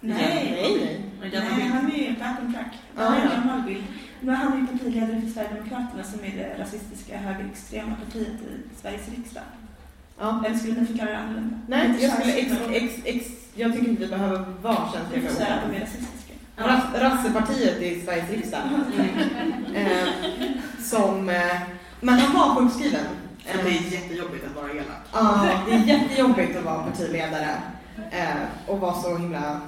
Nej, 0.00 0.16
nej. 0.18 0.76
nej, 0.84 1.11
han 1.30 1.90
är 1.90 1.96
ju 2.08 2.12
back 2.18 2.36
on 2.46 2.52
track. 2.54 2.72
Det 2.96 3.02
Ah, 3.06 3.10
här 3.10 3.20
är 3.20 3.24
en 3.24 3.30
ja. 3.30 3.36
gammal 3.40 3.62
bild. 3.62 3.84
Men 4.20 4.34
han 4.34 4.52
är 4.52 4.56
ju 4.56 4.66
partiledare 4.66 5.20
för 5.20 5.28
Sverigedemokraterna 5.28 6.04
som 6.04 6.20
är 6.24 6.32
det 6.36 6.62
rasistiska 6.62 7.18
högerextrema 7.18 7.96
partiet 8.04 8.26
i 8.42 8.80
Sveriges 8.82 9.08
riksdag. 9.08 9.42
Ja. 10.20 10.42
Eller 10.46 10.56
skulle 10.56 10.80
ni 10.80 10.86
förklara 10.86 11.10
det 11.10 11.18
annorlunda? 11.18 11.56
Nej, 11.66 11.88
Lite 11.88 12.02
jag, 12.04 12.12
skulle 12.12 12.32
ex, 12.32 12.52
ex, 12.70 12.94
ex, 13.04 13.26
jag 13.54 13.72
tycker 13.72 13.88
inte 13.88 14.02
vi 14.02 14.08
behöver 14.08 14.44
vara 14.62 14.88
känsliga 14.92 15.28
för 15.28 15.36
säga 15.36 15.54
att 15.54 15.64
ord. 15.64 15.70
de 15.70 15.76
är 15.76 15.80
rasistiska. 15.80 16.32
Ras, 16.56 16.82
Rassepartiet 16.94 17.82
i 17.82 18.00
Sveriges 18.04 18.30
riksdag. 18.30 18.60
Eh, 19.74 20.08
som, 20.80 21.28
eh, 21.28 21.60
men 22.00 22.18
han 22.18 22.34
var 22.34 22.54
sjukskriven. 22.54 23.04
För 23.46 23.62
det 23.62 23.70
är 23.70 23.92
jättejobbigt 23.92 24.44
att 24.46 24.56
vara 24.62 24.70
elak. 24.70 24.86
Ja, 25.12 25.48
det 25.66 25.72
är 25.74 25.78
jättejobbigt 25.78 26.56
att 26.58 26.64
vara 26.64 26.82
partiledare 26.82 27.48
eh, 28.10 28.26
och 28.66 28.80
vara 28.80 28.94
så 28.94 29.16
himla 29.16 29.60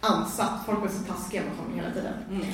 ansatt. 0.00 0.66
Folk 0.66 0.80
var 0.80 0.88
så 0.88 1.12
taskiga 1.12 1.42
mot 1.42 1.58
honom 1.58 1.74
hela 1.74 1.90
tiden. 1.90 2.12
Mm. 2.30 2.46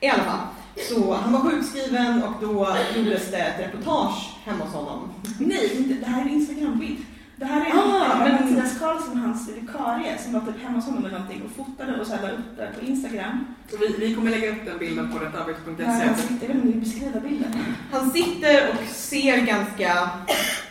I 0.00 0.08
alla 0.08 0.22
fall, 0.22 0.40
så 0.88 1.14
han 1.14 1.32
var 1.32 1.40
sjukskriven 1.40 2.22
och 2.22 2.32
då 2.40 2.76
gjordes 2.96 3.30
det 3.30 3.38
ett 3.38 3.60
reportage 3.60 4.36
hemma 4.44 4.64
hos 4.64 4.74
honom. 4.74 5.10
Nej, 5.38 5.76
inte, 5.76 5.94
det 5.94 6.06
här 6.06 6.20
är 6.20 6.26
en 6.26 6.30
Instagram-bild. 6.30 6.98
Det 7.36 7.44
här 7.44 7.60
är 7.60 7.70
Ah, 7.74 8.18
men... 8.18 8.32
Mattias 8.32 8.78
Karlsson, 8.78 9.16
hans 9.16 9.48
vikarie, 9.48 10.18
som 10.18 10.32
var 10.32 10.40
typ 10.40 10.62
hemma 10.62 10.76
hos 10.76 10.86
honom 10.86 11.04
eller 11.04 11.18
någonting 11.18 11.42
och 11.44 11.66
fotade 11.66 12.00
och 12.00 12.06
så 12.06 12.12
la 12.12 12.30
upp 12.30 12.56
det 12.56 12.70
på 12.78 12.86
Instagram. 12.86 13.54
Så 13.70 13.76
vi, 13.76 13.94
vi 13.98 14.14
kommer 14.14 14.30
lägga 14.30 14.50
upp 14.50 14.64
den 14.66 14.78
bilden 14.78 15.12
på 15.12 15.18
han 15.18 15.26
rättarbete.se. 15.26 16.22
sitter, 16.28 16.46
jag 16.48 16.56
om 16.56 16.60
du 16.60 16.72
vill 16.72 16.80
beskriva 16.80 17.20
bilden. 17.20 17.52
Han 17.92 18.10
sitter 18.10 18.68
och 18.68 18.88
ser 18.88 19.36
ganska 19.36 20.10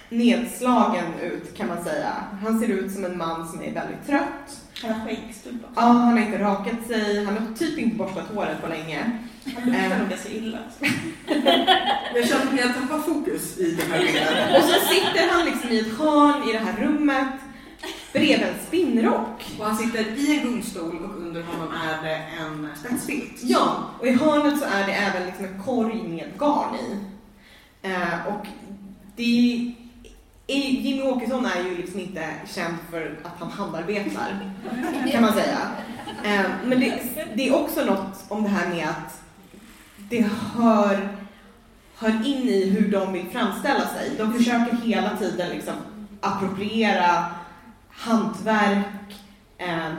nedslagen 0.10 1.20
ut 1.22 1.58
kan 1.58 1.68
man 1.68 1.84
säga. 1.84 2.14
Han 2.44 2.60
ser 2.60 2.68
ut 2.68 2.92
som 2.92 3.06
en 3.06 3.18
man 3.18 3.48
som 3.48 3.62
är 3.62 3.74
väldigt 3.74 4.08
trött. 4.08 4.62
Han 4.84 4.92
har 4.94 5.06
skäggstubb 5.08 5.56
också. 5.64 5.74
Ja, 5.76 5.82
han 5.82 6.12
har 6.18 6.20
inte 6.20 6.40
rakat 6.44 6.88
sig, 6.88 7.26
han 7.26 7.38
har 7.38 7.56
typ 7.56 7.78
inte 7.78 7.96
borstat 7.96 8.28
håret 8.36 8.62
på 8.62 8.68
länge. 8.68 9.12
Han 9.56 9.64
luktar 9.66 9.92
Eh. 9.92 10.00
nog 10.00 10.10
ganska 10.10 10.30
illa. 10.30 10.58
Jag 12.16 12.28
känner 12.28 12.54
att 12.54 12.60
jag 12.60 12.74
tappar 12.76 13.00
fokus 13.00 13.58
i 13.58 13.72
den 13.76 13.92
här 13.92 14.00
bilden. 14.00 14.56
Och 14.56 14.64
så 14.70 14.80
sitter 14.94 15.30
han 15.32 15.46
liksom 15.46 15.70
i 15.70 15.80
ett 15.80 15.98
hörn 15.98 16.50
i 16.50 16.54
det 16.54 16.60
här 16.60 16.78
rummet 16.86 17.28
bredvid 18.14 18.42
en 18.42 18.54
spinnrock. 18.68 19.52
Och 19.60 19.66
han 19.66 19.78
sitter 19.78 20.00
i 20.18 20.38
en 20.38 20.44
gungstol 20.48 20.98
och 21.04 21.22
under 21.22 21.44
honom 21.44 21.68
är 21.74 22.04
det 22.08 22.16
en 22.16 22.68
spetsfilt. 22.80 23.40
Ja, 23.44 23.84
och 24.00 24.08
i 24.08 24.12
hörnet 24.12 24.60
så 24.60 24.66
är 24.66 24.88
det 24.88 24.94
även 24.94 25.26
liksom 25.26 25.46
en 25.46 25.64
korg 25.64 26.04
med 26.08 26.32
garn 26.40 26.76
i. 26.76 26.98
Eh, 27.88 28.28
och 28.28 28.48
det 29.16 29.24
är, 29.24 29.74
Jimmy 30.48 31.02
Åkesson 31.02 31.46
är 31.46 31.64
ju 31.64 31.78
liksom 31.78 32.00
inte 32.00 32.26
känd 32.56 32.76
för 32.92 33.20
att 33.24 33.40
han 33.40 33.52
handarbetar, 33.52 34.52
kan 35.12 35.22
man 35.22 35.34
säga. 35.34 35.60
Eh, 36.24 36.46
men 36.66 36.80
det, 36.80 37.02
det 37.36 37.48
är 37.48 37.56
också 37.56 37.86
något 37.86 38.26
om 38.28 38.44
det 38.44 38.50
här 38.50 38.70
med 38.70 38.88
att 38.90 39.22
det 40.10 40.26
hör, 40.56 41.10
hör 41.96 42.28
in 42.28 42.50
i 42.50 42.70
hur 42.70 42.92
de 42.92 43.14
vill 43.14 43.30
framställa 43.30 43.88
sig. 43.88 44.12
De 44.18 44.34
försöker 44.34 44.78
hela 44.84 45.18
tiden 45.18 45.50
liksom 45.50 45.74
appropriera 46.22 47.26
hantverk, 47.90 48.86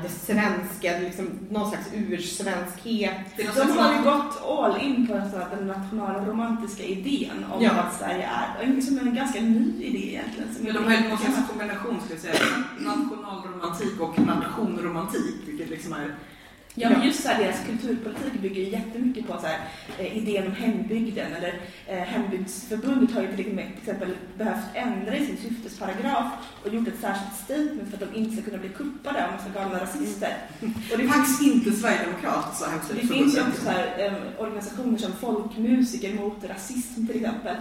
det 0.02 0.08
svenska, 0.08 0.98
liksom 0.98 1.30
någon 1.50 1.70
slags 1.70 1.86
ursvenskhet. 1.94 3.16
De 3.36 3.42
har 3.78 3.92
ju 3.94 4.02
gått 4.02 4.42
all 4.48 4.80
in 4.80 5.06
på 5.06 5.14
att 5.14 5.50
den 5.58 5.66
nationalromantiska 5.66 6.82
idén 6.82 7.44
om 7.52 7.62
Ja. 7.62 7.70
vad 7.76 7.92
Sverige 7.98 8.28
är. 8.28 8.80
Som 8.80 8.98
är 8.98 9.02
en 9.02 9.14
ganska 9.14 9.40
ny 9.40 9.82
idé 9.82 10.08
egentligen. 10.08 10.54
Som 10.54 10.64
Men 10.64 10.74
de 10.74 10.84
har 10.84 10.92
ju 10.92 11.08
någon 11.08 11.18
slags 11.18 11.48
kombination, 11.48 12.00
ska 12.04 12.14
jag 12.14 12.20
säga, 12.20 12.34
nationalromantik 12.78 14.00
och 14.00 14.18
nationromantik, 14.18 15.36
vilket 15.46 15.70
liksom 15.70 15.92
är... 15.92 16.14
Ja, 16.74 16.90
men 16.90 17.06
just 17.06 17.22
så 17.22 17.28
här, 17.28 17.42
deras 17.42 17.64
kulturpolitik 17.66 18.40
bygger 18.42 18.62
ju 18.62 18.68
jättemycket 18.68 19.26
på 19.26 19.38
så 19.40 19.46
här, 19.46 19.58
eh, 19.98 20.16
idén 20.16 20.46
om 20.46 20.52
hembygden. 20.52 21.32
Eller, 21.32 21.60
eh, 21.86 21.98
hembygdsförbundet 21.98 23.14
har 23.14 23.22
ju 23.22 23.36
till 23.36 23.58
exempel 23.58 24.16
behövt 24.38 24.64
ändra 24.74 25.16
i 25.16 25.26
sin 25.26 25.36
syftesparagraf 25.36 26.26
och 26.64 26.74
gjort 26.74 26.88
ett 26.88 27.00
särskilt 27.00 27.34
statement 27.44 27.88
för 27.90 28.04
att 28.04 28.12
de 28.12 28.18
inte 28.18 28.36
ska 28.36 28.50
kunna 28.50 28.58
bli 28.58 28.68
kuppade 28.68 29.26
av 29.26 29.32
massa 29.32 29.48
galna 29.54 29.80
rasister. 29.80 30.36
Och 30.92 30.98
det, 30.98 31.08
Faktiskt 31.08 31.42
inte 31.42 31.72
sverigedemokrat, 31.72 32.56
sa 32.56 32.66
det 32.94 33.06
finns 33.06 33.36
ju 33.36 33.40
också 33.40 33.64
så 33.64 33.70
här, 33.70 33.86
eh, 33.98 34.42
organisationer 34.42 34.98
som 34.98 35.12
Folkmusiker 35.12 36.14
mot 36.14 36.44
rasism 36.44 37.06
till 37.06 37.16
exempel. 37.16 37.56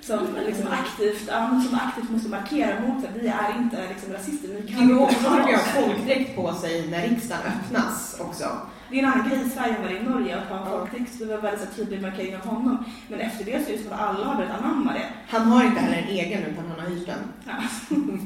Som, 0.00 0.18
liksom 0.46 0.66
aktivt, 0.68 1.22
ja, 1.28 1.62
som 1.68 1.78
aktivt 1.78 2.10
måste 2.10 2.28
markera 2.28 2.80
mot 2.80 3.04
att 3.04 3.16
vi 3.22 3.28
är 3.28 3.58
inte 3.58 3.88
liksom, 3.88 4.12
rasister. 4.12 4.48
Ni 4.48 4.72
kan 4.72 4.82
inte 4.82 4.94
ha 4.94 5.58
oss. 5.58 5.60
folkdräkt 5.74 6.36
på 6.36 6.54
sig 6.54 6.88
när 6.90 7.08
riksdagen 7.08 7.42
öppnas 7.46 8.07
också. 8.20 8.44
Det 8.90 8.98
är 8.98 9.02
en 9.02 9.12
annan 9.12 9.28
grej 9.28 9.46
i 9.46 9.50
Sverige 9.50 9.74
än 9.76 9.82
vad 9.82 9.90
det 9.90 9.96
är 9.96 10.00
i 10.00 10.04
Norge 10.08 10.38
att 10.38 10.48
ha 10.48 10.58
en 10.58 10.66
folktext. 10.70 11.18
Det 11.18 11.24
var 11.24 11.38
väldigt 11.38 11.68
så 11.68 11.74
tydlig 11.76 12.02
markering 12.02 12.36
av 12.36 12.40
honom. 12.46 12.84
Men 13.08 13.20
efter 13.20 13.44
det 13.44 13.64
så 13.64 13.72
är 13.72 13.76
det 13.76 13.82
som 13.82 13.92
att 13.92 14.00
alla 14.00 14.24
har 14.24 14.34
börjat 14.36 14.60
anamma 14.60 14.92
det. 14.92 15.06
Han 15.28 15.42
har 15.42 15.64
inte 15.64 15.80
heller 15.80 15.98
en 16.02 16.08
egen 16.08 16.42
utan 16.42 16.64
han 16.70 16.80
har 16.80 16.86
hyrt 16.86 17.06
den. 17.06 17.18
Ja. 17.46 17.54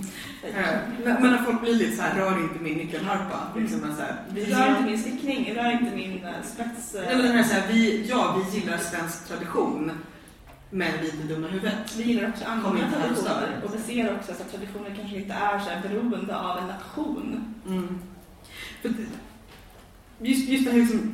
Eh, 0.44 0.78
Men, 1.04 1.22
men 1.22 1.30
när 1.30 1.38
folk 1.42 1.60
blir 1.60 1.74
lite 1.74 1.96
så 1.96 2.02
här, 2.02 2.18
rör 2.20 2.42
inte 2.42 2.58
min 2.58 2.78
nyckelharpa. 2.78 3.38
Liksom, 3.56 3.80
så 3.80 4.02
här, 4.02 4.16
vi, 4.30 4.44
Rör 4.44 4.68
inte 4.70 4.82
min 4.82 4.98
stickning, 4.98 5.54
rör 5.54 5.72
inte 5.72 5.96
min 5.96 6.24
eh, 6.24 6.30
spets... 6.44 6.94
Nej, 6.94 7.16
men 7.16 7.26
den 7.26 7.36
här, 7.36 7.42
så 7.42 7.54
här, 7.54 7.68
vi, 7.68 8.06
ja, 8.10 8.36
vi 8.52 8.58
gillar 8.58 8.78
svensk 8.78 9.28
tradition. 9.28 9.92
men 10.70 10.92
lite 11.02 11.16
dumma 11.16 11.48
i 11.48 11.50
huvudet. 11.50 11.96
Vi 11.96 12.02
gillar 12.02 12.28
också 12.28 12.44
andra 12.44 12.68
inte 12.70 13.00
traditioner 13.00 13.60
och 13.64 13.74
vi 13.74 13.78
ser 13.78 14.14
också 14.16 14.32
att 14.32 14.50
traditioner 14.50 14.94
kanske 14.96 15.16
inte 15.16 15.34
är 15.34 15.58
så 15.58 15.70
här 15.70 15.82
beroende 15.88 16.36
av 16.38 16.58
en 16.58 16.66
nation. 16.66 17.54
Mm. 17.66 17.98
För 18.82 18.88
just, 20.22 20.48
just 20.48 20.64
det 20.64 20.70
här 20.70 20.78
liksom, 20.78 21.12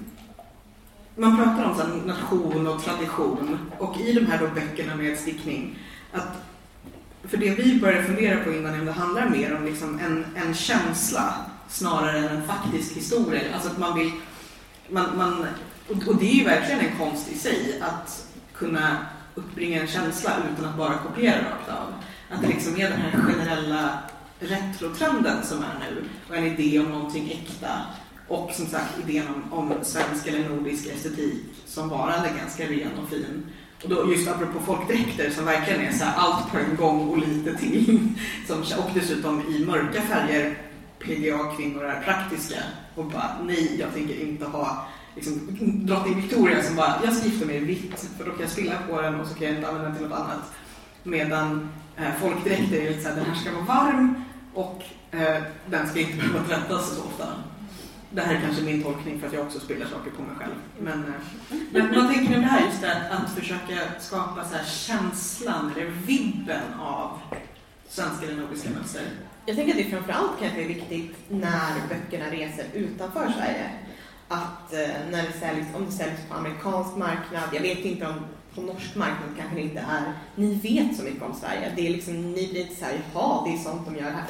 man 1.16 1.36
pratar 1.36 1.64
om 1.64 1.76
så 1.76 1.82
här 1.82 2.06
nation 2.06 2.66
och 2.66 2.84
tradition 2.84 3.58
och 3.78 4.00
i 4.00 4.12
de 4.12 4.26
här 4.26 4.38
då 4.38 4.46
böckerna 4.54 4.96
med 4.96 5.18
stickning 5.18 5.78
att 6.12 6.48
för 7.24 7.36
det 7.36 7.54
vi 7.54 7.80
började 7.80 8.04
fundera 8.04 8.44
på 8.44 8.52
innan, 8.52 8.86
det 8.86 8.92
handlar 8.92 9.28
mer 9.28 9.56
om 9.56 9.64
liksom 9.64 9.98
en, 9.98 10.24
en 10.36 10.54
känsla 10.54 11.34
snarare 11.68 12.18
än 12.18 12.36
en 12.36 12.46
faktisk 12.46 12.96
historia. 12.96 13.40
Alltså 13.54 13.70
att 13.70 13.78
man 13.78 13.98
vill, 13.98 14.12
man, 14.88 15.16
man, 15.16 15.46
och 16.06 16.16
det 16.16 16.30
är 16.30 16.34
ju 16.34 16.44
verkligen 16.44 16.80
en 16.80 16.98
konst 16.98 17.32
i 17.32 17.38
sig 17.38 17.80
att 17.80 18.26
kunna 18.54 18.96
uppbringa 19.34 19.80
en 19.80 19.86
känsla 19.86 20.30
utan 20.52 20.70
att 20.70 20.76
bara 20.76 20.98
kopiera 20.98 21.36
rakt 21.38 21.68
av. 21.68 21.94
Att 22.30 22.42
det 22.42 22.48
liksom 22.48 22.76
är 22.76 22.90
den 22.90 23.00
här 23.00 23.22
generella 23.22 23.98
retrotrenden 24.40 25.44
som 25.44 25.58
är 25.58 25.78
nu 25.80 26.04
och 26.28 26.36
en 26.36 26.46
idé 26.46 26.78
om 26.78 26.86
någonting 26.86 27.30
äkta 27.30 27.68
och 28.28 28.50
som 28.52 28.66
sagt 28.66 28.94
idén 29.06 29.24
om, 29.28 29.52
om 29.58 29.74
svensk 29.82 30.26
eller 30.26 30.48
nordisk 30.48 30.86
estetik 30.86 31.44
som 31.66 31.88
varande 31.88 32.28
ganska 32.38 32.64
ren 32.64 32.98
och 33.02 33.08
fin. 33.08 33.46
Och 33.82 33.88
då 33.88 34.12
just 34.12 34.28
apropå 34.28 34.60
folkdräkter 34.60 35.30
som 35.30 35.44
verkligen 35.44 35.80
är 35.80 35.92
så 35.92 36.04
här 36.04 36.14
allt 36.16 36.50
på 36.52 36.58
en 36.58 36.76
gång 36.76 37.08
och 37.08 37.18
lite 37.18 37.54
till. 37.54 38.08
Som, 38.46 38.58
och 38.58 38.90
dessutom 38.94 39.42
i 39.48 39.64
mörka 39.64 40.02
färger. 40.02 40.58
PGA-kvinnor 40.98 41.84
är 41.84 42.00
praktiska 42.00 42.56
och 42.94 43.04
bara 43.04 43.36
nej, 43.44 43.80
jag 43.80 43.94
tänker 43.94 44.20
inte 44.22 44.44
ha 44.44 44.86
liksom, 45.14 45.40
drottning 45.86 46.16
Victoria 46.16 46.62
som 46.62 46.76
bara, 46.76 47.00
jag 47.04 47.14
ska 47.14 47.26
gifta 47.26 47.46
mig 47.46 47.56
i 47.56 47.58
vitt 47.58 48.06
för 48.18 48.24
då 48.24 48.30
kan 48.30 48.40
jag 48.40 48.50
spilla 48.50 48.74
på 48.90 49.02
den 49.02 49.20
och 49.20 49.26
så 49.26 49.34
kan 49.34 49.46
jag 49.46 49.56
inte 49.56 49.68
använda 49.68 49.88
den 49.88 49.98
till 49.98 50.08
något 50.08 50.18
annat. 50.18 50.52
Medan 51.02 51.68
eh, 51.96 52.14
folkdräkter 52.20 52.76
är 52.76 52.90
lite 52.90 53.02
så 53.02 53.08
här, 53.08 53.16
den 53.16 53.24
här 53.24 53.34
ska 53.34 53.52
vara 53.52 53.64
varm 53.64 54.24
och 54.54 54.82
eh, 55.10 55.42
den 55.66 55.88
ska 55.88 56.00
inte 56.00 56.16
behöva 56.16 56.44
tvättas 56.44 56.96
så 56.96 57.02
ofta. 57.02 57.26
Det 58.10 58.20
här 58.20 58.34
är 58.34 58.40
kanske 58.40 58.62
min 58.62 58.82
tolkning 58.82 59.20
för 59.20 59.26
att 59.26 59.32
jag 59.32 59.46
också 59.46 59.60
spiller 59.60 59.86
saker 59.86 60.10
på 60.10 60.22
mig 60.22 60.36
själv. 60.38 60.54
Men, 60.80 61.04
eh, 61.04 61.58
men 61.72 61.94
vad 61.94 62.12
tänker 62.12 62.30
ni 62.30 62.36
om 62.36 62.42
det 62.42 62.48
här? 62.48 62.66
Just 62.66 62.84
att, 62.84 63.10
att 63.10 63.30
försöka 63.30 64.00
skapa 64.00 64.44
så 64.44 64.56
här 64.56 64.64
känslan 64.64 65.72
eller 65.76 65.90
vibben 65.90 66.74
av 66.80 67.18
svenska 67.88 68.26
eller 68.26 68.42
nordiska 68.42 68.70
mönster. 68.70 69.02
Jag 69.46 69.56
tänker 69.56 69.72
att 69.72 69.78
det 69.78 69.90
framförallt 69.90 70.40
kanske 70.40 70.62
är 70.62 70.68
viktigt 70.68 71.16
när 71.28 71.72
böckerna 71.88 72.30
reser 72.30 72.64
utanför 72.74 73.32
Sverige. 73.36 73.70
Att 74.28 74.72
eh, 74.72 74.88
när 75.10 75.22
det 75.22 75.32
säljs, 75.40 75.66
om 75.74 75.86
det 75.86 75.92
säljs 75.92 76.20
på 76.28 76.34
amerikansk 76.34 76.96
marknad, 76.96 77.48
jag 77.52 77.60
vet 77.60 77.78
inte 77.78 78.06
om 78.06 78.14
på 78.54 78.60
norsk 78.60 78.94
marknad 78.94 79.28
kanske 79.36 79.54
det 79.54 79.62
inte 79.62 79.80
är, 79.80 80.12
ni 80.34 80.54
vet 80.54 80.96
så 80.96 81.02
mycket 81.02 81.22
om 81.22 81.34
Sverige. 81.34 81.72
Det 81.76 81.86
är 81.86 81.90
liksom, 81.90 82.32
ni 82.32 82.48
blir 82.52 82.60
inte 82.60 82.74
såhär, 82.74 83.00
jaha, 83.14 83.44
det 83.46 83.52
är 83.54 83.58
sånt 83.58 83.86
de 83.86 83.96
gör 83.96 84.10
här. 84.10 84.24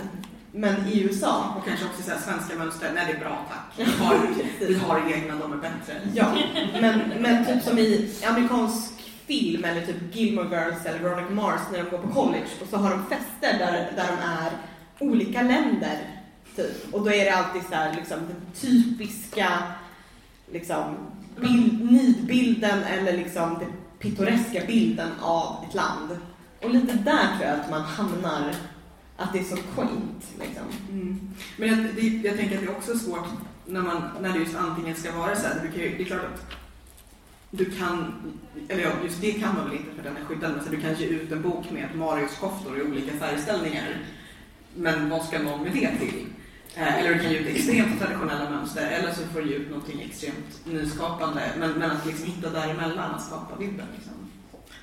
Men 0.53 0.87
i 0.87 1.03
USA, 1.03 1.55
Och 1.59 1.65
kanske 1.67 1.87
också 1.87 2.03
så 2.03 2.11
här, 2.11 2.19
svenska 2.19 2.57
mönster. 2.57 2.91
Nej, 2.95 3.05
det 3.07 3.13
är 3.13 3.21
bra 3.21 3.47
tack. 3.49 3.87
Vi 3.87 4.05
har, 4.05 4.19
vi 4.69 4.75
har 4.75 5.13
egna, 5.13 5.35
de 5.35 5.53
är 5.53 5.57
bättre. 5.57 5.95
ja, 6.15 6.35
men, 6.81 7.01
men 7.21 7.45
typ 7.47 7.63
som 7.63 7.79
i 7.79 8.11
amerikansk 8.27 8.93
film 9.27 9.65
eller 9.65 9.87
typ 9.87 10.17
Gilmore 10.17 10.49
Girls 10.49 10.87
eller 10.87 10.99
Veronica 10.99 11.31
Mars 11.31 11.61
när 11.73 11.79
de 11.79 11.91
går 11.91 11.99
på 11.99 12.09
college 12.09 12.47
och 12.63 12.69
så 12.71 12.77
har 12.77 12.91
de 12.91 13.07
fester 13.07 13.59
där, 13.59 13.73
där 13.97 14.07
de 14.07 14.29
är 14.29 14.53
olika 14.99 15.43
länder. 15.43 15.99
Typ. 16.57 16.95
Och 16.95 17.05
då 17.05 17.13
är 17.13 17.25
det 17.25 17.31
alltid 17.31 17.63
så 17.69 17.75
här, 17.75 17.95
liksom, 17.95 18.19
den 18.19 18.41
typiska 18.61 19.63
liksom, 20.53 20.97
bild, 21.41 21.93
nidbilden 21.93 22.83
eller 22.83 23.13
liksom 23.13 23.59
den 23.59 23.73
pittoreska 23.99 24.63
bilden 24.67 25.11
av 25.23 25.65
ett 25.69 25.75
land. 25.75 26.19
Och 26.63 26.71
lite 26.71 26.93
där 26.93 27.37
tror 27.37 27.51
jag 27.51 27.61
att 27.61 27.71
man 27.71 27.83
hamnar, 27.83 28.55
att 29.19 29.33
det 29.33 29.39
är 29.39 29.45
så 29.45 29.57
quaint. 29.57 30.25
Liksom. 30.41 30.65
Mm. 30.91 31.21
Men 31.57 31.69
jag, 31.69 31.79
det, 31.79 32.29
jag 32.29 32.37
tänker 32.37 32.55
att 32.55 32.63
det 32.63 32.69
är 32.73 32.77
också 32.77 32.99
svårt 32.99 33.29
när, 33.67 33.83
man, 33.83 34.03
när 34.21 34.33
det 34.33 34.39
just 34.39 34.57
antingen 34.57 34.97
ska 34.97 35.13
vara 35.13 35.37
så 35.37 35.47
här. 35.47 35.71
Det 35.75 36.03
är 36.03 36.05
klart 36.05 36.25
att 36.25 36.47
du 37.51 37.65
kan, 37.65 38.15
eller 38.69 38.83
ja, 38.83 38.91
just 39.05 39.21
det 39.21 39.33
kan 39.33 39.55
man 39.55 39.65
väl 39.65 39.79
inte 39.79 39.95
för 39.97 40.03
den 40.03 40.17
är 40.17 40.25
skyddad, 40.25 40.53
men 40.53 40.65
så 40.65 40.71
du 40.71 40.81
kan 40.81 40.95
ge 40.95 41.07
ut 41.07 41.33
en 41.33 41.43
bok 41.43 41.71
med 41.71 41.89
Marius-koftor 41.97 42.79
i 42.79 42.83
olika 42.83 43.13
färgställningar. 43.13 43.99
Men 44.75 45.11
vad 45.11 45.25
ska 45.25 45.39
någon 45.39 45.63
med 45.63 45.73
det 45.73 45.99
till? 45.99 46.27
Eh, 46.75 46.99
eller 46.99 47.15
du 47.15 47.21
kan 47.21 47.33
ge 47.33 47.39
ut 47.39 47.57
extremt 47.57 48.01
traditionella 48.01 48.51
mönster, 48.51 48.91
eller 48.91 49.13
så 49.13 49.23
får 49.23 49.41
du 49.41 49.49
ge 49.49 49.55
ut 49.55 49.71
någonting 49.71 50.01
extremt 50.01 50.67
nyskapande. 50.67 51.53
Men, 51.59 51.73
men 51.73 51.91
att 51.91 52.07
liksom 52.07 52.27
hitta 52.27 52.51
däremellan, 52.51 53.15
att 53.15 53.27
skapa 53.27 53.57
vibben. 53.57 53.87
Liksom. 53.95 54.13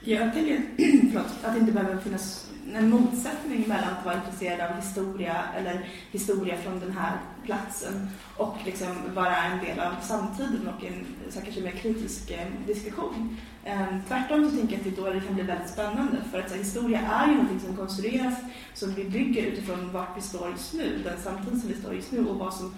Jag 0.08 0.34
tänker 0.34 0.62
förlåt, 1.12 1.26
att 1.44 1.54
det 1.54 1.60
inte 1.60 1.72
behöver 1.72 2.02
finnas 2.02 2.48
en 2.74 2.90
motsättning 2.90 3.68
mellan 3.68 3.90
att 3.90 4.06
vara 4.06 4.16
intresserad 4.16 4.72
av 4.72 4.76
historia 4.76 5.44
eller 5.58 5.90
historia 6.12 6.58
från 6.58 6.80
den 6.80 6.92
här 6.92 7.18
platsen 7.44 8.08
och 8.38 8.58
liksom 8.66 8.88
vara 9.16 9.36
en 9.44 9.66
del 9.66 9.80
av 9.80 9.94
samtiden 10.02 10.70
och 10.78 10.86
en 10.86 11.06
så 11.30 11.40
här, 11.40 11.46
kanske 11.46 11.62
mer 11.62 11.72
kritisk 11.72 12.32
eh, 12.32 12.48
diskussion. 12.68 13.38
Ehm, 13.64 14.02
tvärtom 14.08 14.50
så 14.50 14.58
tänker 14.58 14.74
jag 14.74 14.78
att 14.78 14.96
det 14.96 15.02
är 15.02 15.06
då 15.06 15.14
det 15.14 15.26
kan 15.26 15.36
bli 15.36 15.44
väldigt 15.44 15.70
spännande 15.70 16.18
för 16.32 16.40
att 16.40 16.50
så 16.50 16.56
här, 16.56 16.64
historia 16.64 17.00
är 17.00 17.28
ju 17.28 17.34
någonting 17.34 17.60
som 17.60 17.78
konstrueras 17.78 18.34
som 18.74 18.94
vi 18.94 19.04
bygger 19.04 19.44
utifrån 19.44 19.92
vart 19.92 20.18
vi 20.18 20.22
står 20.22 20.50
just 20.50 20.74
nu, 20.74 21.02
den 21.04 21.22
samtid 21.22 21.62
som 21.62 21.70
vi 21.70 21.76
står 21.76 21.94
just 21.94 22.12
nu 22.12 22.28
och 22.28 22.40
vad 22.40 22.54
som 22.54 22.76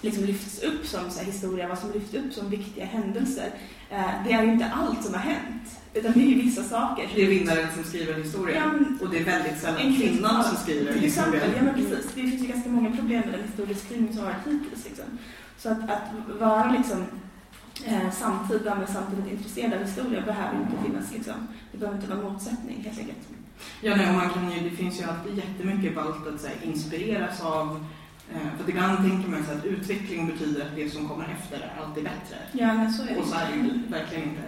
liksom 0.00 0.24
lyfts 0.24 0.62
upp 0.62 0.86
som 0.86 1.10
så 1.10 1.18
här, 1.18 1.26
historia, 1.26 1.68
vad 1.68 1.78
som 1.78 1.92
lyfts 1.92 2.14
upp 2.14 2.32
som 2.32 2.50
viktiga 2.50 2.84
händelser. 2.84 3.50
Ehm, 3.90 4.24
det 4.24 4.32
är 4.32 4.42
ju 4.42 4.52
inte 4.52 4.66
allt 4.66 5.04
som 5.04 5.14
har 5.14 5.20
hänt, 5.20 5.80
utan 5.96 6.12
det 6.12 6.20
är 6.20 6.26
ju 6.26 6.34
vissa 6.42 6.62
saker. 6.62 7.08
Det 7.14 7.22
är 7.24 7.28
vinnaren 7.28 7.66
som 7.74 7.84
skriver 7.84 8.14
historien. 8.14 8.62
Ja, 8.64 8.72
men- 8.72 8.98
Och 9.02 9.10
det 9.10 9.18
är 9.18 9.24
väldigt 9.24 9.58
sällan 9.60 9.80
En 9.80 9.96
kvinnan 9.96 10.44
som 10.44 10.56
skriver 10.56 10.92
Till 10.92 11.04
exempel, 11.04 11.32
historien. 11.40 11.56
ja 11.56 11.62
men 11.72 11.74
precis. 11.74 12.06
Det 12.14 12.20
finns 12.20 12.42
ju 12.42 12.46
ganska 12.46 12.70
många 12.70 12.96
problem 12.96 13.20
med 13.20 13.32
den 13.32 13.42
historieskrivning 13.48 14.12
som 14.12 14.18
har 14.24 14.30
varit 14.32 14.46
hittills. 14.46 14.84
Liksom. 14.84 15.04
Så 15.58 15.68
att, 15.68 15.90
att 15.90 16.38
vara 16.40 16.70
liksom, 16.70 17.04
eh, 17.84 18.10
samtida 18.10 18.74
men 18.74 18.86
samtidigt 18.86 19.32
intresserad 19.32 19.72
av 19.72 19.80
historia 19.80 20.20
behöver 20.20 20.56
inte 20.60 20.84
finnas. 20.86 21.12
Liksom. 21.12 21.34
Det 21.72 21.78
behöver 21.78 21.98
inte 22.00 22.14
vara 22.14 22.30
motsättning 22.30 22.82
helt 22.86 22.98
enkelt. 22.98 23.18
Ja, 23.80 23.96
nej, 23.96 24.08
och 24.08 24.14
man 24.14 24.30
kan 24.30 24.50
ju, 24.52 24.70
det 24.70 24.76
finns 24.76 25.00
ju 25.00 25.04
alltid 25.04 25.36
jättemycket 25.36 25.94
ballt 25.94 26.26
att 26.26 26.44
här, 26.46 26.54
inspireras 26.70 27.40
av. 27.40 27.84
Eh, 28.34 28.38
för 28.56 28.62
att 28.64 28.68
ibland 28.68 28.98
tänker 28.98 29.28
man 29.30 29.44
så 29.46 29.52
att 29.52 29.64
utveckling 29.64 30.26
betyder 30.26 30.60
att 30.62 30.76
det 30.76 30.90
som 30.90 31.08
kommer 31.08 31.24
efter 31.40 31.56
är 31.60 31.82
alltid 31.84 32.04
bättre. 32.04 32.36
Ja, 32.52 32.74
men 32.74 32.92
så 32.92 33.02
är 33.02 33.06
det. 33.06 33.16
Och 33.16 33.26
så 33.26 33.34
är 33.34 33.46
det 33.50 33.56
ju 33.56 33.82
verkligen 33.88 34.28
inte. 34.28 34.42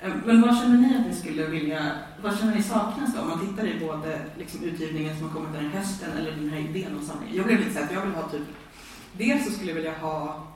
Eh, 0.00 0.12
men 0.24 0.42
vad 0.42 0.56
känner 0.58 0.78
ni 0.78 0.96
att 0.96 1.06
ni 1.06 1.14
skulle 1.14 1.46
vilja, 1.46 1.92
vad 2.22 2.38
känner 2.38 2.54
ni 2.54 2.62
saknas 2.62 3.14
då? 3.14 3.20
Om 3.20 3.28
man 3.28 3.46
tittar 3.46 3.66
i 3.66 3.80
både 3.80 4.20
liksom, 4.38 4.64
utgivningen 4.64 5.16
som 5.16 5.28
har 5.28 5.34
kommit 5.34 5.52
den 5.52 5.70
här 5.70 5.78
hösten 5.78 6.12
eller 6.18 6.30
den 6.32 6.50
här 6.50 6.58
idén 6.58 6.96
om 6.96 7.04
samlingen. 7.04 7.36
Jag 7.36 7.46
blev 7.46 7.58
lite 7.58 7.74
så 7.74 7.84
att 7.84 7.92
jag 7.92 8.02
vill 8.02 8.14
ha 8.14 8.28
typ, 8.28 8.42
dels 9.12 9.44
så 9.44 9.50
skulle 9.50 9.70
jag 9.70 9.76
vilja 9.76 9.98
ha 9.98 10.46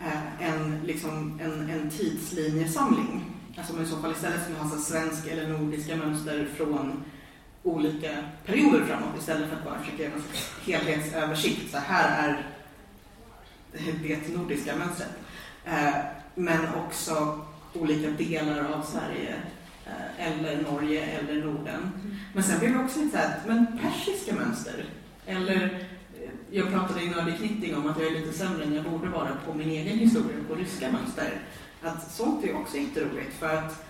eh, 0.00 0.48
en, 0.48 0.80
liksom, 0.84 1.40
en, 1.42 1.70
en 1.70 1.90
tidslinjesamling. 1.90 3.24
Alltså 3.56 3.72
om 3.72 3.78
man 3.78 3.86
i 3.86 3.90
så 3.90 3.96
fall 3.96 4.12
istället 4.12 4.42
skulle 4.42 4.58
ha 4.58 4.70
så 4.70 4.78
svenska 4.78 5.30
eller 5.30 5.48
nordiska 5.48 5.96
mönster 5.96 6.48
från 6.56 7.04
olika 7.62 8.10
perioder 8.46 8.84
framåt 8.84 9.18
istället 9.18 9.48
för 9.48 9.56
att 9.56 9.64
bara 9.64 9.78
försöka 9.78 10.02
göra 10.02 10.12
en 10.12 10.22
helhetsöversikt. 10.64 11.70
Så 11.70 11.78
här 11.78 12.28
är 12.28 12.46
det 14.02 14.36
nordiska 14.36 14.76
mönstret. 14.76 15.10
Eh, 15.64 15.94
men 16.34 16.74
också 16.74 17.40
olika 17.80 18.10
delar 18.10 18.58
av 18.58 18.82
Sverige 18.82 19.34
eh, 19.86 20.32
eller 20.32 20.62
Norge 20.62 21.02
eller 21.02 21.44
Norden. 21.44 21.92
Men 22.34 22.42
sen 22.42 22.58
blev 22.58 22.72
det 22.72 22.84
också 22.84 23.00
lite 23.00 23.10
så 23.10 23.16
här, 23.16 23.40
men 23.46 23.66
persiska 23.82 24.34
mönster. 24.34 24.84
Eller, 25.26 25.64
eh, 25.64 26.30
jag 26.50 26.70
pratade 26.70 27.02
i 27.02 27.08
Nördig 27.08 27.36
Knitting 27.36 27.76
om 27.76 27.86
att 27.86 27.98
jag 27.98 28.06
är 28.06 28.20
lite 28.20 28.38
sämre 28.38 28.64
än 28.64 28.74
jag 28.74 28.84
borde 28.84 29.08
vara 29.08 29.30
på 29.46 29.54
min 29.54 29.70
egen 29.70 29.98
historia 29.98 30.36
på 30.48 30.54
ryska 30.54 30.92
mönster. 30.92 31.30
Att 31.82 32.12
sånt 32.12 32.44
är 32.44 32.56
också 32.56 32.76
jätteroligt 32.76 33.38
för 33.38 33.56
att 33.56 33.86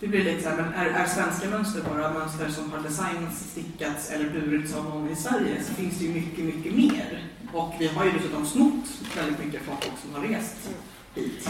det 0.00 0.06
blir 0.06 0.24
lite 0.24 0.42
så 0.42 0.48
här, 0.48 0.56
men 0.56 0.72
är, 0.74 0.86
är 0.86 1.06
svenska 1.06 1.50
mönster 1.50 1.82
bara 1.82 2.12
mönster 2.12 2.48
som 2.48 2.72
har 2.72 2.78
designats, 2.78 3.50
stickats 3.50 4.10
eller 4.10 4.30
burits 4.30 4.74
av 4.74 4.84
någon 4.84 5.10
i 5.10 5.16
Sverige 5.16 5.64
så 5.64 5.74
finns 5.74 5.98
det 5.98 6.04
ju 6.04 6.14
mycket, 6.14 6.44
mycket 6.44 6.74
mer. 6.74 7.24
Och 7.52 7.74
vi 7.78 7.86
har 7.86 8.04
ju 8.04 8.10
dessutom 8.10 8.46
snott 8.46 8.84
väldigt 9.16 9.44
mycket 9.44 9.62
från 9.62 9.76
folk 9.76 9.98
som 10.02 10.14
har 10.14 10.28
rest 10.28 10.70
hit. 11.14 11.48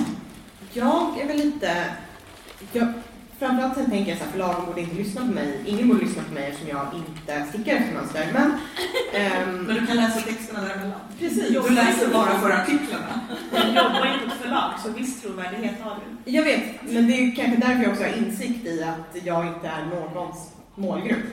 Jag 0.72 1.20
är 1.20 1.26
väl 1.26 1.36
lite... 1.36 1.84
Jag, 2.72 2.92
framförallt 3.38 3.74
sen 3.74 3.90
tänker 3.90 4.10
jag 4.10 4.18
så 4.18 4.24
här, 4.24 4.32
förlagen 4.32 4.66
borde 4.66 4.80
inte 4.80 4.96
lyssna 4.96 5.20
på 5.20 5.26
mig. 5.26 5.60
Ingen 5.66 5.88
borde 5.88 6.04
lyssna 6.04 6.22
på 6.28 6.34
mig 6.34 6.44
eftersom 6.46 6.68
jag 6.68 6.86
inte 6.94 7.46
stickar 7.48 7.76
efter 7.76 7.94
mönster. 7.94 8.28
Men, 8.32 8.52
ehm, 9.14 9.62
Men 9.64 9.74
du 9.76 9.86
kan 9.86 9.96
läsa 9.96 10.20
texterna 10.20 10.60
däremellan. 10.60 11.00
precis. 11.18 11.48
Du 11.48 11.70
läser 11.70 12.08
bara 12.12 12.38
för 12.40 12.50
artiklarna. 12.50 13.20
Du 13.50 13.68
jobbar 13.68 14.06
ju 14.06 14.28
på 14.28 14.34
förlag, 14.42 14.72
så 14.82 14.88
viss 14.92 15.22
trovärdighet 15.22 15.80
har 15.82 15.96
du. 16.24 16.32
Jag 16.32 16.44
vet, 16.44 16.82
men 16.82 17.06
det 17.06 17.12
är 17.12 17.36
kanske 17.36 17.56
därför 17.56 17.82
jag 17.82 17.92
också 17.92 18.04
har 18.04 18.16
insikt 18.16 18.66
i 18.66 18.82
att 18.82 19.24
jag 19.24 19.46
inte 19.46 19.68
är 19.68 19.84
någons 19.86 20.52
målgrupp. 20.74 21.24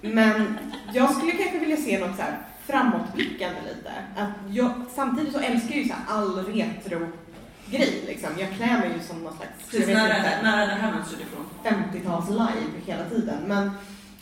Men 0.00 0.58
jag 0.92 1.14
skulle 1.14 1.32
kanske 1.32 1.58
vilja 1.58 1.76
se 1.76 1.98
något 1.98 2.16
så 2.16 2.22
här 2.22 2.38
framåtblickande 2.66 3.60
lite. 3.62 3.92
Att 4.16 4.30
jag, 4.50 4.70
samtidigt 4.94 5.32
så 5.32 5.38
älskar 5.38 5.70
jag 5.70 5.82
ju 5.82 5.88
så 5.88 5.94
här 5.94 6.16
all 6.16 6.44
retro 6.46 7.08
grej 7.70 8.04
liksom. 8.06 8.30
Jag 8.38 8.50
klär 8.50 8.78
mig 8.78 8.90
ju 8.96 9.02
som 9.08 9.22
någon 9.24 9.36
slags, 9.36 9.52
Precis, 9.70 9.88
vet 9.88 9.96
när, 9.96 10.16
inte, 10.18 10.42
när 10.42 10.62
är 10.62 10.66
det 10.66 10.72
här 10.74 10.92
mönstret 10.92 11.20
ifrån? 11.20 11.44
50-tals 11.64 12.30
live 12.30 12.80
hela 12.86 13.04
tiden. 13.04 13.38
Men 13.46 13.70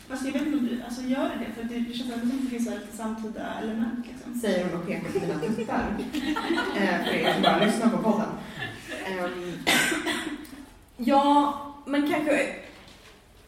Fast 0.09 0.25
jag 0.27 0.33
vet 0.33 0.43
inte 0.43 0.59
om 0.59 0.67
du 0.67 0.83
alltså, 0.85 1.03
gör 1.03 1.31
det, 1.39 1.61
för 1.63 1.69
det, 1.75 1.81
det 1.81 1.95
känns 1.95 2.13
som 2.13 2.21
att 2.23 2.43
det 2.43 2.49
finns 2.51 2.69
lite 2.71 2.97
samtida 2.97 3.43
element. 3.63 4.07
Liksom. 4.13 4.41
säger 4.41 4.65
hon 4.65 4.81
och 4.81 4.87
pekar 4.87 5.09
på 5.09 5.19
mina 5.21 5.39
tuttar. 5.41 5.97
eh, 6.77 7.05
för 7.05 7.15
er 7.15 7.33
som 7.33 7.43
bara 7.43 7.65
lyssnar 7.65 7.91
på 7.91 7.99
podden. 7.99 8.29
Ehm, 9.07 9.53
ja, 10.97 11.61
men 11.87 12.13
kanske, 12.13 12.47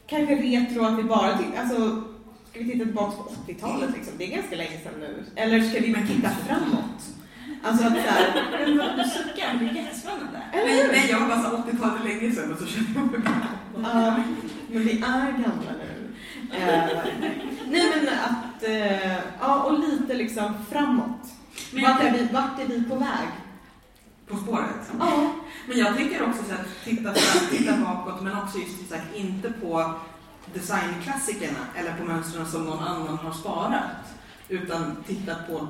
kanske 0.06 0.34
retro 0.34 0.84
att 0.84 0.98
vi 0.98 1.02
bara 1.02 1.38
tittar, 1.38 1.60
alltså 1.60 2.02
ska 2.50 2.58
vi 2.58 2.70
titta 2.72 2.84
tillbaka 2.84 3.16
på 3.16 3.30
80-talet 3.52 3.90
liksom? 3.96 4.12
Det 4.18 4.24
är 4.24 4.36
ganska 4.36 4.56
länge 4.56 4.78
sedan 4.82 5.00
nu. 5.00 5.24
Eller 5.36 5.60
ska 5.60 5.80
vi 5.80 5.94
titta 6.08 6.30
framåt? 6.30 7.15
Alltså 7.66 7.86
att 7.86 7.92
Men 8.52 8.78
vad 8.78 8.96
du 8.96 9.04
suckar, 9.04 9.54
det 9.60 9.66
är 9.68 9.72
jättespännande. 9.72 10.40
Nej, 10.52 10.88
nej, 10.92 11.10
jag 11.10 11.20
var 11.20 11.28
bara 11.28 11.42
så 11.42 11.56
80-talet 11.56 12.00
är 12.00 12.04
länge 12.04 12.32
sedan 12.32 12.52
och 12.52 12.58
så 12.58 12.66
kände 12.66 12.90
jag 12.94 13.10
mig 13.10 13.20
Ja, 13.82 14.16
men 14.68 14.84
vi 14.84 14.92
är 14.92 15.32
gamla 15.32 15.72
nu. 15.78 16.14
Eh, 16.52 16.88
nej 17.68 17.92
men 17.94 18.08
att, 18.08 18.62
eh, 18.62 19.18
ja 19.40 19.62
och 19.62 19.78
lite 19.78 20.14
liksom 20.14 20.54
framåt. 20.70 21.26
Men 21.72 21.82
Vart 21.82 22.02
är, 22.02 22.12
vi, 22.12 22.28
vart 22.32 22.60
är 22.60 22.66
vi 22.66 22.84
på 22.84 22.94
väg? 22.94 23.28
På 24.28 24.36
spåret. 24.36 24.92
Ja. 24.98 25.32
Men 25.68 25.78
jag 25.78 25.96
tänker 25.96 26.22
också 26.22 26.44
så 26.48 26.54
att 26.54 26.84
titta, 26.84 27.12
titta 27.50 27.76
bakåt 27.76 28.22
men 28.22 28.38
också 28.38 28.58
just 28.58 28.90
sagt, 28.90 29.14
inte 29.14 29.52
på 29.52 29.94
designklassikerna 30.54 31.58
eller 31.74 31.94
på 31.94 32.04
mönstren 32.04 32.46
som 32.46 32.64
någon 32.64 32.84
annan 32.84 33.18
har 33.18 33.32
sparat. 33.32 34.15
Utan 34.48 34.96
titta 35.06 35.34
på, 35.34 35.68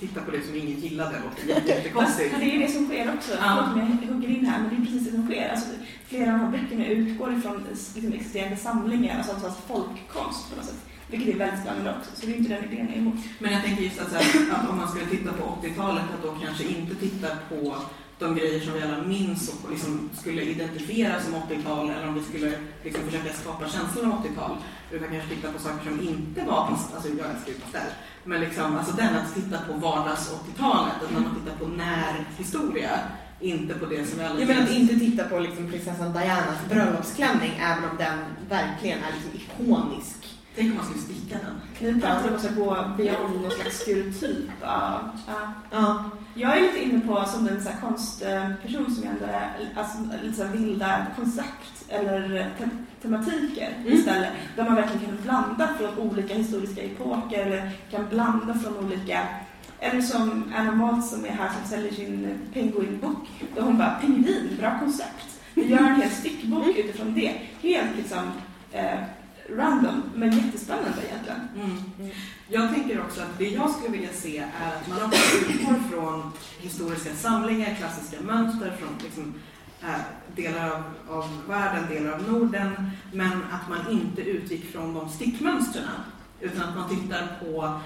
titta 0.00 0.20
på 0.20 0.30
det 0.30 0.42
som 0.42 0.54
ingen 0.54 0.80
gillade 0.80 1.16
och 1.16 1.38
Fast 1.54 1.68
jättekonstigt. 1.68 2.34
det 2.38 2.56
är 2.56 2.58
det 2.58 2.68
som 2.68 2.86
sker 2.86 3.14
också. 3.16 3.32
Ja. 3.40 3.72
Jag 3.76 4.14
hugger 4.14 4.28
in 4.28 4.46
här, 4.46 4.60
men 4.60 4.68
det 4.70 4.76
är 4.76 4.84
precis 4.86 5.04
det 5.04 5.10
som 5.10 5.26
sker. 5.26 5.48
Alltså, 5.50 5.68
flera 6.06 6.32
av 6.32 6.38
de 6.38 6.44
här 6.44 6.50
böckerna 6.50 6.86
utgår 6.86 7.32
ifrån 7.38 7.64
liksom, 7.94 8.12
existerande 8.12 8.56
samlingar, 8.56 9.18
alltså 9.18 9.40
sorts 9.40 9.56
folkkonst 9.66 10.50
på 10.50 10.56
något 10.56 10.64
sätt. 10.64 10.82
Vilket 11.10 11.34
är 11.34 11.38
väldigt 11.38 11.60
spännande 11.60 11.94
också, 11.98 12.10
så 12.14 12.26
det 12.26 12.32
är 12.32 12.36
inte 12.36 12.54
den 12.54 12.64
idén 12.64 12.86
jag 12.86 12.96
är 12.96 13.00
emot. 13.00 13.14
Men 13.38 13.52
jag 13.52 13.62
tänker 13.62 13.82
just 13.82 14.00
att, 14.00 14.12
här, 14.12 14.52
att 14.54 14.70
om 14.70 14.76
man 14.76 14.88
skulle 14.88 15.06
titta 15.06 15.32
på 15.32 15.58
80-talet 15.62 16.04
att 16.14 16.22
då 16.22 16.34
kanske 16.44 16.64
inte 16.64 16.94
titta 16.94 17.28
på 17.48 17.76
de 18.18 18.34
grejer 18.34 18.60
som 18.60 18.72
vi 18.74 18.82
alla 18.82 19.02
minns 19.02 19.48
och 19.48 19.70
liksom 19.70 20.10
skulle 20.20 20.42
identifiera 20.42 21.20
som 21.20 21.34
80-tal 21.34 21.90
eller 21.90 22.08
om 22.08 22.14
vi 22.14 22.22
skulle 22.22 22.52
liksom 22.84 23.04
försöka 23.04 23.32
skapa 23.32 23.68
känslan 23.68 24.12
av 24.12 24.24
80-tal. 24.24 24.56
Utan 24.90 25.08
kanske 25.08 25.34
titta 25.34 25.52
på 25.52 25.58
saker 25.58 25.90
som 25.90 26.00
inte 26.00 26.44
var 26.44 26.66
pastell, 26.66 26.94
alltså 26.94 27.08
jag 27.08 27.30
älskar 27.30 27.52
ju 27.52 27.58
pastell. 27.58 27.90
Men 28.24 28.40
liksom, 28.40 28.76
alltså 28.76 28.96
den 28.96 29.16
att 29.16 29.34
titta 29.34 29.58
på 29.58 29.72
vardags 29.72 30.32
80-talet, 30.32 30.94
att 31.04 31.12
man 31.12 31.24
tittar 31.34 31.58
på 31.58 31.66
närhistoria, 31.66 32.90
inte 33.40 33.74
på 33.74 33.86
det 33.86 34.06
som 34.06 34.18
vi 34.18 34.24
alla 34.24 34.40
Jag 34.40 34.48
menar 34.48 34.62
att 34.62 34.70
inte 34.70 34.98
titta 34.98 35.24
på 35.24 35.38
liksom 35.38 35.70
prinsessan 35.70 36.12
Dianas 36.12 36.68
bröllopsklänning 36.68 37.52
även 37.60 37.90
om 37.90 37.96
den 37.96 38.18
verkligen 38.48 38.98
är 38.98 39.12
liksom 39.12 39.30
ikonisk. 39.40 40.15
Tänk 40.56 40.70
om 40.70 40.76
man 40.76 40.84
skulle 40.84 41.00
sticka 41.04 41.36
den. 41.44 41.94
Nu 41.94 42.00
pratar 42.00 42.28
vi 42.28 42.36
också 42.36 42.48
gå 42.56 42.76
beyond 42.96 43.42
någon 43.42 43.50
slags 43.50 43.78
stereotyp 43.78 44.50
ja. 44.62 45.00
Ja. 45.70 46.04
Jag 46.34 46.56
är 46.56 46.62
lite 46.62 46.82
inne 46.84 47.00
på 47.00 47.24
som 47.26 47.48
en 47.48 47.62
så 47.62 47.68
här 47.68 47.80
konstperson 47.80 48.94
som 48.94 49.04
ändå 49.04 49.24
är 49.24 49.50
alltså, 49.76 49.98
lite 50.22 50.36
så 50.36 50.44
här 50.44 50.52
vilda 50.52 51.06
koncept 51.16 51.84
eller 51.88 52.50
te 52.58 52.68
tematiker 53.02 53.68
Mm. 53.80 53.92
istället. 53.92 54.30
Där 54.56 54.64
man 54.64 54.74
verkligen 54.74 55.06
kan 55.06 55.18
blanda 55.22 55.68
från 55.78 55.98
olika 56.10 56.34
historiska 56.34 56.82
epoker 56.82 57.46
eller 57.46 57.70
kan 57.90 58.08
blanda 58.08 58.54
från 58.54 58.76
olika 58.86 59.28
eller 59.80 60.00
som 60.00 60.52
Anna 60.56 60.72
Malt 60.72 61.06
som 61.06 61.24
är 61.24 61.28
här 61.30 61.48
som 61.60 61.70
säljer 61.70 61.92
sin 61.92 62.38
Penguin-bok. 62.52 63.28
Där 63.54 63.62
hon 63.62 63.78
bara, 63.78 63.94
pingvin, 64.00 64.56
bra 64.58 64.78
koncept. 64.80 65.40
Vi 65.54 65.66
gör 65.70 65.78
en 65.78 66.00
hel 66.00 66.10
stickbok 66.10 66.66
utifrån 66.76 67.14
det. 67.14 67.32
Helt 67.62 67.96
liksom 67.96 68.32
eh, 68.72 68.98
random, 69.48 70.02
men 70.14 70.32
jättespännande 70.32 71.02
egentligen. 71.08 71.48
Mm. 71.56 72.10
Jag 72.48 72.74
tänker 72.74 73.00
också 73.00 73.20
att 73.20 73.38
det 73.38 73.48
jag 73.48 73.70
skulle 73.70 73.92
vilja 73.92 74.12
se 74.12 74.38
är 74.38 74.76
att 74.76 74.88
man 74.88 75.02
också 75.02 75.36
utgår 75.36 75.74
från 75.90 76.32
historiska 76.58 77.14
samlingar, 77.14 77.74
klassiska 77.74 78.16
mönster 78.20 78.76
från 78.78 78.88
liksom, 79.04 79.34
eh, 79.82 80.00
delar 80.36 80.70
av, 80.70 80.82
av 81.08 81.28
världen, 81.48 81.84
delar 81.88 82.12
av 82.12 82.32
Norden, 82.32 82.90
men 83.12 83.32
att 83.52 83.68
man 83.68 83.90
inte 83.90 84.22
utgick 84.22 84.72
från 84.72 84.94
de 84.94 85.08
stickmönstren. 85.08 85.84
Utan 86.40 86.62
att 86.68 86.76
man 86.76 86.88
tittar 86.88 87.36
på 87.40 87.80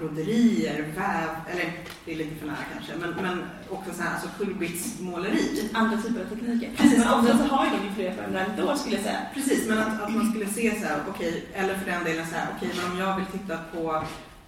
broderier, 0.00 0.78
väv, 0.96 1.28
eller 1.52 1.72
det 2.04 2.12
är 2.12 2.16
lite 2.16 2.36
för 2.36 2.46
nära 2.46 2.56
kanske, 2.74 2.92
men, 3.00 3.10
men 3.22 3.44
också 3.70 3.94
så 3.94 4.02
här, 4.02 4.12
alltså 4.14 4.28
fullbitsmåleri. 4.38 5.70
Andra 5.72 6.02
typer 6.02 6.20
av 6.20 6.24
tekniker. 6.28 6.70
Precis, 6.76 6.98
men 6.98 7.08
ofta 7.14 7.38
så 7.38 7.44
har 7.44 7.64
ju 7.66 7.94
för 8.12 8.22
den 8.22 8.36
ändå 8.36 8.76
skulle 8.76 8.94
jag 8.96 9.04
säga. 9.04 9.18
Precis, 9.34 9.68
men 9.68 9.78
att, 9.78 10.02
att 10.02 10.12
man 10.14 10.30
skulle 10.30 10.46
se 10.46 10.80
så 10.80 10.86
här, 10.86 10.98
okej, 11.08 11.44
eller 11.54 11.74
för 11.74 11.90
den 11.90 12.04
delen 12.04 12.26
så 12.26 12.34
här, 12.36 12.46
okej, 12.56 12.70
men 12.76 12.92
om 12.92 12.98
jag 12.98 13.16
vill 13.16 13.26
titta 13.26 13.58
på 13.74 13.94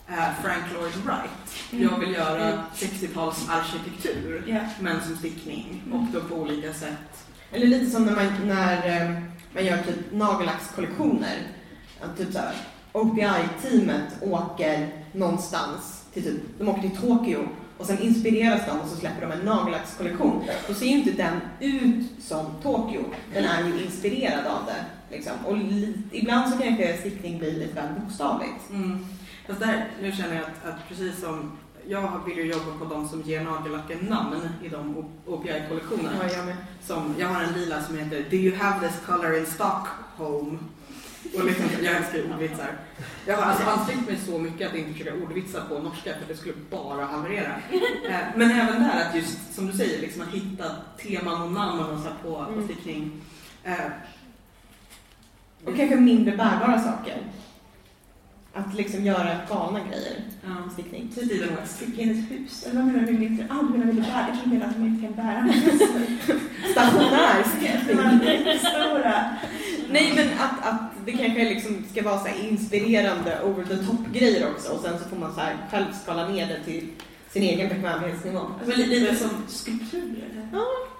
eh, 0.09 0.29
Frank 0.43 0.65
Lloyd 0.75 0.93
Wright, 1.05 1.71
Mm. 1.73 1.85
jag 1.85 1.99
vill 1.99 2.13
göra 2.15 2.49
Mm. 2.53 2.59
60-tals 2.75 3.49
arkitektur, 3.49 4.45
Ja. 4.47 4.61
men 4.81 5.01
som 5.01 5.17
stickning, 5.17 5.83
Mm. 5.87 5.99
och 6.01 6.07
då 6.13 6.21
på 6.21 6.35
olika 6.35 6.73
sätt. 6.73 7.27
Eller 7.53 7.67
lite 7.67 7.91
som 7.91 8.05
när 8.05 8.13
man, 8.17 8.27
när, 8.49 9.03
eh, 9.03 9.21
man 9.55 9.65
gör 9.67 9.77
typ 9.83 10.13
nagellackskollektioner. 10.13 11.39
Typ 12.19 12.33
såhär, 12.33 12.55
OPI-teamet 12.93 14.07
åker 14.21 15.04
någonstans, 15.15 16.05
till 16.13 16.23
typ, 16.23 16.41
de 16.59 16.69
åker 16.69 16.81
till 16.81 16.97
Tokyo 16.97 17.49
och 17.79 17.87
sen 17.87 17.99
inspireras 17.99 18.61
de 18.67 18.81
och 18.81 18.89
så 18.89 18.97
släpper 18.97 19.21
de 19.21 19.33
en 19.33 19.45
nagellackskollektion. 19.45 20.45
Då 20.69 20.75
ser 20.75 20.87
ju 20.87 20.93
inte 20.93 21.13
den 21.13 21.41
ut 21.61 22.07
som 22.21 22.47
Tokyo, 22.63 23.01
den 23.35 23.45
är 23.45 23.65
ju 23.69 23.85
inspirerad 23.85 24.47
av 24.47 24.67
det. 24.67 24.85
Liksom. 25.17 25.33
Och 25.47 25.57
li, 25.57 25.99
ibland 26.13 26.53
så 26.53 26.59
kanske 26.59 26.97
stickning 26.99 27.39
blir 27.39 27.53
lite 27.53 27.75
väl 27.75 28.01
bokstavligt. 28.01 28.71
Mm. 28.71 29.07
Fast 29.47 29.61
där, 29.61 29.91
nu 30.03 30.13
känner 30.13 30.35
jag 30.35 30.45
att, 30.45 30.69
att 30.69 30.89
precis 30.89 31.21
som 31.21 31.53
jag 31.89 32.21
vill 32.27 32.37
ju 32.37 32.53
jobba 32.53 32.79
på 32.79 32.85
de 32.85 33.09
som 33.09 33.23
ger 33.23 33.45
nagellacken 33.45 33.99
namn 33.99 34.49
i 34.65 34.69
de 34.69 35.05
OPI-kollektionerna. 35.27 36.33
jag 36.33 36.47
med. 36.47 36.57
Som, 36.87 37.15
jag 37.19 37.29
har 37.29 37.43
en 37.43 37.53
lila 37.53 37.83
som 37.83 37.99
heter 37.99 38.25
Do 38.31 38.37
you 38.37 38.57
have 38.57 38.89
this 38.89 39.01
color 39.07 39.39
in 39.39 39.47
Stockholm? 39.47 40.59
Och 41.39 41.45
liksom, 41.45 41.65
jag 41.83 41.97
älskar 41.97 42.33
ordvitsar. 42.35 42.67
Jag 43.27 43.37
har 43.37 43.43
alltså 43.43 43.65
ansträngt 43.71 44.09
mig 44.09 44.19
så 44.27 44.39
mycket 44.39 44.69
att 44.71 44.75
inte 44.77 44.93
försöka 44.93 45.15
ordvitsa 45.15 45.61
på 45.69 45.79
norska 45.79 46.11
för 46.21 46.29
det 46.29 46.37
skulle 46.37 46.55
bara 46.71 47.05
haverera. 47.05 47.53
Eh, 48.09 48.19
Men 48.37 48.51
även 48.51 48.83
där 48.83 49.09
att 49.09 49.15
just 49.17 49.55
som 49.55 49.67
du 49.67 49.73
säger, 49.73 50.01
liksom 50.01 50.23
att 50.23 50.29
hitta 50.35 50.65
teman 51.03 51.43
och 51.43 51.53
namn 51.53 51.81
och 51.81 51.99
så 52.01 52.09
på, 52.23 52.45
på 52.45 52.53
Mm. 52.53 52.65
stickning. 52.65 53.13
Eh, 53.65 53.75
Och 55.65 55.77
kanske 55.77 55.97
mindre 55.97 56.37
bärbara 56.37 56.81
saker. 56.83 57.17
Att 58.55 58.75
liksom 58.75 59.05
göra 59.05 59.37
galna 59.49 59.81
grejer. 59.91 60.17
ja. 60.45 60.71
Stickning. 60.73 61.13
West. 61.61 61.79
Fick 61.79 61.99
in 61.99 62.11
ett 62.11 62.31
hus. 62.31 62.67
Eller 62.67 62.77
vad 62.83 62.87
menar 62.87 63.07
du 63.07 63.13
med 63.13 63.23
inte? 63.23 63.47
Ah, 63.51 63.63
du 63.63 63.79
menar 63.79 63.93
bära. 63.93 64.27
Jag 64.29 64.37
att 64.63 64.75
de 64.77 64.87
inte 64.87 65.07
kan 65.07 65.15
bära 65.15 65.43
Stationär 66.73 67.45
är 67.45 67.45
jättestora. 68.23 69.25
Nej 69.91 70.13
men 70.17 70.29
att, 70.39 70.67
att 70.73 70.81
det 71.07 71.13
kanske 71.13 71.49
liksom 71.49 71.85
ska 71.93 72.03
vara 72.03 72.19
så 72.19 72.27
här 72.27 72.49
inspirerande 72.49 73.43
over 73.43 73.65
the 73.65 73.77
top 73.77 74.13
grejer 74.13 74.51
också 74.51 74.73
och 74.73 74.81
sen 74.81 74.99
så 74.99 75.05
får 75.09 75.17
man 75.17 75.35
så 75.35 75.41
här 75.41 75.57
själv 75.71 75.87
skala 76.03 76.29
ner 76.29 76.47
det 76.47 76.65
till 76.65 76.89
sin 77.31 77.43
egen 77.43 77.69
bekvämlighetsnivå. 77.69 78.41
Alltså, 78.61 78.77
lite 78.77 79.17
som 79.17 79.31
skulpturer. 79.49 80.25
eller? 80.31 80.49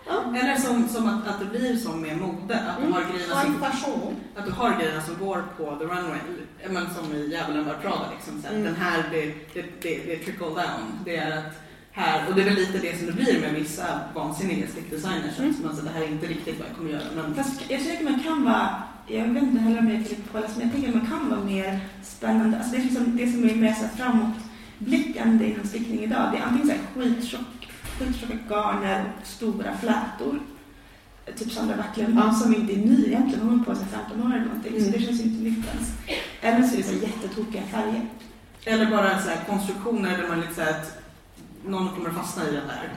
Ja. 0.07 0.39
Eller 0.41 0.57
som, 0.57 0.89
som 0.89 1.09
att, 1.09 1.29
att 1.29 1.41
det 1.41 1.47
blir 1.47 1.77
som 1.77 2.01
med 2.01 2.17
mode, 2.17 2.61
att 2.61 2.87
du 2.87 2.93
har 2.93 3.05
grejerna 3.13 3.43
som 3.43 3.61
fashion. 3.61 4.17
Att 4.37 4.47
du 4.47 4.53
har 4.53 4.79
grejerna 4.81 5.03
som 5.03 5.27
går 5.27 5.45
på 5.57 5.77
the 5.77 5.85
runway, 5.85 6.21
men 6.69 6.87
som 6.95 7.13
i 7.13 7.31
Djävulen 7.31 7.65
var 7.65 7.75
Prada. 7.75 8.11
Liksom, 8.15 8.43
så 8.43 8.49
Mm. 8.49 8.65
Den 8.65 8.77
här, 8.77 9.05
det, 9.11 9.25
det, 9.55 9.63
det, 9.83 10.03
det 10.07 10.17
trickle 10.17 10.47
down. 10.47 10.99
Det 11.05 11.17
är 11.17 11.39
att 11.39 11.65
här, 11.97 12.29
och 12.29 12.35
det 12.35 12.43
är 12.43 12.45
väl 12.45 12.55
lite 12.55 12.79
det 12.79 12.99
som 12.99 13.07
det 13.07 13.13
blir 13.13 13.41
med 13.41 13.55
vissa 13.55 14.01
vansinniga 14.15 14.67
stickdesigners. 14.67 15.39
Mm. 15.39 15.51
Mm. 15.51 15.69
Alltså, 15.69 15.85
det 15.85 15.91
här 15.91 16.03
är 16.03 16.09
inte 16.09 16.27
riktigt 16.27 16.59
vad 16.59 16.69
jag 16.69 16.77
kommer 16.77 16.91
göra. 16.91 17.03
Men, 17.17 17.35
Fast 17.35 17.71
jag 17.71 17.81
tycker 17.81 18.05
man 18.05 18.23
kan 18.23 18.45
vara, 18.45 18.83
jag 19.07 19.25
vet 19.25 19.43
inte 19.43 19.61
heller 19.61 19.79
om 19.79 19.89
jag 19.89 19.97
är 19.97 20.03
tillräckligt 20.03 20.33
påläst, 20.33 20.57
men 20.57 20.67
jag 20.67 20.73
tänker 20.73 20.89
att 20.89 20.95
man 20.95 21.07
kan 21.07 21.31
vara 21.31 21.41
mer 21.41 21.81
spännande. 22.03 22.57
Alltså 22.59 22.73
det, 22.73 22.79
är 22.79 22.83
liksom, 22.83 23.17
det 23.17 23.33
som 23.33 23.45
är 23.45 23.55
mer 23.55 23.75
framåtblickande 23.97 25.47
inom 25.47 25.67
stickning 25.67 26.01
idag, 26.01 26.33
det 26.33 26.39
är 26.39 26.43
antingen 26.43 26.67
så 26.67 26.73
här 26.73 26.81
skittjock, 26.95 27.54
skittjocka 27.99 28.35
garner 28.49 29.05
och 29.21 29.27
stora 29.27 29.77
flätor. 29.79 30.41
Typ 31.39 31.53
Sandra 31.53 31.77
Backlund, 31.77 32.19
Ja. 32.19 32.33
som 32.33 32.55
inte 32.55 32.73
är 32.73 32.77
ny 32.77 33.07
egentligen, 33.07 33.49
hon 33.49 33.59
har 33.59 33.65
på 33.67 33.75
sig 33.75 33.87
15 33.87 34.23
år 34.23 34.35
eller 34.37 34.45
någonting, 34.45 34.73
Mm. 34.77 34.85
så 34.85 34.91
det 34.99 35.05
känns 35.05 35.21
ju 35.21 35.25
inte 35.25 35.43
nytt 35.45 35.67
ens. 35.75 35.93
Eller 36.41 36.63
så 36.69 36.75
är 36.75 36.77
det 36.79 36.83
så 36.83 36.95
jättetokiga 36.95 37.63
färger. 37.63 38.07
eller 38.67 38.91
bara 38.91 39.19
så 39.23 39.29
här, 39.29 39.45
konstruktioner 39.49 40.19
där 40.19 40.29
man 40.29 40.41
lite 40.41 40.55
så 40.55 40.61
här, 40.61 40.71
att 40.71 40.99
någon 41.67 41.89
kommer 41.89 42.11
att 42.11 42.17
fastna 42.17 42.43
i 42.43 42.53
den 42.53 42.67
där. 42.67 42.89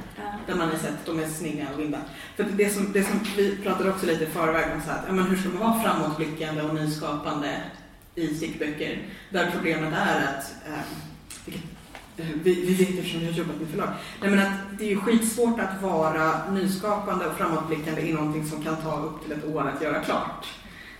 Där 0.48 0.56
man 0.56 0.70
har 0.70 0.78
sett 0.78 1.06
de 1.06 1.20
är 1.20 1.28
snygga 1.28 1.68
och 1.74 1.80
vinda. 1.80 1.98
För 2.36 2.44
det 2.44 2.70
som, 2.74 2.92
det 2.92 3.04
som 3.04 3.20
vi 3.38 3.58
pratade 3.64 3.90
också 3.90 4.06
lite 4.06 4.24
i 4.24 4.28
förväg 4.28 4.66
om, 4.76 4.82
så 4.82 4.90
här, 4.92 4.98
att, 5.00 5.04
ja, 5.08 5.14
men 5.14 5.26
hur 5.26 5.38
ska 5.38 5.50
man 5.50 5.58
vara 5.60 5.80
framåtblickande 5.84 6.62
och 6.62 6.76
nyskapande 6.76 7.62
i 8.16 8.28
stickböcker? 8.36 9.02
Där 9.30 9.52
problemet 9.56 9.94
är 9.94 10.24
att, 10.24 10.56
eh, 10.68 10.80
vilket 11.46 11.64
Vi, 12.18 12.66
vi 12.66 12.74
vet 12.74 13.00
eftersom 13.00 13.20
vi 13.20 13.26
har 13.26 13.34
jobbat 13.34 13.60
med 13.60 13.70
förlag. 13.70 13.90
Nej, 14.22 14.30
men 14.30 14.40
att 14.40 14.54
det 14.80 14.86
är 14.86 14.90
ju 14.90 15.00
skitsvårt 15.00 15.60
att 15.60 15.82
vara 15.82 16.52
nyskapande 16.52 17.26
och 17.26 17.38
framåtblickande 17.38 18.02
i 18.02 18.14
någonting 18.14 18.46
som 18.46 18.64
kan 18.64 18.76
ta 18.76 19.02
upp 19.02 19.24
till 19.24 19.32
ett 19.32 19.46
år 19.46 19.72
att 19.76 19.82
göra 19.82 20.00
klart. 20.00 20.48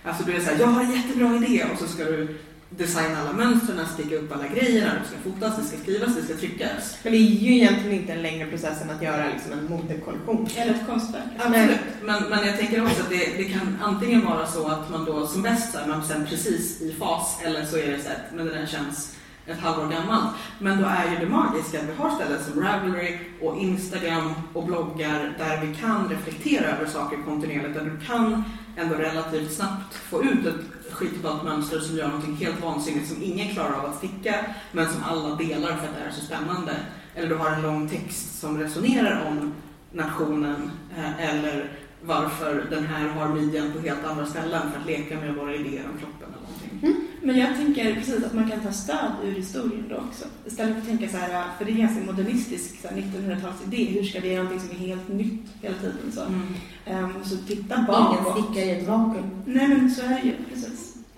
Alltså 0.04 0.24
du 0.24 0.32
är 0.32 0.40
såhär, 0.40 0.58
jag 0.60 0.66
har 0.66 0.84
en 0.84 0.92
jättebra 0.92 1.36
idé 1.36 1.64
och 1.72 1.78
så 1.78 1.86
ska 1.86 2.04
du 2.04 2.38
designa 2.70 3.20
alla 3.20 3.32
mönstren, 3.32 3.86
sticka 3.86 4.16
upp 4.16 4.32
alla 4.32 4.48
grejerna, 4.48 4.92
det 5.02 5.08
ska 5.08 5.30
fotas, 5.30 5.56
det 5.56 5.64
ska 5.64 5.76
skrivas, 5.76 6.16
det 6.16 6.22
ska 6.22 6.36
tryckas. 6.36 6.96
Men 7.02 7.12
det 7.12 7.18
är 7.18 7.22
ju 7.22 7.54
egentligen 7.54 8.00
inte 8.00 8.12
en 8.12 8.22
längre 8.22 8.46
process 8.46 8.82
än 8.82 8.90
att 8.90 9.02
göra 9.02 9.28
liksom 9.32 9.52
en 9.52 9.70
modekollektion. 9.70 10.48
Eller 10.56 10.74
ett 10.74 10.86
konstverk. 10.86 11.22
Absolut, 11.38 11.78
men, 12.02 12.22
men 12.22 12.46
jag 12.46 12.58
tänker 12.58 12.84
också 12.84 13.02
att 13.02 13.10
det, 13.10 13.36
det 13.36 13.44
kan 13.44 13.78
antingen 13.82 14.24
vara 14.24 14.46
så 14.46 14.68
att 14.68 14.90
man 14.90 15.04
då 15.04 15.26
som 15.26 15.42
bäst 15.42 15.76
här, 15.76 15.86
man 15.86 16.04
sen 16.04 16.26
precis 16.26 16.82
i 16.82 16.92
fas 16.92 17.38
eller 17.44 17.64
så 17.64 17.76
är 17.76 17.86
det 17.90 18.02
så 18.02 18.08
att 18.08 18.34
men 18.34 18.46
det 18.46 18.54
där 18.54 18.66
känns 18.66 19.17
ett 19.48 19.60
halvår 19.60 19.88
gammalt. 19.90 20.34
Men 20.58 20.82
då 20.82 20.88
är 20.88 21.10
ju 21.10 21.18
det 21.18 21.32
magiska 21.32 21.78
att 21.78 21.88
vi 21.88 21.94
har 21.94 22.10
ställen 22.10 22.44
som 22.44 22.62
Ravelry 22.62 23.18
och 23.40 23.58
Instagram 23.58 24.32
och 24.52 24.66
bloggar 24.66 25.34
där 25.38 25.66
vi 25.66 25.74
kan 25.74 26.08
reflektera 26.08 26.66
över 26.66 26.86
saker 26.86 27.18
kontinuerligt, 27.24 27.74
där 27.74 27.84
du 27.84 28.06
kan 28.06 28.44
ändå 28.76 28.94
relativt 28.94 29.52
snabbt 29.52 29.94
få 29.94 30.22
ut 30.22 30.46
ett 30.46 30.92
skitballt 30.92 31.44
mönster 31.44 31.78
som 31.78 31.96
gör 31.96 32.08
någonting 32.08 32.36
helt 32.36 32.62
vansinnigt 32.62 33.08
som 33.08 33.22
ingen 33.22 33.54
klarar 33.54 33.72
av 33.72 33.84
att 33.84 33.96
sticka 33.96 34.34
men 34.72 34.92
som 34.92 35.02
alla 35.02 35.34
delar 35.34 35.68
för 35.68 35.86
att 35.88 35.94
det 35.94 36.08
är 36.08 36.10
så 36.10 36.20
spännande. 36.20 36.76
Eller 37.14 37.28
du 37.28 37.34
har 37.34 37.50
en 37.50 37.62
lång 37.62 37.88
text 37.88 38.40
som 38.40 38.58
resonerar 38.58 39.26
om 39.26 39.54
nationen 39.92 40.70
eh, 40.96 41.34
eller 41.34 41.72
varför 42.02 42.66
den 42.70 42.86
här 42.86 43.08
har 43.08 43.28
midjan 43.28 43.72
på 43.72 43.80
helt 43.80 44.04
andra 44.04 44.26
ställen 44.26 44.72
för 44.72 44.80
att 44.80 44.86
leka 44.86 45.16
med 45.16 45.34
våra 45.34 45.54
idéer 45.54 45.84
om 45.92 45.98
kroppen 45.98 46.28
eller 46.28 46.42
någonting. 46.42 46.80
Mm. 46.82 47.07
Men 47.28 47.38
jag 47.38 47.56
tänker 47.56 47.94
precis 47.94 48.24
att 48.24 48.34
man 48.34 48.50
kan 48.50 48.60
ta 48.60 48.72
stöd 48.72 49.12
ur 49.24 49.32
historien 49.32 49.84
då 49.88 49.96
också. 49.96 50.24
Istället 50.46 50.74
för 50.74 50.80
att 50.80 50.88
tänka 50.88 51.08
så 51.08 51.16
här, 51.16 51.44
för 51.58 51.64
det 51.64 51.70
är 51.70 51.74
ganska 51.74 52.04
modernistisk 52.04 52.80
så 52.82 52.88
här 52.88 52.96
1900-talsidé, 52.96 53.84
hur 53.84 54.02
ska 54.02 54.20
vi 54.20 54.32
göra 54.32 54.42
någonting 54.42 54.68
som 54.68 54.84
är 54.84 54.88
helt 54.88 55.08
nytt 55.08 55.46
hela 55.62 55.74
tiden 55.78 56.12
så. 56.12 56.22
Mm. 56.22 56.54
Ehm, 56.86 57.24
så 57.24 57.36
titta 57.36 57.84
bakåt. 57.88 58.18
Ingen 58.20 58.44
stickar 58.44 58.66
i 58.66 58.70
ett 58.70 58.88
vakuum. 58.88 59.42
Nej 59.46 59.68
men 59.68 59.90
så 59.90 60.02
är 60.02 60.08
det 60.08 60.22
ju, 60.22 60.34
precis. 60.50 60.94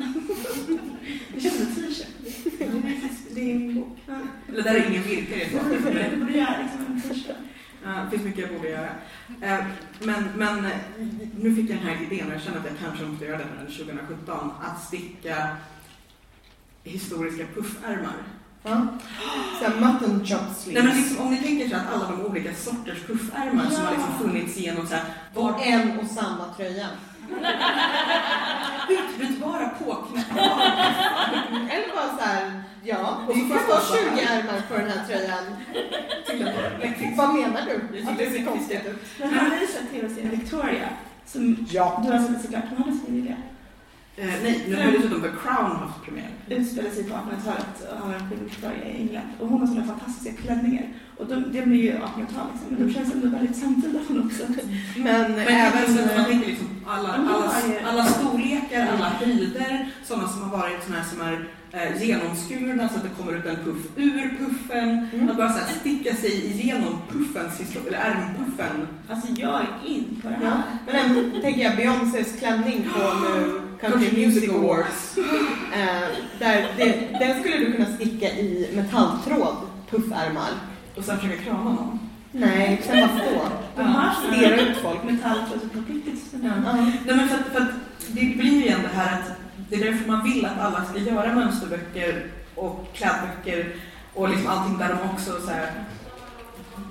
det 1.35 1.41
känns 1.41 1.55
som 1.55 1.67
en 1.67 1.75
t-shirt. 1.75 2.07
Det 3.35 3.41
är 3.41 3.55
min 3.55 3.75
bok. 3.75 3.99
Ja. 4.07 4.15
Eller 4.49 4.63
där 4.63 4.75
är 4.75 4.91
ingen 4.91 5.03
virkar 5.03 5.37
i 5.37 5.43
ett 5.43 5.55
vakuum. 5.55 5.83
Det 6.11 6.17
borde 6.17 6.59
liksom 6.63 6.87
en 6.95 7.03
t-shirt. 7.03 7.37
Ja, 7.85 7.91
det 8.05 8.11
finns 8.11 8.23
mycket 8.23 8.51
jag 8.51 8.57
borde 8.57 8.69
göra. 8.71 8.89
Eh, 9.41 9.65
Men, 10.01 10.25
men 10.37 10.65
eh, 10.65 10.73
nu 11.41 11.55
fick 11.55 11.71
jag 11.71 11.79
den 11.79 11.87
här 11.87 12.03
idén 12.03 12.27
och 12.27 12.35
jag 12.35 12.43
känner 12.43 12.59
att 12.59 12.65
jag 12.65 12.79
kanske 12.79 13.05
måste 13.05 13.25
göra 13.25 13.39
det 13.39 13.45
här 13.45 13.61
under 13.61 13.73
2017. 13.73 14.51
Att 14.63 14.83
sticka 14.83 15.57
historiska 16.91 17.45
puffärmar. 17.55 18.13
Ja. 18.63 18.87
Såhär 19.59 19.81
mutton 19.81 20.27
chop 20.27 20.41
Nej, 20.47 20.55
sleeves. 20.59 20.85
men 20.85 20.97
liksom, 21.03 21.27
om 21.27 21.31
ni 21.35 21.37
tänker 21.43 21.69
så 21.69 21.77
att 21.77 21.95
alla 21.95 22.11
de 22.11 22.27
olika 22.27 22.55
sorters 22.55 22.99
puffärmar 23.07 23.71
som 23.71 23.85
har 23.85 23.93
liksom 23.93 24.19
funnits 24.19 24.57
genom 24.57 24.87
så 24.87 24.95
här, 24.95 25.05
var 25.35 25.61
en 25.63 25.99
och 25.99 26.07
samma 26.07 26.45
tröja. 26.57 26.87
utbytbara 28.89 29.69
påknappar. 29.69 30.63
Eller 31.71 31.95
bara 31.95 32.17
såhär, 32.19 32.63
ja, 32.83 33.21
Och 33.29 33.35
det 33.35 33.41
så 33.41 33.47
får 33.49 33.57
jag 33.57 34.17
20 34.17 34.21
ärmar 34.25 34.63
på 34.69 34.75
den 34.77 34.91
här 34.91 35.05
tröjan. 35.07 35.45
Vad 37.17 37.35
menar 37.35 37.61
du? 37.67 37.99
Jag 37.99 38.09
Att 38.09 38.19
det 38.19 38.25
ser 38.25 38.31
tycker 38.33 38.45
det 38.45 38.51
är 38.51 38.53
konstigt 38.53 38.87
ut? 38.87 38.99
Men 39.19 39.35
har 39.39 39.49
ni 39.61 39.67
sett 39.67 39.91
tv-serien 39.93 40.31
Victoria? 40.31 40.89
Som 41.27 41.67
Ja. 41.71 42.03
du 42.07 42.13
har 42.13 42.19
sett 42.19 42.43
såklart, 42.43 42.65
men 42.77 42.83
har 42.83 42.93
skrivit 43.03 43.25
det? 43.25 43.37
Eh, 44.17 44.27
nej, 44.43 44.65
nu 44.69 44.77
har 44.77 44.93
dessutom 44.93 45.21
The 45.23 45.29
Crown 45.43 45.77
haft 45.77 46.03
premiär. 46.05 46.31
utspelar 46.49 46.91
sig 46.91 47.05
på 47.05 47.15
1800-talet 47.15 47.93
och 47.93 47.99
har 48.07 48.15
en 48.15 48.45
Victoria 48.45 48.85
i 48.89 48.97
England. 49.01 49.29
Och 49.41 49.49
hon 49.49 49.61
har 49.61 49.67
sådana 49.67 49.87
fantastiska 49.87 50.43
klänningar. 50.43 50.87
Och 51.17 51.27
de, 51.27 51.35
det 51.53 51.63
blir 51.67 51.83
ju 51.83 51.93
1800-tal 51.93 52.47
liksom, 52.53 52.69
men 52.69 52.87
de 52.89 52.95
känns 52.95 53.15
ändå 53.15 53.29
väldigt 53.29 53.57
samtida 53.57 53.99
på 54.07 54.13
något 54.13 54.33
sätt. 54.33 54.49
Men, 54.97 55.33
Men 55.33 55.39
även... 55.49 55.87
så 55.97 56.17
man 56.17 56.25
tänker 56.25 56.49
liksom 56.49 56.67
alla, 56.87 57.09
alla, 57.09 57.29
Ja. 57.31 57.89
alla 57.91 58.05
storlekar, 58.05 58.89
alla 58.95 59.09
höjder, 59.09 59.89
sådana 60.05 60.29
som 60.29 60.43
har 60.43 60.59
varit 60.59 60.85
såna 60.85 60.97
här 60.99 61.05
som 61.05 61.21
är 61.21 61.49
eh, 61.73 62.03
genomskurna 62.03 62.89
så 62.89 62.97
att 62.97 63.03
det 63.03 63.09
kommer 63.19 63.39
ut 63.39 63.47
en 63.47 63.57
puff 63.65 63.87
ur 63.97 64.37
puffen. 64.39 65.09
Mm. 65.13 65.31
Att 65.31 65.37
bara 65.37 65.53
så 65.53 65.59
här, 65.59 65.67
sticka 65.81 66.15
sig 66.15 66.47
igenom 66.47 66.99
puffens 67.13 67.61
historia, 67.61 67.99
eller 67.99 68.11
ärmpuffen. 68.21 68.87
Alltså 69.11 69.29
jag 69.37 69.61
är 69.61 69.89
in 69.89 70.21
på 70.23 70.29
det 70.29 70.39
Ja, 70.43 70.51
här. 70.51 70.63
men 70.87 70.97
även 70.97 71.41
tänker 71.43 71.61
jag 71.63 71.77
Beyoncés 71.77 72.39
klänning 72.39 72.87
på 72.95 73.01
nu 73.39 73.61
Country 73.81 74.27
Music 74.27 74.51
Awards. 74.51 75.17
Eh, 75.75 76.09
där 76.39 76.67
det, 76.77 77.19
den 77.19 77.41
skulle 77.41 77.57
du 77.57 77.73
kunna 77.73 77.87
sticka 77.97 78.27
i 78.29 78.71
metalltråd, 78.75 79.57
puffärmar. 79.91 80.49
Och 80.97 81.05
sen 81.05 81.19
försöka 81.19 81.43
krama 81.43 81.71
någon. 81.73 81.99
Nej, 82.33 82.83
sen 82.87 83.01
bara 83.01 83.19
stå. 83.19 83.49
De 83.77 83.83
har 83.83 84.15
Stirra 84.15 84.61
ut 84.61 84.77
folk. 84.77 85.05
metalltråd. 85.05 85.61
Ja. 85.75 86.51
Ja. 86.65 86.73
Nej, 86.73 87.17
men 87.17 87.29
för 87.29 87.37
att, 87.37 87.47
för 87.53 87.61
att 87.61 87.71
det 88.09 88.21
blir 88.37 88.53
ju 88.53 88.65
igen 88.65 88.81
det 88.83 88.97
här 89.01 89.19
att 89.19 89.33
det 89.69 89.77
är 89.77 89.85
därför 89.91 90.09
man 90.11 90.25
vill 90.25 90.47
att 90.47 90.61
alla 90.61 90.85
ska 90.85 90.99
göra 90.99 91.35
mönsterböcker 91.35 92.27
och 92.55 92.87
klädböcker 92.95 93.75
och 94.15 94.29
liksom 94.29 94.47
allting 94.49 94.79
där 94.79 94.89
de 94.89 95.11
också 95.11 95.41
så 95.47 95.51
här, 95.51 95.71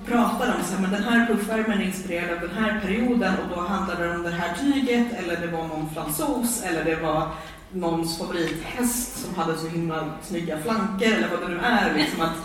pratar 0.06 0.54
om 0.56 0.64
så 0.64 0.74
här, 0.74 0.82
men 0.82 0.90
den 0.90 1.02
här 1.02 1.26
puffärmen 1.26 1.80
är 1.80 1.84
inspirerad 1.84 2.30
av 2.34 2.48
den 2.48 2.64
här 2.64 2.80
perioden 2.80 3.34
och 3.34 3.56
då 3.56 3.60
handlar 3.60 3.96
det 3.96 4.16
om 4.16 4.22
det 4.22 4.30
här 4.30 4.54
tyget 4.54 5.12
eller 5.12 5.40
det 5.40 5.46
var 5.46 5.68
någon 5.68 5.90
fransos 5.94 6.62
eller 6.62 6.84
det 6.84 6.96
var 6.96 7.28
någons 7.72 8.18
favorithäst 8.18 9.24
som 9.24 9.34
hade 9.34 9.58
så 9.58 9.68
himla 9.68 10.10
snygga 10.22 10.58
flanker 10.58 11.16
eller 11.16 11.28
vad 11.28 11.40
det 11.40 11.54
nu 11.54 11.60
är. 11.60 11.94
Liksom 11.94 12.20
att, 12.20 12.36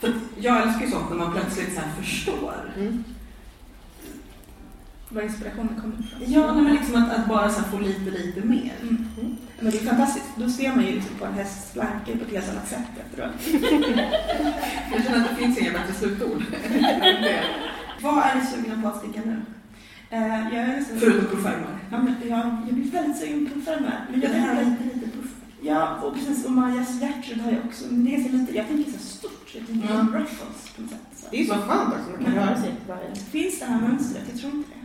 för 0.00 0.12
jag 0.40 0.62
älskar 0.62 0.80
ju 0.86 0.90
sånt 0.90 1.10
när 1.10 1.16
man 1.16 1.32
plötsligt 1.32 1.74
så 1.74 1.80
här 1.80 1.90
förstår. 2.02 2.54
Mm. 2.76 3.04
Var 5.08 5.22
inspirationen 5.22 5.80
kommer 5.80 5.94
ifrån. 6.00 6.32
Ja, 6.32 6.54
men 6.54 6.74
liksom 6.74 7.02
att, 7.02 7.16
att 7.16 7.28
bara 7.28 7.50
få 7.50 7.78
lite, 7.78 8.10
lite 8.10 8.40
mer. 8.40 8.74
Mm. 8.82 9.29
Men 9.60 9.72
det 9.72 9.78
är 9.78 9.84
fantastiskt. 9.84 10.26
Då 10.36 10.48
ser 10.48 10.70
man 10.76 10.86
ju 10.86 10.92
liksom 10.92 11.16
på 11.18 11.24
en 11.24 11.32
hästs 11.34 11.72
flanker 11.72 12.16
på 12.16 12.24
ett 12.24 12.30
helt 12.30 12.48
annat 12.50 12.68
sätt 12.68 12.88
efteråt. 13.06 13.32
Jag 14.92 15.04
känner 15.04 15.18
att 15.20 15.28
det 15.30 15.36
finns 15.36 15.58
inga 15.58 15.72
bättre 15.72 15.94
slutord. 15.94 16.42
Vad 18.02 18.18
är 18.18 18.34
ni 18.34 18.46
sugna 18.46 18.82
på 18.82 18.88
att 18.88 18.98
sticka 18.98 19.20
nu? 19.24 19.36
Eh, 20.10 20.40
jag 20.54 20.62
är 20.64 20.66
nästan... 20.66 20.98
Förutom 21.00 21.26
puffärmar. 21.26 21.78
Ja, 21.90 21.98
men 21.98 22.14
jag, 22.28 22.38
jag 22.66 22.74
blir 22.74 22.90
väldigt 22.90 23.16
sugen 23.18 23.46
på 23.46 23.54
puffärmar. 23.54 24.06
Men 24.10 24.20
jag 24.20 24.30
inte. 24.30 24.64
lite, 24.64 24.94
lite 24.94 25.16
puff. 25.16 25.30
Ja, 25.62 25.96
och 26.02 26.14
precis. 26.14 26.44
Och 26.44 26.52
Majas 26.52 27.00
Gertrud 27.00 27.40
har 27.40 27.50
jag 27.52 27.60
också. 27.66 27.84
Men 27.90 28.04
det 28.04 28.10
är 28.10 28.18
ganska 28.18 28.36
lite. 28.36 28.56
Jag 28.56 28.68
tänker 28.68 28.92
så 28.92 28.98
stort. 28.98 29.50
Jag 29.54 29.66
tänker 29.66 29.88
Ja. 29.88 30.00
ruffles 30.20 30.70
på 30.76 30.82
något 30.82 30.90
sätt. 30.90 31.00
Så. 31.16 31.26
Det 31.30 31.40
är 31.40 31.44
så 31.44 31.54
skönt 31.54 31.94
också, 31.94 32.10
man 32.16 32.24
kan 32.24 32.34
röra 32.34 32.56
sig. 32.60 32.74
Finns 33.30 33.58
det 33.58 33.64
här 33.66 33.80
mönstret? 33.80 34.22
Jag 34.32 34.40
tror 34.40 34.52
inte 34.52 34.68
det. 34.74 34.79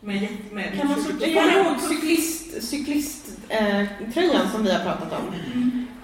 Med, 0.00 0.28
med, 0.52 0.72
Kan 0.78 0.88
man 0.88 0.96
kommer 0.96 1.56
ihåg 1.66 1.80
cyklist, 1.80 2.62
cyklisttröjan 2.68 3.80
eh, 3.80 4.12
tröjan 4.14 4.50
som 4.52 4.62
vi 4.64 4.72
har 4.72 4.80
pratat 4.80 5.12
om. 5.12 5.34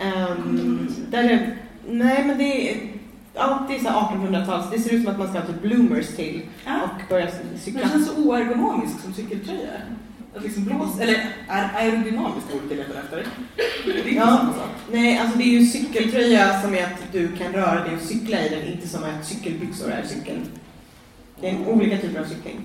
Ehm, 0.00 0.88
där 1.10 1.22
det, 1.22 1.56
nej 1.88 2.24
men 2.24 2.38
det 2.38 2.70
är, 2.70 2.76
ja, 3.34 3.66
det 3.68 3.74
är 3.74 3.78
så 3.78 3.88
här 3.88 4.00
1800-tals, 4.00 4.70
det 4.72 4.78
ser 4.80 4.94
ut 4.94 5.02
som 5.04 5.12
att 5.12 5.18
man 5.18 5.28
ska 5.28 5.38
ha 5.38 5.46
typ 5.46 5.62
bloomers 5.62 6.06
till 6.16 6.42
Ja. 6.66 6.80
och 6.82 7.08
börja 7.08 7.24
Men 7.24 7.60
cykla. 7.60 7.80
det 7.82 7.88
känns 7.88 8.06
så 8.08 8.16
oergonomiskt 8.22 9.02
som 9.02 9.14
cykeltröja. 9.14 9.70
Att 10.36 10.42
liksom 10.42 10.64
blåsa, 10.64 11.02
eller 11.02 11.30
är 11.48 11.70
aerodynamiskt 11.76 12.54
ordet 12.54 12.70
jag 12.70 12.78
letar 12.78 13.00
efter. 13.00 13.26
Det 13.84 14.10
är 14.10 14.14
Ja. 14.14 14.54
Nej, 14.92 15.18
alltså 15.18 15.38
det 15.38 15.44
är 15.44 15.60
ju 15.60 15.66
cykeltröja 15.66 16.60
som 16.62 16.74
är 16.74 16.84
att 16.84 17.12
du 17.12 17.28
kan 17.36 17.52
röra 17.52 17.84
dig 17.84 17.94
och 17.96 18.02
cykla 18.02 18.40
i 18.40 18.48
den, 18.48 18.72
inte 18.72 18.88
som 18.88 19.04
att 19.04 19.26
cykelbyxor 19.26 19.90
är 19.90 20.02
cykel. 20.06 20.40
Det 21.40 21.48
är 21.48 21.52
en 21.52 21.66
olika 21.66 21.98
typer 21.98 22.20
av 22.20 22.24
cykling. 22.24 22.60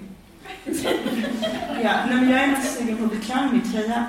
Ja, 1.83 2.05
nej, 2.07 2.15
men 2.15 2.29
jag 2.29 2.43
är 2.43 2.47
mest 2.47 2.77
sugen 2.79 2.97
på 2.97 3.03
att 3.03 3.11
beklämma 3.11 3.51
min 3.51 3.71
tröja. 3.71 4.05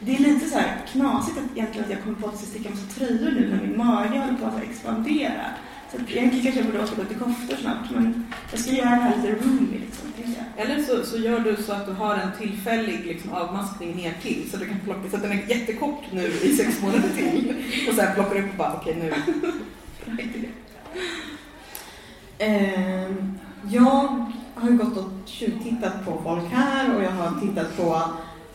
Det 0.00 0.14
är 0.14 0.18
lite 0.18 0.46
så 0.46 0.58
här 0.58 0.76
knasigt 0.92 1.38
att, 1.38 1.56
egentligen 1.56 1.84
att 1.84 1.90
jag 1.90 2.02
kommer 2.02 2.16
på 2.16 2.26
att 2.26 2.34
jag 2.40 2.48
sticka 2.48 2.70
massa 2.70 2.86
tröjor 2.86 3.30
nu 3.30 3.48
när 3.48 3.66
min 3.66 3.76
mage 3.76 4.18
håller 4.18 4.38
på 4.38 4.46
att 4.46 4.62
expandera. 4.62 5.44
Så 5.90 5.96
att 5.96 6.10
egentligen 6.10 6.44
kanske 6.44 6.60
jag 6.60 6.66
borde 6.66 6.84
åka 6.84 6.94
gå 6.96 7.04
till 7.04 7.18
koftor 7.18 7.56
snabbt, 7.56 7.90
men 7.90 8.26
jag 8.50 8.60
ska 8.60 8.70
göra 8.70 8.90
det 8.90 8.96
här 8.96 9.16
lite 9.16 9.28
roomy 9.28 9.78
liksom. 9.78 10.08
Eller 10.56 10.82
så, 10.82 11.06
så 11.06 11.18
gör 11.18 11.40
du 11.40 11.56
så 11.62 11.72
att 11.72 11.86
du 11.86 11.92
har 11.92 12.14
en 12.14 12.32
tillfällig 12.38 13.06
liksom, 13.06 13.32
avmaskning 13.32 13.96
ner 13.96 14.14
till 14.22 14.50
så 14.50 14.56
du 14.56 14.66
kan 14.66 14.80
plocka 14.80 15.10
så 15.10 15.16
att 15.16 15.22
den 15.22 15.32
är 15.32 15.48
jättekort 15.48 16.02
nu 16.12 16.26
i 16.26 16.56
sex 16.56 16.82
månader 16.82 17.08
till. 17.16 17.54
Och 17.88 17.94
sen 17.94 18.14
plockar 18.14 18.34
du 18.34 18.40
upp 18.40 18.50
och 18.50 18.56
bara 18.56 18.72
okej 18.72 18.96
nu. 19.00 19.14
Ehm, 22.38 23.38
jag 23.70 24.32
har 24.54 24.70
ju 24.70 24.76
gått 24.76 24.96
och 24.96 25.10
tjuvtittat 25.24 26.04
på 26.04 26.20
folk 26.24 26.52
här 26.52 26.96
och 26.96 27.02
jag 27.02 27.10
har 27.10 27.40
tittat 27.40 27.76
på 27.76 28.02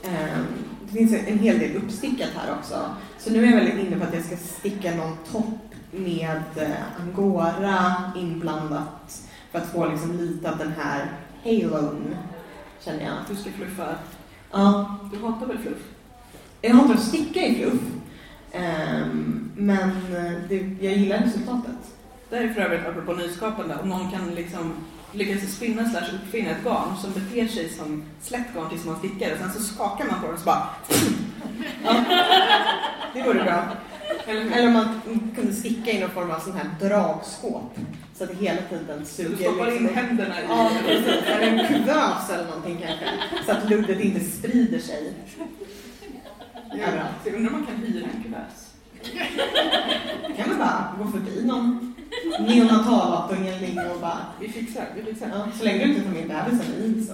ehm, 0.03 0.45
det 0.87 0.93
finns 0.97 1.13
en 1.27 1.39
hel 1.39 1.59
del 1.59 1.75
uppstickat 1.77 2.29
här 2.35 2.53
också. 2.59 2.75
Så 3.17 3.31
nu 3.31 3.43
är 3.43 3.51
jag 3.51 3.57
väldigt 3.57 3.87
inne 3.87 3.97
på 3.99 4.03
att 4.03 4.13
jag 4.13 4.23
ska 4.23 4.37
sticka 4.37 4.95
någon 4.95 5.17
topp 5.31 5.73
med 5.91 6.43
eh, 6.55 7.01
angora 7.01 7.95
inblandat 8.15 9.21
för 9.51 9.59
att 9.59 9.71
få 9.71 9.85
liksom 9.89 10.17
lite 10.17 10.51
av 10.51 10.57
den 10.57 10.73
här 10.77 11.11
halon, 11.43 12.15
känner 12.85 13.03
jag. 13.03 13.13
Du 13.29 13.35
ska 13.35 13.51
fluffa. 13.51 13.95
Ja, 14.51 14.97
Du 15.13 15.25
hatar 15.25 15.45
väl 15.45 15.57
fluff? 15.57 15.83
jag 16.61 16.71
inte 16.71 16.93
att 16.93 17.03
sticka 17.03 17.39
i 17.39 17.55
fluff, 17.55 17.81
ehm, 18.51 19.51
men 19.55 19.89
eh, 19.89 20.33
det, 20.49 20.75
jag 20.81 20.93
gillar 20.93 21.17
resultatet. 21.17 21.95
Det 22.29 22.35
här 22.35 22.43
är 22.43 22.53
för 22.53 22.61
övrigt 22.61 22.87
apropå 22.87 23.13
nyskapande, 23.13 23.77
om 23.83 23.89
någon 23.89 24.11
kan 24.11 24.35
liksom 24.35 24.73
lyckas 25.11 25.51
spinna 25.55 25.89
slash 25.89 26.07
uppfinna 26.15 26.49
ett 26.51 26.63
garn 26.63 26.97
som 27.01 27.11
beter 27.13 27.47
sig 27.47 27.69
som 27.69 28.03
slätt 28.21 28.53
garn 28.55 28.69
tills 28.69 28.85
man 28.85 28.99
stickar 28.99 29.31
och 29.31 29.37
sen 29.37 29.51
så 29.53 29.59
skakar 29.59 30.05
man 30.05 30.21
på 30.21 30.27
det 30.27 30.33
och 30.33 30.39
så 30.39 30.45
bara... 30.45 30.69
Ja. 31.83 31.95
Det 33.13 33.21
vore 33.23 33.43
bra. 33.43 33.63
Eller 34.27 34.67
om 34.67 34.73
man 34.73 35.01
kunde 35.35 35.53
sticka 35.53 35.91
i 35.91 35.99
någon 35.99 36.09
form 36.09 36.31
av 36.31 36.39
sån 36.39 36.53
här 36.53 36.69
dragskåp. 36.89 37.75
Så 38.15 38.23
att 38.23 38.29
det 38.29 38.45
hela 38.45 38.61
tiden 38.61 39.05
suger 39.05 39.29
Du 39.29 39.43
stoppar 39.43 39.67
in 39.67 39.83
liksom- 39.83 39.95
händerna 39.95 40.41
i... 40.41 40.43
Ja, 40.49 40.71
precis. 40.87 41.23
Eller 41.25 41.47
en 41.47 41.67
kuvös 41.67 42.29
eller 42.33 42.45
någonting 42.45 42.77
kanske. 42.87 43.05
Så 43.45 43.51
att 43.51 43.69
luddet 43.69 43.99
inte 43.99 44.19
sprider 44.19 44.79
sig. 44.79 45.13
överallt. 46.73 47.15
Jag 47.23 47.33
undrar 47.35 47.53
om 47.53 47.57
man 47.59 47.65
kan 47.67 47.75
hyra 47.75 48.05
en 48.15 48.23
kuvös. 48.23 48.69
kan 50.37 50.49
man 50.49 50.57
bara 50.57 50.93
gå 50.99 51.11
förbi 51.11 51.45
någon 51.45 51.88
neonatalavdelning 52.39 53.79
och 53.79 53.99
bara... 54.01 54.25
Vi 54.39 54.49
fixar, 54.49 54.85
vi 54.95 55.03
fixar. 55.03 55.29
Ja, 55.33 55.47
så 55.57 55.63
länge 55.63 55.85
du 55.85 55.89
inte 55.89 56.01
tar 56.01 56.11
med 56.11 56.27
bebisen 56.27 56.83
in 56.85 57.05
så. 57.05 57.13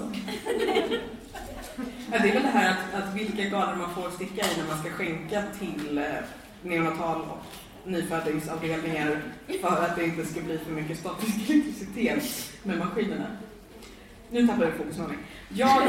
Ja, 2.11 2.19
det 2.19 2.29
är 2.29 2.33
väl 2.33 2.43
det 2.43 2.49
här 2.49 2.71
att, 2.71 3.03
att 3.03 3.15
vilka 3.15 3.43
garner 3.43 3.75
man 3.75 3.93
får 3.95 4.09
sticka 4.09 4.41
i 4.41 4.57
när 4.57 4.67
man 4.67 4.79
ska 4.79 4.89
skänka 4.89 5.43
till 5.59 5.97
eh, 5.97 6.03
neonatal 6.61 7.21
och 7.21 7.45
nyföddingsavdelningar 7.89 9.21
för 9.61 9.85
att 9.85 9.95
det 9.95 10.05
inte 10.05 10.25
ska 10.25 10.41
bli 10.41 10.57
för 10.57 10.71
mycket 10.71 10.99
statisk 10.99 11.49
elektricitet 11.49 12.51
med 12.63 12.77
maskinerna. 12.77 13.27
Nu 14.31 14.47
tappar 14.47 14.63
jag 14.63 14.73
fokus 14.73 14.97
någon 14.97 15.13
Jag 15.49 15.81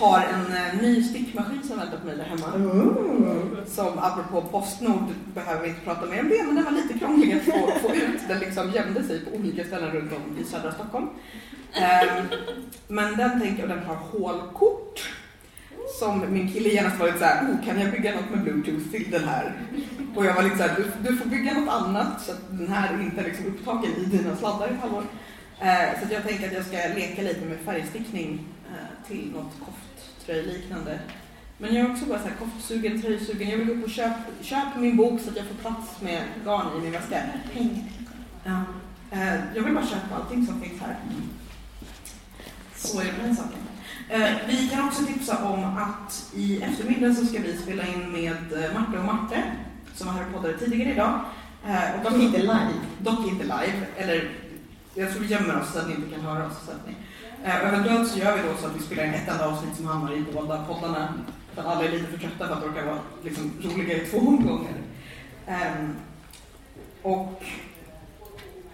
har 0.00 0.20
en 0.20 0.56
eh, 0.56 0.82
ny 0.82 1.02
stickmaskin 1.02 1.62
som 1.62 1.78
väntar 1.78 1.98
på 1.98 2.06
mig 2.06 2.16
där 2.16 2.24
hemma. 2.24 2.46
Ooh. 2.56 3.66
Som 3.66 3.98
apropå 3.98 4.42
Postnord 4.42 5.08
behöver 5.34 5.62
vi 5.62 5.68
inte 5.68 5.80
prata 5.80 6.06
mer 6.06 6.20
om 6.20 6.28
det, 6.28 6.42
men 6.46 6.54
den 6.54 6.64
var 6.64 6.72
lite 6.72 6.98
krånglig 6.98 7.32
att 7.32 7.42
få, 7.42 7.88
få 7.88 7.94
ut. 7.94 8.28
Den 8.28 8.38
liksom 8.38 8.70
gömde 8.70 9.04
sig 9.04 9.24
på 9.24 9.36
olika 9.36 9.64
ställen 9.64 9.90
runt 9.90 10.12
om 10.12 10.38
i 10.40 10.44
södra 10.44 10.72
Stockholm. 10.72 11.08
Ehm, 11.72 12.24
men 12.88 13.16
den 13.16 13.40
tänker 13.40 13.60
jag, 13.60 13.68
den 13.68 13.84
har 13.84 13.94
hålkort. 13.94 15.10
Som 15.98 16.32
min 16.32 16.52
kille 16.52 16.68
genast 16.68 16.98
var 16.98 17.06
lite 17.06 17.18
såhär, 17.18 17.44
oh, 17.44 17.64
kan 17.66 17.80
jag 17.80 17.92
bygga 17.92 18.14
något 18.14 18.30
med 18.30 18.42
bluetooth 18.42 18.90
till 18.90 19.10
den 19.10 19.24
här? 19.24 19.52
Och 20.16 20.24
jag 20.24 20.34
var 20.34 20.42
lite 20.42 20.56
såhär, 20.56 20.76
du, 20.76 21.10
du 21.10 21.16
får 21.16 21.28
bygga 21.28 21.52
något 21.52 21.68
annat 21.68 22.20
så 22.20 22.32
att 22.32 22.42
den 22.50 22.68
här 22.68 23.00
inte 23.02 23.20
är 23.20 23.24
liksom 23.24 23.46
upptagen 23.46 23.90
i 23.96 24.04
dina 24.04 24.36
sladdar 24.36 24.68
i 24.68 24.70
ett 24.70 24.80
halvår. 24.80 25.04
Eh, 25.62 26.00
så 26.00 26.14
jag 26.14 26.22
tänker 26.22 26.46
att 26.46 26.52
jag 26.52 26.66
ska 26.66 26.76
leka 26.76 27.22
lite 27.22 27.46
med 27.46 27.58
färgstickning 27.58 28.46
eh, 28.70 29.08
till 29.08 29.32
något 29.34 29.52
kofttröjliknande. 29.66 30.98
Men 31.58 31.74
jag 31.74 31.86
är 31.86 31.92
också 31.92 32.04
bara 32.06 32.18
så 32.18 32.28
här 32.28 32.34
koftsugen, 32.36 33.02
tröjsugen. 33.02 33.50
Jag 33.50 33.58
vill 33.58 33.66
gå 33.66 33.72
upp 33.72 33.84
och 33.84 33.90
köpa 33.90 34.18
köp 34.42 34.76
min 34.76 34.96
bok 34.96 35.20
så 35.20 35.30
att 35.30 35.36
jag 35.36 35.46
får 35.46 35.54
plats 35.54 36.00
med 36.00 36.22
garn 36.44 36.78
i 36.78 36.80
min 36.80 36.92
väska. 36.92 37.22
Ja. 38.44 38.62
Eh, 39.10 39.34
jag 39.54 39.62
vill 39.62 39.74
bara 39.74 39.86
köpa 39.86 40.16
allting 40.16 40.46
som 40.46 40.60
finns 40.60 40.80
här. 40.80 40.96
Så 42.76 43.00
är 43.00 43.04
det 43.04 43.12
med 43.12 43.26
den 43.26 43.36
saken. 43.36 43.58
Vi 44.46 44.68
kan 44.68 44.88
också 44.88 45.04
tipsa 45.04 45.44
om 45.44 45.64
att 45.64 46.32
i 46.34 46.62
eftermiddag 46.62 47.14
så 47.14 47.26
ska 47.26 47.38
vi 47.38 47.56
spela 47.56 47.86
in 47.86 48.12
med 48.12 48.36
Marta 48.74 48.98
och 48.98 49.04
Marte 49.04 49.42
som 49.94 50.06
var 50.06 50.14
här 50.14 50.26
och 50.26 50.32
poddade 50.32 50.58
tidigare 50.58 50.92
idag. 50.92 51.20
Och 51.96 52.10
Dock 52.10 52.22
inte 52.22 52.38
live. 52.38 52.72
Dock 52.98 53.28
inte 53.28 53.42
live, 53.42 53.86
eller 53.96 54.30
jag 55.00 55.10
tror 55.10 55.22
vi 55.22 55.34
gömmer 55.34 55.60
oss 55.60 55.72
så 55.72 55.78
att 55.78 55.88
ni 55.88 55.94
inte 55.94 56.10
kan 56.10 56.20
höra 56.20 56.46
oss. 56.46 56.64
Så 56.66 56.70
att 56.70 56.86
ni, 56.86 56.94
eh, 57.44 57.66
eventuellt 57.68 58.10
så 58.10 58.18
gör 58.18 58.36
vi 58.36 58.42
då 58.48 58.54
så 58.60 58.66
att 58.66 58.76
vi 58.76 58.80
spelar 58.82 59.04
in 59.04 59.14
ett 59.14 59.28
enda 59.28 59.48
avsnitt 59.48 59.76
som 59.76 59.86
hamnar 59.86 60.12
i 60.12 60.24
båda 60.32 60.64
poddarna. 60.64 61.14
För 61.54 61.62
att 61.62 61.68
alla 61.68 61.84
är 61.84 61.92
lite 61.92 62.06
för 62.06 62.18
trötta 62.18 62.46
för 62.46 62.54
att 62.54 62.64
orka 62.64 62.84
vara 62.84 62.98
liksom, 63.24 63.52
roliga 63.62 63.96
i 63.96 64.06
två 64.06 64.18
omgångar. 64.18 64.72
Ehm, 65.46 65.96
och 67.02 67.42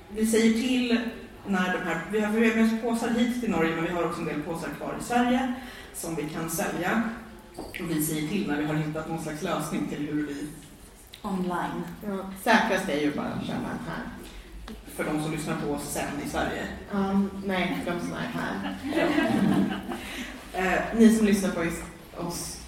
vi 0.09 0.27
säger 0.27 0.53
till 0.53 1.01
när 1.47 1.73
de 1.73 1.79
här, 1.79 2.01
vi 2.11 2.21
har 2.21 2.33
vi 2.33 2.49
har 2.49 2.57
med 2.57 2.65
oss 2.65 2.83
påsar 2.83 3.09
hit 3.09 3.41
till 3.41 3.51
Norge 3.51 3.75
men 3.75 3.85
vi 3.85 3.91
har 3.91 4.05
också 4.05 4.21
en 4.21 4.27
del 4.27 4.43
påsar 4.43 4.69
kvar 4.79 4.97
i 5.01 5.05
Sverige 5.05 5.55
som 5.95 6.15
vi 6.15 6.23
kan 6.23 6.51
sälja. 6.51 7.03
Och 7.57 7.81
vi 7.89 8.05
säger 8.05 8.29
till 8.29 8.49
när 8.49 8.57
vi 8.57 8.65
har 8.65 8.75
hittat 8.75 9.09
någon 9.09 9.23
slags 9.23 9.43
lösning 9.43 9.89
till 9.89 10.07
hur 10.07 10.27
vi, 10.27 10.49
Online. 11.23 11.83
Ja. 12.07 12.31
Säkrast 12.43 12.89
är 12.89 13.01
ju 13.01 13.15
bara 13.15 13.27
att 13.27 13.47
köpa 13.47 13.69
här. 13.87 14.03
För 14.97 15.05
de 15.05 15.23
som 15.23 15.33
lyssnar 15.33 15.57
på 15.57 15.73
oss 15.73 15.93
sen 15.93 16.21
i 16.27 16.29
Sverige. 16.29 16.63
Um, 16.93 17.31
nej, 17.47 17.79
för 17.85 17.93
de 17.93 18.01
som 18.01 18.13
är 18.13 18.31
här. 18.41 18.77
Eh, 20.55 20.79
Ni 20.99 21.17
som 21.17 21.27
lyssnar 21.27 21.51
på 21.51 21.61
oss 22.27 22.61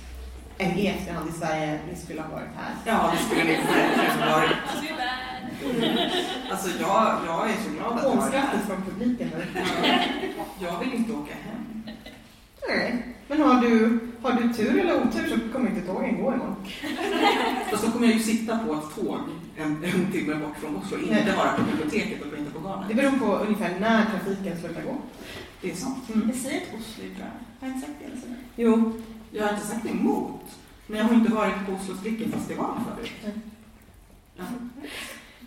en 0.58 0.70
i 0.78 0.86
efterhand 0.86 1.28
i 1.30 1.32
Sverige, 1.32 1.80
ni 1.90 1.96
skulle 1.96 2.20
ha 2.22 2.28
varit 2.28 2.48
här. 2.56 2.74
Ja, 2.84 3.12
det 3.12 3.24
skulle 3.24 3.44
ni 3.44 3.50
verkligen 3.56 4.28
ha 4.28 4.36
varit. 4.38 4.56
Alltså 6.50 6.68
jag, 6.80 7.16
jag 7.26 7.50
är 7.50 7.54
så 7.64 7.70
glad 7.70 7.98
att 7.98 8.04
Hånskrattet 8.04 8.60
från 8.66 8.82
publiken. 8.82 9.30
Jag 10.60 10.78
vill 10.80 10.94
inte 10.94 11.12
åka 11.12 11.34
hem. 11.34 11.82
Nej. 12.68 13.06
Men 13.28 13.40
har 13.42 13.60
du, 13.60 14.00
har 14.22 14.32
du 14.32 14.52
tur 14.52 14.80
eller 14.80 14.94
otur 14.94 15.28
så 15.28 15.52
kommer 15.52 15.70
inte 15.70 15.86
tågen 15.86 16.14
gå 16.16 16.20
imorgon. 16.20 16.56
Fast 17.70 17.84
då 17.86 17.90
kommer 17.90 18.06
jag 18.06 18.16
ju 18.16 18.22
sitta 18.22 18.58
på 18.58 18.74
ett 18.74 18.94
tåg 19.06 19.20
en, 19.58 19.84
en 19.84 20.12
timme 20.12 20.34
bort 20.34 20.56
från 20.60 20.76
Oslo. 20.76 20.98
Inte 20.98 21.34
vara 21.36 21.52
på 21.52 21.62
biblioteket 21.62 22.20
och 22.32 22.38
inte 22.38 22.50
på 22.50 22.58
Det 22.58 22.64
garnet. 22.68 22.96
beror 22.96 23.10
på 23.18 23.44
ungefär 23.44 23.80
när 23.80 24.06
trafiken 24.06 24.58
slutar 24.60 24.82
gå. 24.82 24.96
Det 25.62 25.70
är 25.70 25.74
sant. 25.74 26.04
Mm. 26.14 26.28
Jag 26.28 26.36
säger 26.36 26.56
ett 26.60 26.68
Oslo 26.80 27.04
ibland. 27.04 27.32
Har 27.60 27.68
jag 27.68 27.76
inte 27.76 27.86
sagt 27.86 27.98
det? 28.00 28.04
Eller? 28.06 28.36
Jo, 28.56 28.92
Jag 29.30 29.44
har 29.44 29.54
inte 29.54 29.66
sagt 29.66 29.86
emot. 29.86 30.40
Men 30.86 30.98
jag 30.98 31.04
har 31.06 31.14
inte 31.14 31.32
varit 31.34 31.66
på 31.66 31.72
Oslo 31.72 31.94
Strickefestival 31.96 32.76
förut. 32.96 33.10
Mm. 33.24 33.40
Ja. 34.36 34.44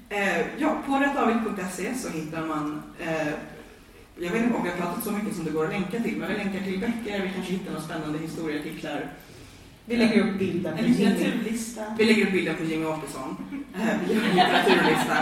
Eh, 0.09 0.45
ja, 0.57 0.77
på 0.87 0.95
rättavigt.se 0.97 1.95
så 1.95 2.09
hittar 2.09 2.45
man 2.47 2.83
eh, 2.99 3.27
jag 4.19 4.31
vet 4.31 4.43
inte 4.43 4.55
om 4.57 4.63
vi 4.63 4.69
har 4.69 4.77
pratat 4.77 5.03
så 5.03 5.11
mycket 5.11 5.35
som 5.35 5.45
det 5.45 5.51
går 5.51 5.65
att 5.65 5.71
länka 5.71 5.99
till, 5.99 6.17
men 6.17 6.29
vi 6.29 6.37
länkar 6.37 6.59
till 6.65 6.79
böcker, 6.79 7.21
vi 7.21 7.31
kanske 7.35 7.53
hittar 7.53 7.71
några 7.71 7.85
spännande 7.85 8.19
historieartiklar. 8.19 9.11
Vi 9.91 9.97
lägger 9.97 10.21
upp 10.21 10.39
bilden. 10.39 10.77
En 10.77 10.85
litteraturlista. 10.85 11.81
Vi 11.97 12.05
lägger 12.05 12.25
upp 12.25 12.31
bilden 12.31 12.55
på 12.55 12.63
Jimmy 12.63 12.85
Åkesson. 12.85 13.37
Eh, 13.75 13.87
vi 14.07 14.13
gör 14.13 14.23
en 14.23 14.35
litteraturlista. 14.35 15.17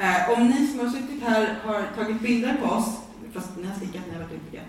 Eh, 0.00 0.30
om 0.30 0.48
ni 0.48 0.66
som 0.66 0.78
har 0.80 0.88
suttit 0.88 1.22
här 1.22 1.54
har 1.64 1.82
tagit 1.96 2.20
bilder 2.20 2.56
på 2.62 2.66
oss, 2.66 2.98
fast 3.32 3.56
ni 3.56 3.66
har 3.66 3.74
stickat, 3.74 4.02
ni 4.08 4.12
har 4.14 4.22
varit 4.22 4.32
duktiga, 4.32 4.62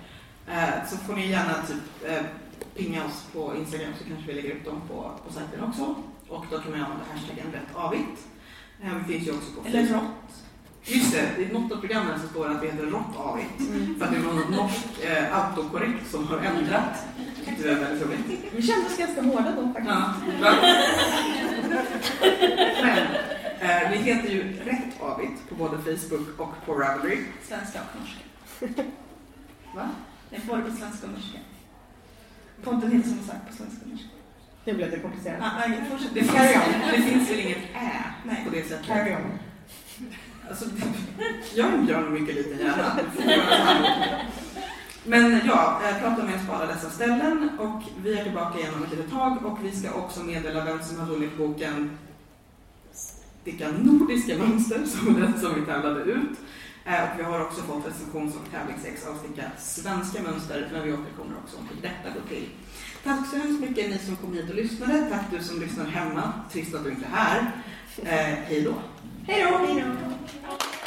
eh, 0.48 0.90
så 0.90 0.98
får 0.98 1.16
ni 1.16 1.30
gärna 1.30 1.54
typ 1.68 2.12
pinga 2.76 3.06
oss 3.06 3.26
på 3.34 3.56
Instagram 3.56 3.94
så 4.00 4.04
kanske 4.04 4.28
vi 4.28 4.34
lägger 4.34 4.56
upp 4.56 4.66
dem 4.66 4.82
på, 4.88 5.12
på 5.28 5.34
sajten 5.34 5.64
också. 5.64 5.96
Och 6.28 6.46
då 6.52 6.60
kan 6.60 6.72
man 6.72 6.82
använda 6.82 7.06
hashtaggen 7.14 7.48
rättavigt. 7.54 8.28
Eh, 8.84 8.90
vi 9.08 9.14
finns 9.14 9.28
ju 9.28 9.32
också 9.32 9.52
på 9.52 9.68
Eller 9.68 9.88
rått. 9.88 10.32
Just 10.84 11.12
det, 11.14 11.44
i 11.44 11.54
något 11.54 11.72
av 11.72 11.78
programmen 11.78 12.20
så 12.20 12.28
står 12.28 12.48
det 12.50 12.56
att 12.56 12.62
det 12.62 12.68
heter 12.68 12.86
råttavigt. 12.86 13.60
Mm. 13.60 13.96
För 14.00 14.06
att 14.06 14.12
det 14.12 14.18
är 14.18 14.22
någon 14.22 14.52
norsk 14.52 14.86
eh, 15.04 15.38
autokorrekt 15.40 16.12
som 16.12 16.28
har 16.28 16.38
ändrat. 16.38 17.06
Tyckte 17.46 17.64
det 17.64 17.76
var 17.76 17.82
väldigt 17.82 18.08
roligt. 18.08 18.44
Vi 18.56 18.62
kändes 18.62 18.98
ganska 18.98 19.22
hårda 19.22 19.52
då 19.56 19.74
faktiskt. 19.74 19.90
Ja? 19.90 20.14
Men 22.82 22.98
eh, 23.60 23.92
vi 23.92 23.98
heter 23.98 24.30
ju 24.30 24.54
Rätt 24.66 25.02
Avigt 25.02 25.50
på 25.50 25.56
både 25.56 25.78
Facebook 25.78 26.40
och 26.40 26.66
på 26.66 26.74
Ravelry. 26.74 27.18
Svenska 27.48 27.80
och 27.82 28.00
norska. 28.00 28.84
Va? 29.76 29.90
Det 30.30 30.36
är 30.36 30.42
både 30.48 30.62
på 30.62 30.72
svenska 30.72 31.08
och 31.08 31.14
norska. 31.14 31.40
Podden 32.64 32.92
heter 32.92 33.10
som 33.10 33.20
sagt 33.28 33.48
på 33.48 33.54
svenska 33.54 33.86
och 33.86 33.92
norska. 33.92 34.10
Nu 34.66 34.74
blev 34.74 34.92
det 34.92 35.00
komplicerat. 35.00 35.40
Ah, 35.42 35.68
nej, 35.68 35.82
fortsätt. 35.90 36.14
Det 36.14 36.20
finns, 36.20 36.32
Carry 36.34 36.56
on. 36.56 36.92
det 36.92 37.02
finns 37.02 37.30
väl 37.30 37.40
inget 37.40 37.58
ä 37.58 37.92
Nej. 38.26 38.44
på 38.46 38.56
det 38.56 38.64
sättet? 38.64 38.86
Carry 38.88 39.16
on. 39.16 39.40
Alltså, 40.52 40.66
jag 41.56 41.68
är 41.68 41.74
en 41.74 41.86
björn 41.86 42.14
mycket 42.14 42.36
liten 42.36 42.60
hjärna. 42.60 43.00
Men 45.06 45.42
ja, 45.46 45.82
prata 46.02 46.24
med 46.24 46.36
oss 46.36 46.48
på 46.48 46.54
alla 46.54 46.66
dessa 46.66 46.90
ställen 46.90 47.50
och 47.60 47.82
vi 48.04 48.20
är 48.20 48.24
tillbaka 48.24 48.60
igen 48.60 48.74
om 48.78 48.84
ett 48.84 48.92
litet 48.92 49.12
tag 49.12 49.46
och 49.46 49.58
vi 49.64 49.72
ska 49.72 49.94
också 49.94 50.20
meddela 50.24 50.66
vem 50.66 50.84
som 50.84 51.00
har 51.00 51.06
vunnit 51.06 51.38
boken 51.38 51.98
Sticka 53.42 53.68
nordiska 53.72 54.38
mönster 54.38 54.86
som 54.86 55.16
är 55.16 55.20
den 55.20 55.40
som 55.40 55.56
vi 55.56 55.62
tävlade 55.62 56.02
ut. 56.02 56.40
Eh, 56.86 57.04
Och 57.04 57.20
vi 57.20 57.24
har 57.24 57.42
också 57.42 57.62
fått 57.62 57.88
recensions 57.88 58.36
och 58.36 58.52
tävlingsex 58.52 59.08
av 59.08 59.16
Sticka 59.16 59.52
svenska 59.60 60.22
mönster 60.24 60.70
men 60.74 60.84
vi 60.84 60.94
återkommer 60.94 61.36
också 61.44 61.58
om 61.58 61.68
hur 61.70 61.82
detta 61.82 62.20
går 62.20 62.28
till. 62.30 62.50
Tack 63.04 63.28
så 63.30 63.38
hemskt 63.38 63.62
mycket 63.62 63.90
ni 63.90 64.00
som 64.00 64.16
kom 64.16 64.34
hit 64.34 64.50
och 64.50 64.56
lyssnade. 64.56 65.08
Tack 65.12 65.26
du 65.32 65.44
som 65.44 65.60
lyssnar 65.60 65.86
hemma. 65.86 66.34
Trist 66.52 66.76
att 66.76 66.84
du 66.84 66.90
inte 66.90 67.06
är 67.06 67.10
här. 67.10 67.52
Eh, 68.04 68.38
hej 68.48 68.62
då! 68.62 68.74
Eu 69.34 69.48
Hello. 69.48 70.81